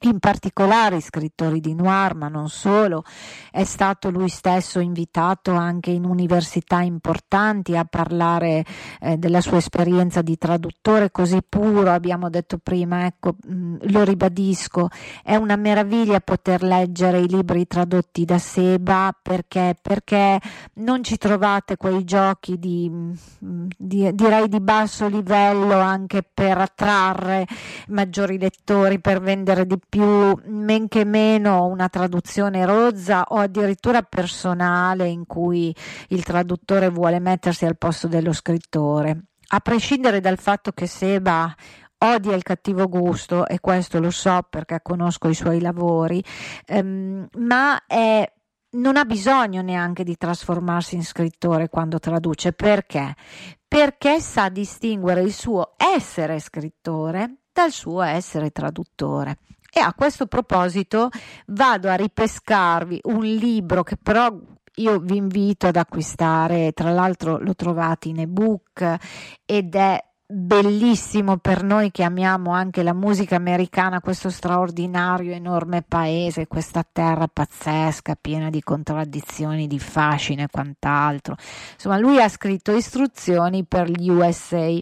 in 0.02 0.18
particolare 0.18 1.00
scrittori 1.00 1.60
di 1.60 1.74
noir, 1.74 2.14
ma 2.14 2.28
non 2.28 2.48
solo. 2.48 3.04
È 3.50 3.64
stato 3.64 4.10
lui 4.10 4.28
stesso 4.28 4.80
invitato 4.80 5.52
anche 5.52 5.90
in 5.90 6.04
università 6.04 6.80
importanti 6.80 7.76
a 7.76 7.84
parlare 7.84 8.64
eh, 9.00 9.16
della 9.18 9.40
sua 9.40 9.58
esperienza 9.58 10.22
di 10.22 10.38
traduttore 10.38 11.10
così 11.10 11.40
puro, 11.46 11.90
abbiamo 11.90 12.30
detto 12.30 12.58
prima, 12.58 13.04
ecco, 13.04 13.36
mh, 13.42 13.52
mm, 13.52 13.76
lo 13.90 14.04
ribadisco, 14.04 14.88
è 15.22 15.36
una 15.36 15.56
meraviglia 15.56 16.20
poter 16.20 16.62
leggere 16.62 17.20
i 17.20 17.28
libri 17.28 17.66
tradotti 17.66 18.24
da 18.24 18.38
Seba 18.38 19.14
perché, 19.20 19.76
perché 19.80 20.40
non 20.74 21.02
ci 21.02 21.18
trovate 21.18 21.76
quei 21.76 22.04
giochi 22.04 22.58
di, 22.58 22.88
mm, 22.90 23.66
di, 23.76 24.14
direi 24.14 24.48
di 24.48 24.60
basso 24.60 25.08
livello 25.08 25.78
anche 25.78 26.22
per 26.22 26.56
attrarre 26.58 27.46
maggiori 27.88 28.38
lettori, 28.38 29.00
per 29.00 29.20
vendere 29.20 29.66
di 29.66 29.76
più, 29.76 29.88
men 29.98 30.88
che 30.88 31.04
meno 31.04 31.66
una 31.66 31.88
traduzione 31.88 32.64
rozza 32.64 33.24
o 33.28 33.36
addirittura 33.36 34.02
personale 34.02 35.08
in 35.08 35.26
cui 35.26 35.74
il 36.08 36.22
traduttore 36.22 36.88
vuole 36.90 37.18
mettersi 37.18 37.64
al 37.64 37.76
posto 37.76 38.06
dello 38.06 38.32
scrittore. 38.32 39.24
A 39.48 39.60
prescindere 39.60 40.20
dal 40.20 40.38
fatto 40.38 40.72
che 40.72 40.86
Seba 40.86 41.52
odia 41.98 42.34
il 42.34 42.42
cattivo 42.42 42.88
gusto, 42.88 43.46
e 43.46 43.60
questo 43.60 43.98
lo 43.98 44.10
so 44.10 44.46
perché 44.48 44.80
conosco 44.82 45.28
i 45.28 45.34
suoi 45.34 45.60
lavori, 45.60 46.22
ehm, 46.66 47.28
ma 47.38 47.84
è 47.86 48.32
non 48.72 48.96
ha 48.96 49.04
bisogno 49.04 49.62
neanche 49.62 50.04
di 50.04 50.16
trasformarsi 50.16 50.94
in 50.94 51.04
scrittore 51.04 51.68
quando 51.68 51.98
traduce. 51.98 52.52
Perché? 52.52 53.14
Perché 53.66 54.20
sa 54.20 54.48
distinguere 54.48 55.22
il 55.22 55.32
suo 55.32 55.72
essere 55.76 56.38
scrittore 56.38 57.38
dal 57.52 57.72
suo 57.72 58.02
essere 58.02 58.50
traduttore. 58.50 59.38
E 59.72 59.80
a 59.80 59.94
questo 59.94 60.26
proposito 60.26 61.08
vado 61.46 61.88
a 61.88 61.94
ripescarvi 61.94 63.00
un 63.04 63.22
libro 63.22 63.82
che 63.82 63.96
però 63.96 64.36
io 64.76 64.98
vi 64.98 65.16
invito 65.16 65.66
ad 65.66 65.76
acquistare, 65.76 66.72
tra 66.72 66.90
l'altro 66.90 67.38
lo 67.38 67.54
trovate 67.54 68.08
in 68.08 68.20
ebook 68.20 68.96
ed 69.44 69.74
è 69.74 70.09
bellissimo 70.30 71.38
per 71.38 71.64
noi 71.64 71.90
che 71.90 72.04
amiamo 72.04 72.52
anche 72.52 72.82
la 72.82 72.94
musica 72.94 73.36
americana, 73.36 74.00
questo 74.00 74.30
straordinario, 74.30 75.32
enorme 75.32 75.82
paese, 75.82 76.46
questa 76.46 76.86
terra 76.90 77.26
pazzesca, 77.26 78.16
piena 78.20 78.48
di 78.48 78.62
contraddizioni, 78.62 79.66
di 79.66 79.78
fascino 79.78 80.42
e 80.42 80.48
quant'altro. 80.50 81.36
Insomma, 81.72 81.98
lui 81.98 82.22
ha 82.22 82.28
scritto 82.28 82.72
istruzioni 82.72 83.64
per 83.64 83.90
gli 83.90 84.08
USA 84.08 84.78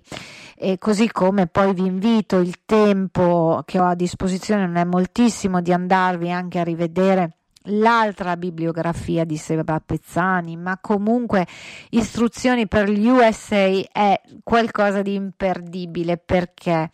e 0.60 0.76
così 0.78 1.10
come 1.10 1.46
poi 1.46 1.72
vi 1.72 1.86
invito 1.86 2.38
il 2.38 2.64
tempo 2.66 3.62
che 3.64 3.78
ho 3.78 3.86
a 3.86 3.94
disposizione 3.94 4.66
non 4.66 4.76
è 4.76 4.84
moltissimo 4.84 5.62
di 5.62 5.72
andarvi 5.72 6.30
anche 6.30 6.58
a 6.58 6.64
rivedere 6.64 7.37
l'altra 7.68 8.36
bibliografia 8.36 9.24
di 9.24 9.36
Seba 9.36 9.80
Pezzani, 9.84 10.56
ma 10.56 10.78
comunque 10.80 11.46
istruzioni 11.90 12.66
per 12.68 12.88
gli 12.88 13.06
USA 13.06 13.68
è 13.92 14.20
qualcosa 14.42 15.02
di 15.02 15.14
imperdibile. 15.14 16.16
Perché? 16.18 16.90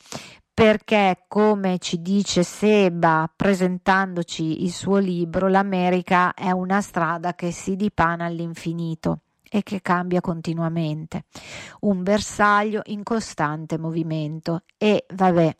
Perché 0.53 1.25
come 1.27 1.79
ci 1.79 2.01
dice 2.01 2.45
Seba 2.45 3.29
presentandoci 3.35 4.63
il 4.63 4.71
suo 4.71 4.99
libro, 4.99 5.49
l'America 5.49 6.33
è 6.33 6.53
una 6.53 6.81
strada 6.81 7.35
che 7.35 7.51
si 7.51 7.75
dipana 7.75 8.27
all'infinito 8.27 9.21
e 9.51 9.63
che 9.63 9.83
cambia 9.83 10.21
continuamente, 10.21 11.25
un 11.81 12.03
bersaglio 12.03 12.83
in 12.87 13.03
costante 13.03 13.79
movimento. 13.79 14.63
E 14.79 15.07
vabbè 15.13 15.57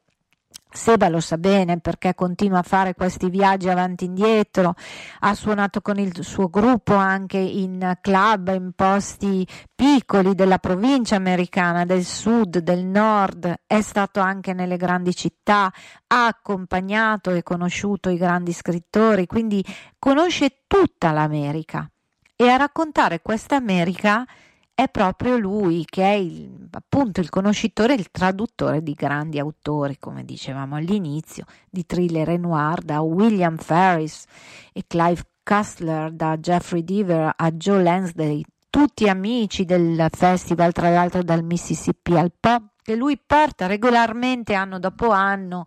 Seba 0.77 1.09
lo 1.09 1.21
sa 1.21 1.39
bene 1.39 1.79
perché 1.79 2.15
continua 2.15 2.59
a 2.59 2.63
fare 2.63 2.95
questi 2.95 3.31
viaggi 3.31 3.69
avanti 3.69 4.03
e 4.03 4.07
indietro, 4.09 4.75
ha 5.21 5.33
suonato 5.33 5.81
con 5.81 6.01
il 6.01 6.25
suo 6.25 6.49
gruppo 6.49 6.95
anche 6.95 7.39
in 7.39 7.97
club, 8.01 8.53
in 8.53 8.73
posti 8.75 9.47
piccoli 9.73 10.35
della 10.35 10.59
provincia 10.59 11.15
americana, 11.15 11.85
del 11.85 12.05
sud, 12.05 12.59
del 12.59 12.85
nord, 12.85 13.55
è 13.69 13.81
stato 13.83 14.19
anche 14.19 14.53
nelle 14.53 14.77
grandi 14.77 15.15
città, 15.15 15.73
ha 16.09 16.27
accompagnato 16.27 17.31
e 17.31 17.45
conosciuto 17.45 18.11
i 18.11 18.17
grandi 18.17 18.53
scrittori, 18.53 19.29
quindi 19.29 19.65
conosce 19.97 20.65
tutta 20.67 21.13
l'America. 21.13 21.89
E 22.35 22.49
a 22.49 22.57
raccontare 22.57 23.23
questa 23.23 23.55
America 23.55 24.27
è 24.75 24.89
proprio 24.89 25.37
lui 25.37 25.85
che 25.85 26.03
è 26.03 26.15
il, 26.15 26.69
appunto 26.73 27.21
il 27.21 27.31
conoscitore, 27.31 27.95
il 27.95 28.11
traduttore 28.11 28.83
di 28.83 28.93
grandi 28.95 29.39
autori, 29.39 29.99
come 29.99 30.25
dicevamo 30.25 30.75
all'inizio, 30.75 31.45
di 31.71 31.87
thriller 31.87 32.31
e 32.31 32.37
noir 32.37 32.81
da 32.81 33.01
William 33.01 33.57
Ferris 33.57 34.25
e 34.73 34.85
Clive 34.87 35.23
Cussler, 35.45 36.11
da 36.11 36.37
Jeffrey 36.39 36.83
Deaver 36.83 37.35
a 37.37 37.51
Joe 37.53 37.83
Lansday, 37.83 38.45
tutti 38.69 39.09
amici 39.09 39.65
del 39.65 40.09
festival, 40.11 40.73
tra 40.73 40.91
l'altro 40.91 41.23
dal 41.23 41.45
Mississippi 41.45 42.17
al 42.17 42.33
Pop, 42.39 42.73
che 42.83 42.97
lui 42.97 43.17
porta 43.25 43.67
regolarmente 43.67 44.55
anno 44.55 44.81
dopo 44.81 45.11
anno 45.11 45.65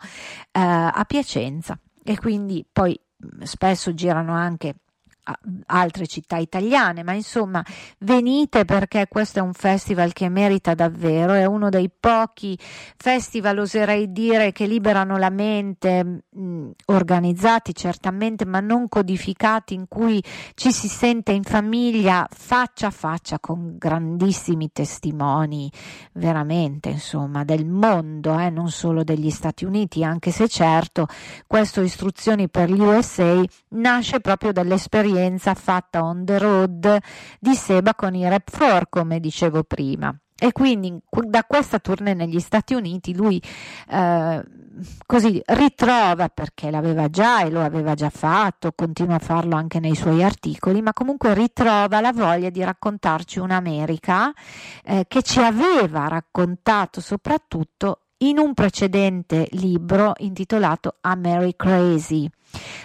eh, 0.52 0.60
a 0.60 1.04
Piacenza. 1.08 1.80
E 2.04 2.18
quindi 2.18 2.66
poi 2.70 3.00
spesso 3.44 3.94
girano 3.94 4.34
anche 4.34 4.76
altre 5.66 6.08
città 6.08 6.38
italiane, 6.38 7.04
ma 7.04 7.14
insomma 7.14 7.64
venite 8.00 8.66
perché 8.66 9.08
questo 9.08 9.40
è 9.40 9.42
un 9.42 9.54
festival 9.54 10.14
che 10.14 10.30
merita 10.30 10.74
davvero, 10.74 11.34
è 11.34 11.46
uno 11.46 11.70
dei 11.70 11.90
pochi 11.90 12.58
festival, 12.96 13.60
oserei 13.60 14.12
dire, 14.12 14.52
che 14.52 14.66
liberano 14.66 15.18
la 15.18 15.30
mente, 15.30 16.24
mh, 16.30 16.70
organizzati 16.86 17.74
certamente, 17.74 18.46
ma 18.46 18.60
non 18.60 18.88
codificati, 18.88 19.74
in 19.74 19.88
cui 19.88 20.24
ci 20.56 20.72
si 20.72 20.88
sente 20.88 21.32
in 21.32 21.44
famiglia 21.44 22.28
faccia 22.32 22.88
a 22.88 22.92
faccia 22.92 23.40
con 23.40 23.76
grandissimi 23.78 24.72
testimoni, 24.72 25.70
veramente, 26.14 26.90
insomma, 26.90 27.44
del 27.44 27.66
mondo, 27.66 28.38
eh, 28.40 28.50
non 28.50 28.70
solo 28.70 29.04
degli 29.04 29.30
Stati 29.30 29.66
Uniti, 29.66 30.04
anche 30.04 30.32
se 30.32 30.48
certo 30.48 31.08
questo 31.46 31.82
Istruzioni 31.82 32.50
per 32.50 32.72
gli 32.72 32.80
USA 32.80 33.44
nasce 33.70 34.20
proprio 34.20 34.52
dall'esperienza 34.52 35.17
esperienza 35.18 35.56
fatta 35.56 36.04
on 36.04 36.26
the 36.26 36.38
road 36.38 36.98
di 37.40 37.56
Seba 37.56 37.96
con 37.96 38.14
i 38.14 38.28
Rap 38.28 38.56
4, 38.56 38.88
come 38.90 39.20
dicevo 39.20 39.64
prima. 39.64 40.16
E 40.40 40.52
quindi 40.52 40.96
da 41.10 41.44
questa 41.46 41.80
tournée 41.80 42.14
negli 42.14 42.40
Stati 42.40 42.76
Uniti 42.76 43.16
lui 43.16 43.42
eh, 43.90 44.44
così 45.04 45.42
ritrova, 45.44 46.30
perché 46.30 46.70
l'aveva 46.70 47.10
già 47.10 47.42
e 47.42 47.50
lo 47.50 47.64
aveva 47.64 47.96
già 47.96 48.12
fatto, 48.12 48.72
continua 48.74 49.16
a 49.16 49.20
farlo 49.20 49.56
anche 49.56 49.80
nei 49.80 49.96
suoi 49.96 50.24
articoli, 50.24 50.84
ma 50.84 50.94
comunque 50.94 51.34
ritrova 51.34 52.00
la 52.02 52.14
voglia 52.14 52.52
di 52.52 52.64
raccontarci 52.64 53.40
un'America 53.40 54.32
eh, 54.84 55.06
che 55.08 55.24
ci 55.24 55.40
aveva 55.40 56.08
raccontato 56.08 57.02
soprattutto 57.02 58.02
in 58.20 58.38
un 58.40 58.54
precedente 58.54 59.48
libro 59.52 60.14
intitolato 60.18 60.96
A 61.02 61.16
Mary 61.16 61.54
Crazy 61.56 62.30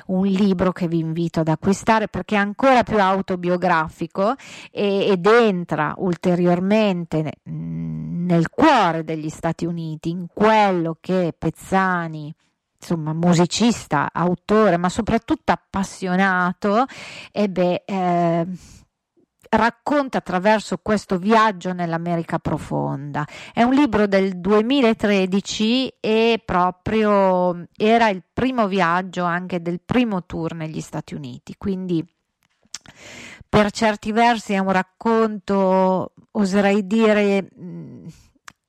un 0.07 0.27
libro 0.27 0.73
che 0.73 0.89
vi 0.89 0.99
invito 0.99 1.41
ad 1.41 1.49
acquistare 1.49 2.09
perché 2.09 2.35
è 2.35 2.39
ancora 2.39 2.83
più 2.83 2.99
autobiografico 3.01 4.35
e, 4.71 5.07
ed 5.07 5.27
entra 5.27 5.95
ulteriormente 5.99 7.33
nel 7.45 8.49
cuore 8.51 9.05
degli 9.05 9.29
Stati 9.29 9.65
Uniti, 9.65 10.11
in 10.11 10.27
quello 10.33 10.97
che 11.01 11.35
Pezzani 11.37 12.35
insomma 12.83 13.13
musicista, 13.13 14.11
autore, 14.13 14.77
ma 14.77 14.89
soprattutto 14.89 15.53
appassionato, 15.53 16.85
ebbe 17.31 17.85
eh, 17.85 18.47
racconta 19.55 20.19
attraverso 20.19 20.79
questo 20.79 21.19
viaggio 21.19 21.73
nell'America 21.73 22.39
profonda. 22.39 23.27
È 23.53 23.63
un 23.63 23.75
libro 23.75 24.07
del 24.07 24.41
2013 24.41 25.95
e 26.01 26.43
proprio 26.45 27.67
era 27.77 28.09
il 28.09 28.23
primo 28.33 28.67
viaggio 28.67 29.25
anche 29.25 29.61
del 29.61 29.81
primo 29.85 30.25
tour 30.25 30.55
negli 30.55 30.81
Stati 30.81 31.15
Uniti, 31.15 31.57
quindi 31.59 32.05
per 33.47 33.71
certi 33.71 34.11
versi 34.13 34.55
è 34.55 34.59
un 34.59 34.73
racconto, 34.73 36.15
oserei 36.31 36.87
dire, 36.87 37.49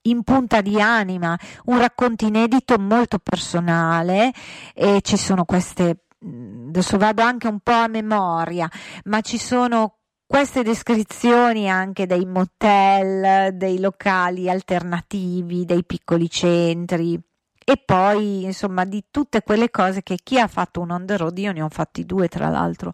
in 0.01 0.23
punta 0.23 0.59
di 0.59 0.81
anima, 0.81 1.39
un 1.65 1.77
racconto 1.77 2.25
inedito 2.25 2.77
molto 2.77 3.19
personale 3.19 4.33
e 4.73 4.99
ci 5.01 5.15
sono 5.15 5.45
queste 5.45 5.99
adesso 6.25 6.97
vado 6.97 7.21
anche 7.21 7.47
un 7.47 7.59
po' 7.59 7.71
a 7.71 7.87
memoria, 7.87 8.69
ma 9.05 9.19
ci 9.21 9.37
sono 9.37 10.02
queste 10.33 10.63
descrizioni 10.63 11.69
anche 11.69 12.07
dei 12.07 12.25
motel, 12.25 13.53
dei 13.55 13.79
locali 13.79 14.49
alternativi, 14.49 15.63
dei 15.63 15.85
piccoli 15.85 16.27
centri, 16.27 17.21
e 17.65 17.81
poi 17.83 18.43
insomma 18.43 18.85
di 18.85 19.05
tutte 19.11 19.41
quelle 19.41 19.69
cose 19.69 20.03
che 20.03 20.17
chi 20.21 20.39
ha 20.39 20.47
fatto 20.47 20.81
un 20.81 20.91
on 20.91 21.05
the 21.05 21.17
road, 21.17 21.37
io 21.37 21.51
ne 21.51 21.61
ho 21.61 21.69
fatti 21.69 22.05
due 22.05 22.27
tra 22.27 22.49
l'altro, 22.49 22.93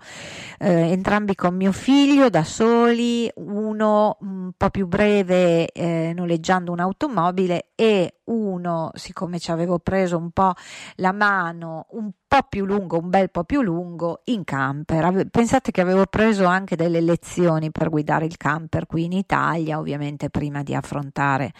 eh, 0.59 0.91
entrambi 0.91 1.35
con 1.35 1.55
mio 1.55 1.71
figlio 1.71 2.29
da 2.29 2.43
soli, 2.43 3.29
uno 3.35 4.17
un 4.21 4.51
po' 4.55 4.69
più 4.69 4.87
breve 4.87 5.67
eh, 5.71 6.13
noleggiando 6.15 6.71
un'automobile 6.71 7.71
e 7.75 8.19
uno, 8.29 8.91
siccome 8.93 9.39
ci 9.39 9.51
avevo 9.51 9.79
preso 9.79 10.17
un 10.17 10.31
po' 10.31 10.53
la 10.95 11.11
mano, 11.11 11.87
un 11.91 12.11
po' 12.27 12.43
più 12.47 12.65
lungo, 12.65 12.99
un 12.99 13.09
bel 13.09 13.31
po' 13.31 13.43
più 13.43 13.61
lungo, 13.61 14.21
in 14.25 14.43
camper. 14.43 15.27
Pensate 15.29 15.71
che 15.71 15.81
avevo 15.81 16.05
preso 16.05 16.45
anche 16.45 16.75
delle 16.75 17.01
lezioni 17.01 17.71
per 17.71 17.89
guidare 17.89 18.25
il 18.25 18.37
camper 18.37 18.85
qui 18.85 19.05
in 19.05 19.13
Italia, 19.13 19.79
ovviamente 19.79 20.29
prima 20.29 20.61
di 20.61 20.75
affrontare 20.75 21.53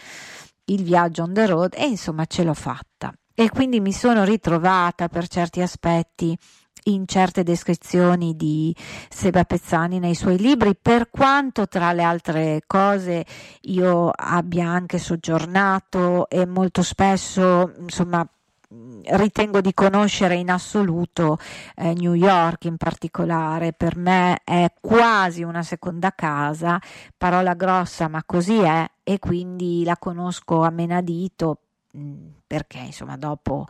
il 0.70 0.84
viaggio 0.84 1.24
on 1.24 1.34
the 1.34 1.46
road 1.46 1.74
e 1.76 1.88
insomma 1.88 2.26
ce 2.26 2.44
l'ho 2.44 2.54
fatta. 2.54 3.14
E 3.34 3.50
quindi 3.50 3.80
mi 3.80 3.94
sono 3.94 4.24
ritrovata 4.24 5.08
per 5.08 5.28
certi 5.28 5.62
aspetti 5.62 6.38
in 6.84 7.06
certe 7.08 7.44
descrizioni 7.44 8.36
di 8.36 8.76
Seba 9.10 9.44
Pezzani 9.44 10.00
nei 10.00 10.16
suoi 10.16 10.38
libri, 10.38 10.76
per 10.76 11.10
quanto 11.10 11.68
tra 11.68 11.91
le 11.94 12.04
altre 12.04 12.62
cose 12.66 13.26
io 13.62 14.10
abbia 14.10 14.68
anche 14.68 14.98
soggiornato 14.98 16.28
e 16.30 16.46
molto 16.46 16.82
spesso, 16.82 17.74
insomma, 17.80 18.28
ritengo 18.72 19.62
di 19.62 19.74
conoscere 19.74 20.36
in 20.36 20.52
assoluto 20.52 21.40
eh, 21.76 21.94
New 21.94 22.14
York 22.14 22.66
in 22.66 22.78
particolare, 22.78 23.74
per 23.74 23.96
me 23.98 24.41
è 24.44 24.72
quasi 24.80 25.41
una 25.41 25.64
seconda 25.64 26.12
casa, 26.12 26.80
parola 27.18 27.56
grossa 27.56 28.08
ma 28.08 28.24
così 28.24 28.60
è 28.60 28.88
e 29.04 29.18
quindi 29.18 29.84
la 29.84 29.98
conosco 29.98 30.62
a 30.62 30.70
menadito 30.70 31.58
mm, 31.98 32.28
perché 32.46 32.78
insomma 32.80 33.18
dopo 33.18 33.66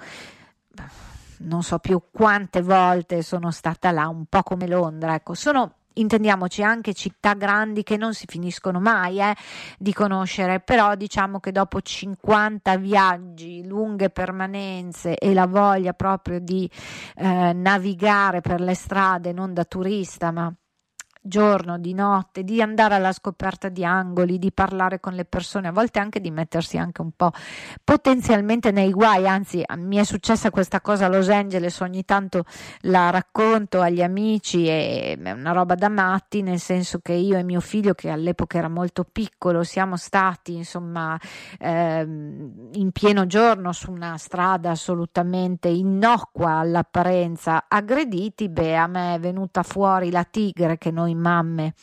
non 1.40 1.64
so 1.64 1.80
più 1.80 2.02
quante 2.12 2.62
volte 2.62 3.22
sono 3.22 3.52
stata 3.52 3.92
là, 3.92 4.08
un 4.08 4.26
po' 4.26 4.44
come 4.44 4.68
Londra, 4.68 5.16
ecco, 5.16 5.34
sono 5.34 5.76
intendiamoci 5.94 6.64
anche 6.64 6.94
città 6.94 7.34
grandi 7.34 7.84
che 7.84 7.98
non 7.98 8.14
si 8.14 8.26
finiscono 8.28 8.80
mai 8.80 9.20
eh, 9.20 9.36
di 9.78 9.94
conoscere, 9.94 10.60
però 10.60 10.96
diciamo 10.96 11.40
che 11.40 11.52
dopo 11.52 11.82
50 11.82 12.78
viaggi, 12.78 13.66
lunghe 13.66 14.10
permanenze 14.10 15.16
e 15.16 15.34
la 15.34 15.48
voglia 15.48 15.94
proprio 15.94 16.40
di 16.40 16.70
eh, 17.16 17.54
navigare 17.54 18.42
per 18.42 18.62
le 18.62 18.76
strade 18.76 19.32
non 19.34 19.54
da 19.54 19.66
turista 19.66 20.32
ma 20.32 20.54
giorno, 21.22 21.78
di 21.78 21.94
notte, 21.94 22.44
di 22.44 22.62
andare 22.62 22.96
alla 22.96 23.12
scoperta 23.12 23.70
di 23.70 23.84
angoli, 23.84 24.40
di 24.40 24.52
parlare 24.52 25.00
con 25.00 25.14
le 25.14 25.26
persone, 25.26 25.68
a 25.68 25.72
volte 25.72 26.00
anche 26.00 26.20
di 26.20 26.32
mettersi 26.32 26.78
anche 26.78 27.02
un 27.02 27.12
po' 27.16 27.32
potenzialmente 27.84 28.72
nei 28.72 28.92
guai, 28.92 29.28
anzi 29.28 29.64
mi 29.78 29.98
è 29.98 30.04
successa 30.04 30.50
questa 30.50 30.82
cosa 30.82 31.06
a 31.06 31.10
Los 31.10 31.30
Angeles, 31.30 31.80
ogni 31.82 32.06
tanto 32.06 32.46
la 32.82 33.10
racconto 33.10 33.82
agli 33.82 34.02
amici 34.02 34.68
e 34.68 35.18
è 35.22 35.32
una 35.32 35.52
roba 35.52 35.76
da 35.76 35.90
matti, 35.90 36.42
nel 36.42 36.60
senso 36.60 37.00
che 37.00 37.14
io 37.14 37.38
e 37.38 37.44
mio 37.44 37.60
figlio 37.60 37.94
che 37.94 38.10
all'epoca 38.10 38.58
era 38.58 38.70
molto 38.70 39.04
piccolo, 39.04 39.64
siamo 39.64 39.98
stati 39.98 40.56
insomma 40.56 41.20
ehm, 41.60 42.70
in 42.74 42.92
pieno 42.92 43.26
giorno 43.26 43.74
su 43.74 43.92
una 43.92 44.18
strada 44.18 44.72
assolutamente 44.72 45.68
innocua 45.68 46.54
all'apparenza, 46.54 47.66
aggrediti, 47.68 48.50
beh 48.50 48.78
a 48.78 48.88
me 48.88 49.16
è 49.16 49.20
venuta 49.20 49.64
fuori 49.64 50.12
la 50.12 50.24
tigre 50.24 50.78
che 50.78 50.92
noi 50.92 51.09
mamme 51.16 51.74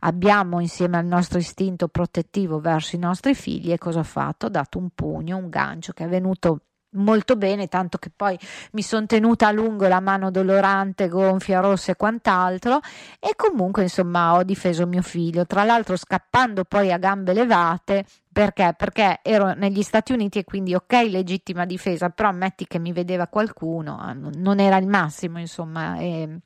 abbiamo 0.00 0.60
insieme 0.60 0.96
al 0.96 1.06
nostro 1.06 1.38
istinto 1.38 1.88
protettivo 1.88 2.60
verso 2.60 2.96
i 2.96 2.98
nostri 2.98 3.34
figli 3.34 3.72
e 3.72 3.78
cosa 3.78 4.00
ho 4.00 4.04
fatto? 4.04 4.46
Ho 4.46 4.50
dato 4.50 4.78
un 4.78 4.90
pugno, 4.94 5.36
un 5.36 5.48
gancio 5.48 5.92
che 5.92 6.04
è 6.04 6.08
venuto 6.08 6.62
molto 6.92 7.36
bene, 7.36 7.68
tanto 7.68 7.98
che 7.98 8.10
poi 8.14 8.38
mi 8.72 8.82
sono 8.82 9.06
tenuta 9.06 9.48
a 9.48 9.52
lungo 9.52 9.86
la 9.88 10.00
mano 10.00 10.30
dolorante, 10.30 11.08
gonfia, 11.08 11.60
rossa 11.60 11.92
e 11.92 11.96
quant'altro 11.96 12.80
e 13.18 13.34
comunque 13.36 13.82
insomma 13.82 14.34
ho 14.34 14.42
difeso 14.42 14.86
mio 14.86 15.02
figlio, 15.02 15.44
tra 15.46 15.64
l'altro 15.64 15.96
scappando 15.96 16.64
poi 16.64 16.92
a 16.92 16.98
gambe 16.98 17.32
levate 17.32 18.04
perché? 18.32 18.72
Perché 18.76 19.20
ero 19.22 19.52
negli 19.54 19.82
Stati 19.82 20.12
Uniti 20.12 20.38
e 20.38 20.44
quindi 20.44 20.74
ok 20.74 20.92
legittima 21.08 21.64
difesa, 21.66 22.08
però 22.10 22.28
ammetti 22.28 22.66
che 22.66 22.78
mi 22.78 22.92
vedeva 22.92 23.26
qualcuno, 23.26 23.98
ah, 23.98 24.12
non 24.12 24.60
era 24.60 24.76
il 24.76 24.86
massimo 24.86 25.38
insomma 25.38 25.98
e 25.98 26.38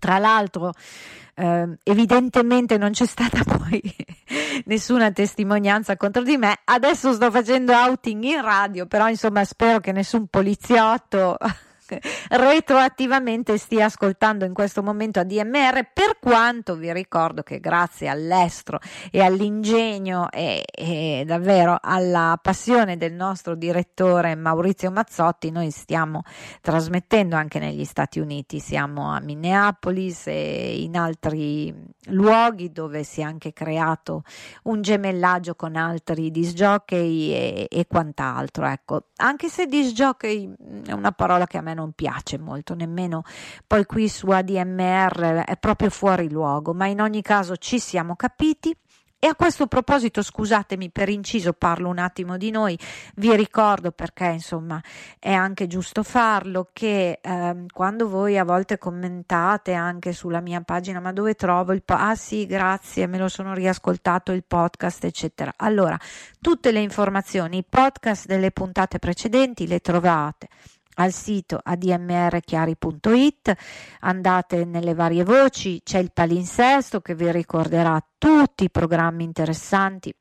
tra 0.00 0.18
l'altro 0.18 0.72
eh, 1.36 1.78
evidentemente 1.84 2.76
non 2.76 2.90
c'è 2.90 3.06
stata 3.06 3.44
poi 3.46 3.80
nessuna 4.64 5.12
testimonianza 5.12 5.96
contro 5.96 6.22
di 6.22 6.36
me. 6.36 6.58
Adesso 6.64 7.12
sto 7.12 7.30
facendo 7.30 7.72
outing 7.72 8.24
in 8.24 8.42
radio, 8.42 8.86
però 8.86 9.08
insomma 9.08 9.44
spero 9.44 9.78
che 9.78 9.92
nessun 9.92 10.26
poliziotto 10.26 11.36
retroattivamente 12.28 13.58
stia 13.58 13.86
ascoltando 13.86 14.44
in 14.44 14.52
questo 14.52 14.82
momento 14.82 15.20
ADMR, 15.20 15.90
per 15.92 16.18
quanto 16.20 16.76
vi 16.76 16.92
ricordo 16.92 17.42
che 17.42 17.60
grazie 17.60 18.08
all'estro 18.08 18.78
e 19.10 19.20
all'ingegno 19.20 20.30
e, 20.30 20.64
e 20.70 21.24
davvero 21.26 21.78
alla 21.80 22.38
passione 22.40 22.96
del 22.96 23.12
nostro 23.12 23.54
direttore 23.54 24.34
Maurizio 24.34 24.90
Mazzotti, 24.90 25.50
noi 25.50 25.70
stiamo 25.70 26.22
trasmettendo 26.60 27.36
anche 27.36 27.58
negli 27.58 27.84
Stati 27.84 28.20
Uniti, 28.20 28.58
siamo 28.58 29.12
a 29.12 29.20
Minneapolis 29.20 30.26
e 30.26 30.82
in 30.82 30.96
altri 30.96 31.74
luoghi 32.06 32.70
dove 32.72 33.02
si 33.02 33.20
è 33.20 33.24
anche 33.24 33.52
creato 33.52 34.22
un 34.64 34.82
gemellaggio 34.82 35.54
con 35.54 35.76
altri 35.76 36.30
disjockey 36.30 37.32
e, 37.32 37.66
e 37.70 37.86
quant'altro. 37.86 38.66
Ecco, 38.66 39.06
anche 39.16 39.48
se 39.48 39.66
disjockey 39.66 40.52
è 40.86 40.92
una 40.92 41.12
parola 41.12 41.46
che 41.46 41.58
a 41.58 41.62
me 41.62 41.74
non 41.74 41.79
non 41.80 41.92
piace 41.92 42.38
molto 42.38 42.74
nemmeno 42.74 43.24
poi 43.66 43.84
qui 43.86 44.08
su 44.08 44.28
ADMR 44.28 45.44
è 45.44 45.56
proprio 45.56 45.90
fuori 45.90 46.30
luogo, 46.30 46.72
ma 46.72 46.86
in 46.86 47.00
ogni 47.00 47.22
caso 47.22 47.56
ci 47.56 47.78
siamo 47.78 48.16
capiti. 48.16 48.74
E 49.22 49.26
a 49.26 49.34
questo 49.34 49.66
proposito, 49.66 50.22
scusatemi 50.22 50.88
per 50.88 51.10
inciso, 51.10 51.52
parlo 51.52 51.90
un 51.90 51.98
attimo 51.98 52.38
di 52.38 52.50
noi, 52.50 52.78
vi 53.16 53.36
ricordo 53.36 53.90
perché 53.90 54.28
insomma 54.28 54.82
è 55.18 55.30
anche 55.30 55.66
giusto 55.66 56.02
farlo 56.02 56.70
che 56.72 57.18
eh, 57.20 57.64
quando 57.70 58.08
voi 58.08 58.38
a 58.38 58.44
volte 58.44 58.78
commentate 58.78 59.74
anche 59.74 60.14
sulla 60.14 60.40
mia 60.40 60.62
pagina, 60.62 61.00
ma 61.00 61.12
dove 61.12 61.34
trovo 61.34 61.74
il 61.74 61.82
podcast? 61.82 62.10
Ah 62.10 62.14
sì, 62.14 62.46
grazie, 62.46 63.06
me 63.06 63.18
lo 63.18 63.28
sono 63.28 63.52
riascoltato 63.52 64.32
il 64.32 64.42
podcast, 64.42 65.04
eccetera. 65.04 65.52
Allora, 65.56 65.98
tutte 66.40 66.72
le 66.72 66.80
informazioni, 66.80 67.58
i 67.58 67.64
podcast 67.68 68.24
delle 68.24 68.52
puntate 68.52 68.98
precedenti 68.98 69.66
le 69.66 69.80
trovate 69.80 70.48
al 71.00 71.12
sito 71.12 71.58
admrchiari.it, 71.62 73.54
andate 74.00 74.64
nelle 74.66 74.94
varie 74.94 75.24
voci, 75.24 75.80
c'è 75.82 75.98
il 75.98 76.12
palinsesto 76.12 77.00
che 77.00 77.14
vi 77.14 77.32
ricorderà 77.32 77.98
tutti 78.18 78.64
i 78.64 78.70
programmi 78.70 79.24
interessanti. 79.24 80.14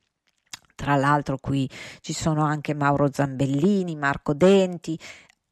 Tra 0.76 0.96
l'altro 0.96 1.38
qui 1.38 1.70
ci 2.00 2.14
sono 2.14 2.46
anche 2.46 2.74
Mauro 2.74 3.10
Zambellini, 3.12 3.98
Marco 3.98 4.34
Denti, 4.34 4.98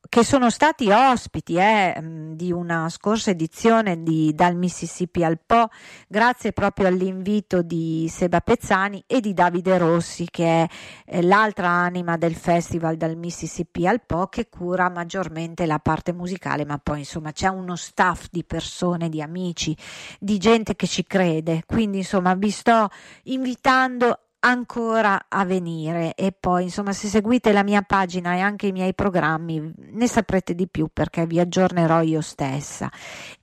che 0.09 0.23
sono 0.23 0.49
stati 0.49 0.89
ospiti 0.89 1.55
eh, 1.55 1.99
di 2.33 2.51
una 2.51 2.89
scorsa 2.89 3.31
edizione 3.31 4.03
di 4.03 4.33
Dal 4.33 4.55
Mississippi 4.55 5.23
al 5.23 5.39
Po, 5.43 5.69
grazie 6.07 6.51
proprio 6.51 6.87
all'invito 6.87 7.61
di 7.61 8.07
Seba 8.09 8.41
Pezzani 8.41 9.03
e 9.07 9.19
di 9.19 9.33
Davide 9.33 9.77
Rossi, 9.77 10.27
che 10.29 10.63
è 10.63 10.67
eh, 11.05 11.21
l'altra 11.21 11.69
anima 11.69 12.17
del 12.17 12.35
festival 12.35 12.97
Dal 12.97 13.17
Mississippi 13.17 13.87
al 13.87 14.01
Po, 14.05 14.27
che 14.27 14.49
cura 14.49 14.89
maggiormente 14.89 15.65
la 15.65 15.79
parte 15.79 16.13
musicale, 16.13 16.65
ma 16.65 16.77
poi 16.77 16.99
insomma 16.99 17.31
c'è 17.31 17.47
uno 17.47 17.75
staff 17.75 18.27
di 18.31 18.43
persone, 18.43 19.09
di 19.09 19.21
amici, 19.21 19.75
di 20.19 20.37
gente 20.37 20.75
che 20.75 20.87
ci 20.87 21.05
crede. 21.05 21.63
Quindi 21.65 21.97
insomma 21.97 22.33
vi 22.35 22.51
sto 22.51 22.89
invitando 23.23 24.26
ancora 24.39 25.25
a 25.27 25.45
venire. 25.45 26.13
E 26.15 26.31
poi 26.31 26.63
insomma 26.63 26.93
se 26.93 27.07
seguite 27.07 27.51
la 27.51 27.63
mia 27.63 27.81
pagina 27.81 28.35
e 28.35 28.39
anche 28.39 28.67
i 28.67 28.71
miei 28.71 28.93
programmi 28.93 29.73
ne 29.75 30.07
saprete 30.07 30.55
di 30.55 30.67
più 30.67 30.89
perché 30.91 31.25
vi 31.25 31.39
aggiornerò 31.39 32.01
io 32.01 32.21
stessa. 32.21 32.89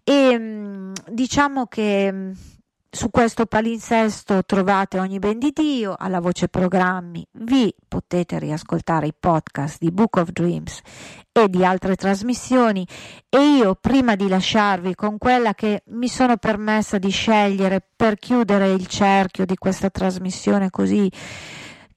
E 0.02 0.38
mm, 0.38 0.92
diciamo 1.10 1.66
che 1.66 2.32
su 2.94 3.10
questo 3.10 3.46
palinsesto 3.46 4.44
trovate 4.44 5.00
ogni 5.00 5.18
ben 5.18 5.40
di 5.40 5.50
Dio, 5.52 5.96
alla 5.98 6.20
voce 6.20 6.46
programmi. 6.46 7.26
Vi 7.32 7.74
potete 7.88 8.38
riascoltare 8.38 9.08
i 9.08 9.14
podcast 9.18 9.78
di 9.80 9.90
Book 9.90 10.16
of 10.16 10.30
Dreams 10.30 10.80
e 11.32 11.48
di 11.48 11.64
altre 11.64 11.96
trasmissioni. 11.96 12.86
E 13.28 13.56
io 13.56 13.74
prima 13.74 14.14
di 14.14 14.28
lasciarvi 14.28 14.94
con 14.94 15.18
quella 15.18 15.54
che 15.54 15.82
mi 15.86 16.06
sono 16.06 16.36
permessa 16.36 16.98
di 16.98 17.10
scegliere 17.10 17.84
per 17.96 18.14
chiudere 18.16 18.70
il 18.70 18.86
cerchio 18.86 19.44
di 19.44 19.56
questa 19.56 19.90
trasmissione 19.90 20.70
così 20.70 21.10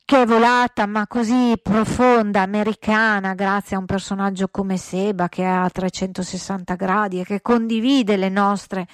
che 0.04 0.22
è 0.22 0.26
volata 0.26 0.88
ma 0.88 1.06
così 1.06 1.60
profonda, 1.62 2.42
americana, 2.42 3.34
grazie 3.36 3.76
a 3.76 3.80
un 3.80 3.86
personaggio 3.86 4.48
come 4.48 4.78
Seba 4.78 5.30
che 5.30 5.46
ha 5.46 5.70
360 5.70 6.76
gradi 6.76 7.20
e 7.20 7.24
che 7.24 7.42
condivide 7.42 8.16
le 8.16 8.30
nostre 8.30 8.88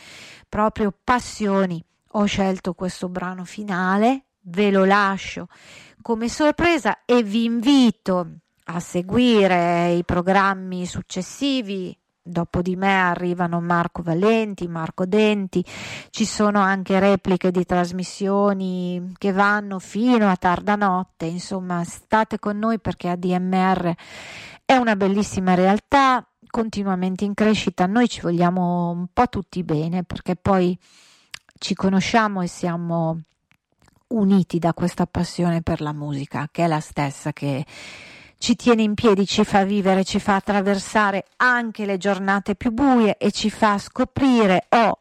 proprio 0.49 0.91
passioni 1.03 1.81
ho 2.15 2.26
scelto 2.26 2.73
questo 2.73 3.10
brano 3.10 3.44
finale, 3.44 4.26
ve 4.45 4.72
lo 4.72 4.85
lascio 4.85 5.48
come 6.02 6.27
sorpresa 6.27 7.06
e 7.06 7.23
vi 7.23 7.45
invito 7.45 8.27
a 8.65 8.80
seguire 8.80 9.94
i 9.94 10.03
programmi 10.03 10.85
successivi. 10.85 11.98
Dopo 12.26 12.61
di 12.61 12.77
me 12.77 13.02
arrivano 13.02 13.60
Marco 13.60 14.02
Valenti, 14.02 14.68
Marco 14.68 15.06
Denti, 15.06 15.64
ci 16.10 16.23
sono 16.23 16.60
anche 16.60 16.98
repliche 16.99 17.52
di 17.52 17.65
trasmissioni 17.65 19.14
che 19.18 19.34
vanno 19.34 19.80
fino 19.80 20.30
a 20.30 20.35
tarda 20.38 20.76
notte, 20.76 21.26
insomma 21.26 21.84
state 21.84 22.40
con 22.40 22.57
noi 22.57 22.80
perché 22.80 23.10
ADMR 23.10 23.94
è 24.64 24.76
una 24.76 24.95
bellissima 24.95 25.53
realtà, 25.53 26.26
continuamente 26.48 27.26
in 27.26 27.34
crescita, 27.34 27.88
noi 27.88 28.07
ci 28.07 28.22
vogliamo 28.22 28.91
un 28.91 29.07
po' 29.11 29.27
tutti 29.27 29.61
bene 29.64 30.03
perché 30.03 30.38
poi 30.38 30.77
ci 31.64 31.76
conosciamo 31.76 32.41
e 32.41 32.48
siamo 32.48 33.22
uniti 34.07 34.60
da 34.60 34.73
questa 34.73 35.06
passione 35.06 35.61
per 35.61 35.80
la 35.80 35.94
musica 35.94 36.49
che 36.52 36.65
è 36.65 36.68
la 36.68 36.81
stessa 36.81 37.31
che 37.31 37.65
ci 38.38 38.57
tiene 38.57 38.81
in 38.81 38.95
piedi, 38.95 39.26
ci 39.26 39.45
fa 39.45 39.64
vivere, 39.64 40.03
ci 40.03 40.19
fa 40.19 40.35
attraversare 40.35 41.23
anche 41.38 41.85
le 41.85 41.98
giornate 41.98 42.56
più 42.56 42.72
buie 42.72 43.15
e 43.15 43.31
ci 43.31 43.49
fa 43.49 43.77
scoprire 43.77 44.65
o 44.72 44.98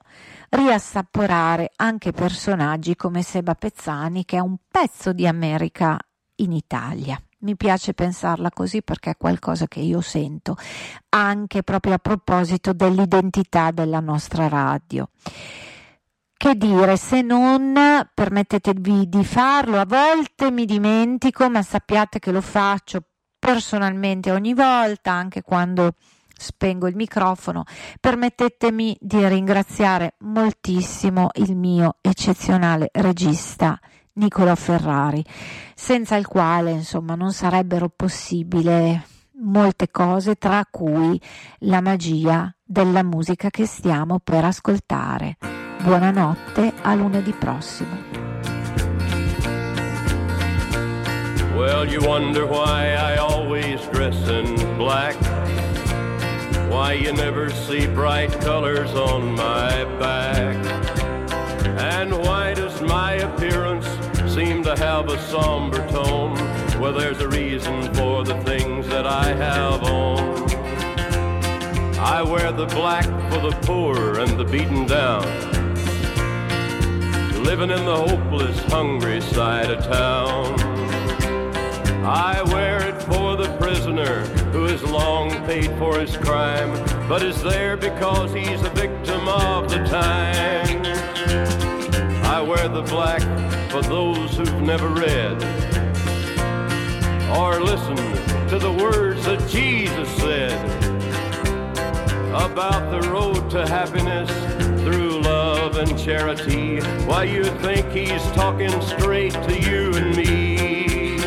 riassaporare 0.51 1.73
anche 1.75 2.13
personaggi 2.13 2.95
come 2.95 3.23
Seba 3.23 3.57
Pezzani 3.57 4.25
che 4.25 4.37
è 4.37 4.41
un 4.41 4.55
pezzo 4.71 5.13
di 5.13 5.27
America 5.27 5.99
in 6.37 6.53
Italia. 6.53 7.21
Mi 7.39 7.57
piace 7.57 7.93
pensarla 7.93 8.51
così 8.51 8.83
perché 8.83 9.11
è 9.11 9.17
qualcosa 9.17 9.67
che 9.67 9.81
io 9.81 10.01
sento 10.01 10.57
anche 11.09 11.65
proprio 11.65 11.95
a 11.95 11.99
proposito 11.99 12.73
dell'identità 12.73 13.73
della 13.73 13.99
nostra 13.99 14.47
radio. 14.47 15.09
Che 16.43 16.57
dire, 16.57 16.97
se 16.97 17.23
non 17.23 17.73
permettetevi 18.13 19.09
di 19.09 19.25
farlo, 19.25 19.79
a 19.79 19.87
volte 19.87 20.51
mi 20.51 20.65
dimentico, 20.65 21.49
ma 21.49 21.63
sappiate 21.63 22.19
che 22.19 22.33
lo 22.33 22.41
faccio 22.41 23.05
personalmente 23.39 24.33
ogni 24.33 24.53
volta, 24.53 25.13
anche 25.13 25.43
quando 25.43 25.93
spengo 26.37 26.89
il 26.89 26.97
microfono, 26.97 27.63
permettetemi 28.01 28.97
di 29.01 29.25
ringraziare 29.29 30.17
moltissimo 30.23 31.29
il 31.35 31.55
mio 31.55 31.99
eccezionale 32.01 32.89
regista 32.93 33.79
Nicola 34.15 34.57
Ferrari, 34.57 35.25
senza 35.77 36.17
il 36.17 36.27
quale 36.27 36.73
insomma 36.73 37.15
non 37.15 37.33
sarebbero 37.33 37.89
possibili 37.89 39.01
molte 39.35 39.93
cose, 39.93 40.35
tra 40.35 40.67
cui 40.69 41.23
la 41.59 41.81
magia 41.81 42.53
della 42.65 43.05
musica 43.05 43.49
che 43.49 43.65
stiamo 43.65 44.19
per 44.19 44.45
ascoltare. 44.45 45.37
Buonanotte, 45.83 46.73
a 46.83 46.95
lunedì 46.95 47.33
prossimo. 47.33 47.97
Well, 51.57 51.89
you 51.89 52.01
wonder 52.07 52.47
why 52.47 52.95
I 52.95 53.17
always 53.17 53.85
dress 53.89 54.17
in 54.29 54.55
black. 54.79 55.17
Why 56.71 56.93
you 56.93 57.13
never 57.13 57.51
see 57.51 57.89
bright 57.89 58.31
colors 58.43 58.95
on 58.95 59.35
my 59.35 59.85
back. 59.99 60.55
And 61.81 62.17
why 62.17 62.55
does 62.55 62.81
my 62.81 63.15
appearance 63.15 63.89
seem 64.33 64.63
to 64.63 64.77
have 64.77 65.09
a 65.09 65.19
somber 65.23 65.85
tone? 65.89 66.35
Well, 66.81 66.93
there's 66.93 67.21
a 67.21 67.29
reason 67.29 67.93
for 67.93 68.23
the 68.23 68.41
things 68.45 68.87
that 68.87 69.09
I 69.09 69.35
have 69.35 69.83
on. 69.83 70.49
I 71.99 72.23
wear 72.23 72.53
the 72.53 72.67
black 72.67 73.05
for 73.33 73.41
the 73.41 73.59
poor 73.63 74.21
and 74.21 74.39
the 74.39 74.45
beaten 74.45 74.87
down. 74.87 75.62
Living 77.45 77.71
in 77.71 77.85
the 77.85 77.97
hopeless, 77.97 78.59
hungry 78.73 79.21
side 79.21 79.71
of 79.71 79.85
town. 79.85 80.61
I 82.05 82.43
wear 82.53 82.89
it 82.89 83.03
for 83.03 83.37
the 83.37 83.55
prisoner 83.59 84.25
who 84.53 84.65
has 84.65 84.83
long 84.85 85.31
paid 85.45 85.77
for 85.77 85.99
his 85.99 86.17
crime, 86.17 86.73
but 87.09 87.23
is 87.23 87.43
there 87.43 87.77
because 87.77 88.33
he's 88.33 88.63
a 88.63 88.71
victim 88.71 89.29
of 89.29 89.69
the 89.69 89.79
time. 89.85 90.85
I 92.25 92.41
wear 92.41 92.69
the 92.69 92.83
black 92.83 93.23
for 93.71 93.83
those 93.83 94.37
who've 94.37 94.63
never 94.63 94.89
read 94.89 95.43
or 97.37 97.61
listened 97.61 97.99
to 98.51 98.59
the 98.59 98.73
words 98.73 99.25
that 99.25 99.49
Jesus 99.49 100.09
said 100.17 100.53
about 102.33 102.91
the 102.91 103.09
road 103.11 103.51
to 103.51 103.67
happiness 103.67 104.31
love 105.63 105.77
and 105.77 105.97
charity. 105.97 106.81
Why 107.07 107.23
you 107.23 107.45
think 107.45 107.89
he's 107.93 108.25
talking 108.33 108.73
straight 108.83 109.33
to 109.33 109.55
you 109.61 109.95
and 109.95 110.17
me? 110.17 111.19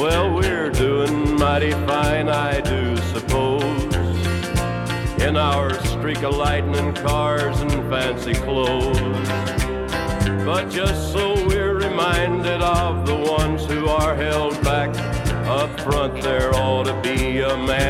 Well, 0.00 0.32
we're 0.32 0.70
doing 0.70 1.34
mighty 1.36 1.72
fine, 1.72 2.28
I 2.28 2.60
do 2.60 2.96
suppose. 3.14 3.94
In 5.20 5.36
our 5.36 5.74
streak 5.86 6.22
of 6.22 6.36
lightning 6.36 6.94
cars 6.94 7.60
and 7.60 7.72
fancy 7.90 8.34
clothes. 8.34 9.28
But 10.44 10.70
just 10.70 11.12
so 11.12 11.34
we're 11.48 11.74
reminded 11.74 12.62
of 12.62 13.06
the 13.06 13.16
ones 13.16 13.66
who 13.66 13.88
are 13.88 14.14
held 14.14 14.54
back, 14.62 14.90
up 15.48 15.80
front 15.80 16.22
there 16.22 16.54
ought 16.54 16.84
to 16.84 17.00
be 17.02 17.40
a 17.40 17.56
man 17.56 17.87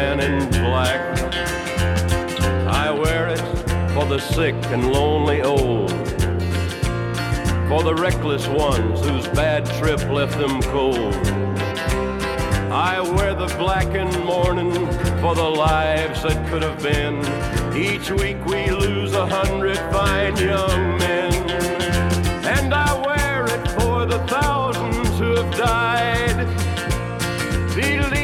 sick 4.20 4.54
and 4.66 4.92
lonely 4.92 5.42
old. 5.42 5.90
For 7.68 7.82
the 7.82 7.94
reckless 7.94 8.46
ones 8.48 9.00
whose 9.04 9.28
bad 9.28 9.66
trip 9.78 10.00
left 10.10 10.38
them 10.38 10.62
cold 10.62 11.14
I 12.70 13.00
wear 13.00 13.34
the 13.34 13.46
black 13.56 13.94
in 13.94 14.10
mourning 14.26 14.72
for 15.22 15.34
the 15.34 15.42
lives 15.42 16.22
that 16.22 16.48
could 16.50 16.62
have 16.62 16.82
been. 16.82 17.16
Each 17.74 18.10
week 18.10 18.44
we 18.44 18.70
lose 18.70 19.14
a 19.14 19.26
hundred 19.26 19.78
fine 19.90 20.36
young 20.36 20.98
men. 20.98 21.32
And 22.44 22.74
I 22.74 22.92
wear 23.06 23.46
it 23.46 23.68
for 23.80 24.04
the 24.04 24.18
thousands 24.26 25.18
who 25.18 25.34
have 25.36 25.56
died, 25.56 26.46
believing 27.74 28.17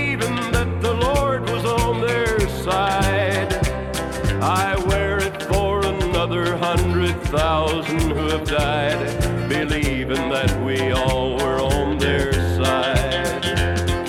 thousand 7.37 8.13
who 8.13 8.29
have 8.29 8.47
died, 8.47 9.49
believing 9.49 10.29
that 10.31 10.51
we 10.65 10.93
all 10.93 11.37
were 11.37 11.61
on 11.61 11.99
their 11.99 12.33
side. 12.33 13.45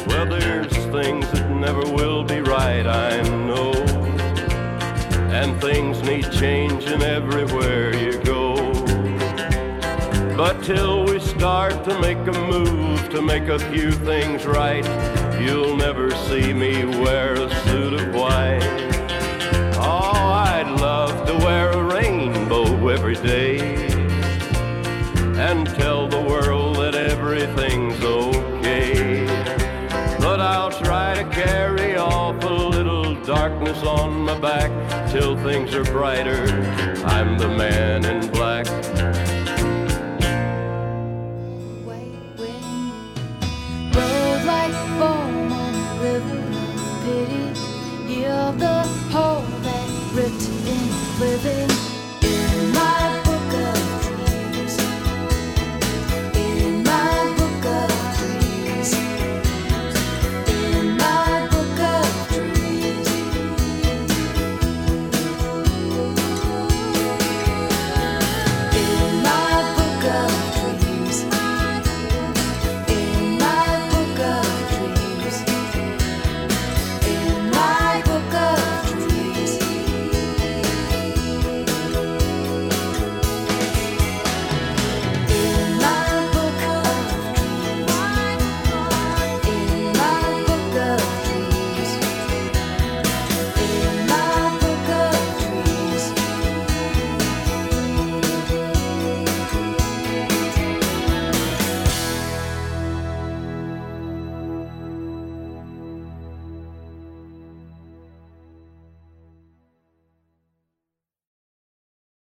Well, 0.05 0.27
there's 0.27 0.75
things 0.97 1.31
that 1.31 1.49
never 1.49 1.81
will 1.91 2.23
be 2.23 2.41
right, 2.41 2.85
I 2.85 3.21
know. 3.23 3.73
And 5.31 5.59
things 5.59 6.03
need 6.03 6.31
changing 6.33 7.01
everywhere 7.01 7.95
you 7.95 8.19
go. 8.19 8.55
But 10.37 10.63
till 10.63 11.05
we 11.05 11.19
start 11.19 11.83
to 11.85 11.99
make 11.99 12.19
a 12.27 12.39
move 12.53 13.09
to 13.09 13.23
make 13.23 13.47
a 13.47 13.57
few 13.71 13.91
things 13.91 14.45
right, 14.45 14.85
you'll 15.41 15.75
never 15.75 16.11
see 16.11 16.53
me 16.53 16.85
wear 16.85 17.33
a 17.33 17.49
suit 17.63 17.93
of 17.93 18.13
white. 18.13 18.61
Oh, 19.77 20.11
I'd 20.53 20.69
love 20.79 21.25
to 21.27 21.33
wear 21.43 21.71
a 21.71 21.84
every 22.89 23.15
day 23.15 23.57
and 25.37 25.67
tell 25.67 26.07
the 26.07 26.21
world 26.21 26.75
that 26.77 26.93
everything's 26.93 28.01
okay. 28.03 29.25
But 30.19 30.39
I'll 30.39 30.71
try 30.71 31.15
to 31.15 31.23
carry 31.29 31.95
off 31.95 32.43
a 32.43 32.47
little 32.49 33.15
darkness 33.23 33.81
on 33.83 34.21
my 34.21 34.37
back 34.39 34.71
till 35.11 35.35
things 35.37 35.73
are 35.73 35.83
brighter. 35.85 36.45
I'm 37.05 37.37
the 37.37 37.47
man 37.47 38.05
in 38.05 38.34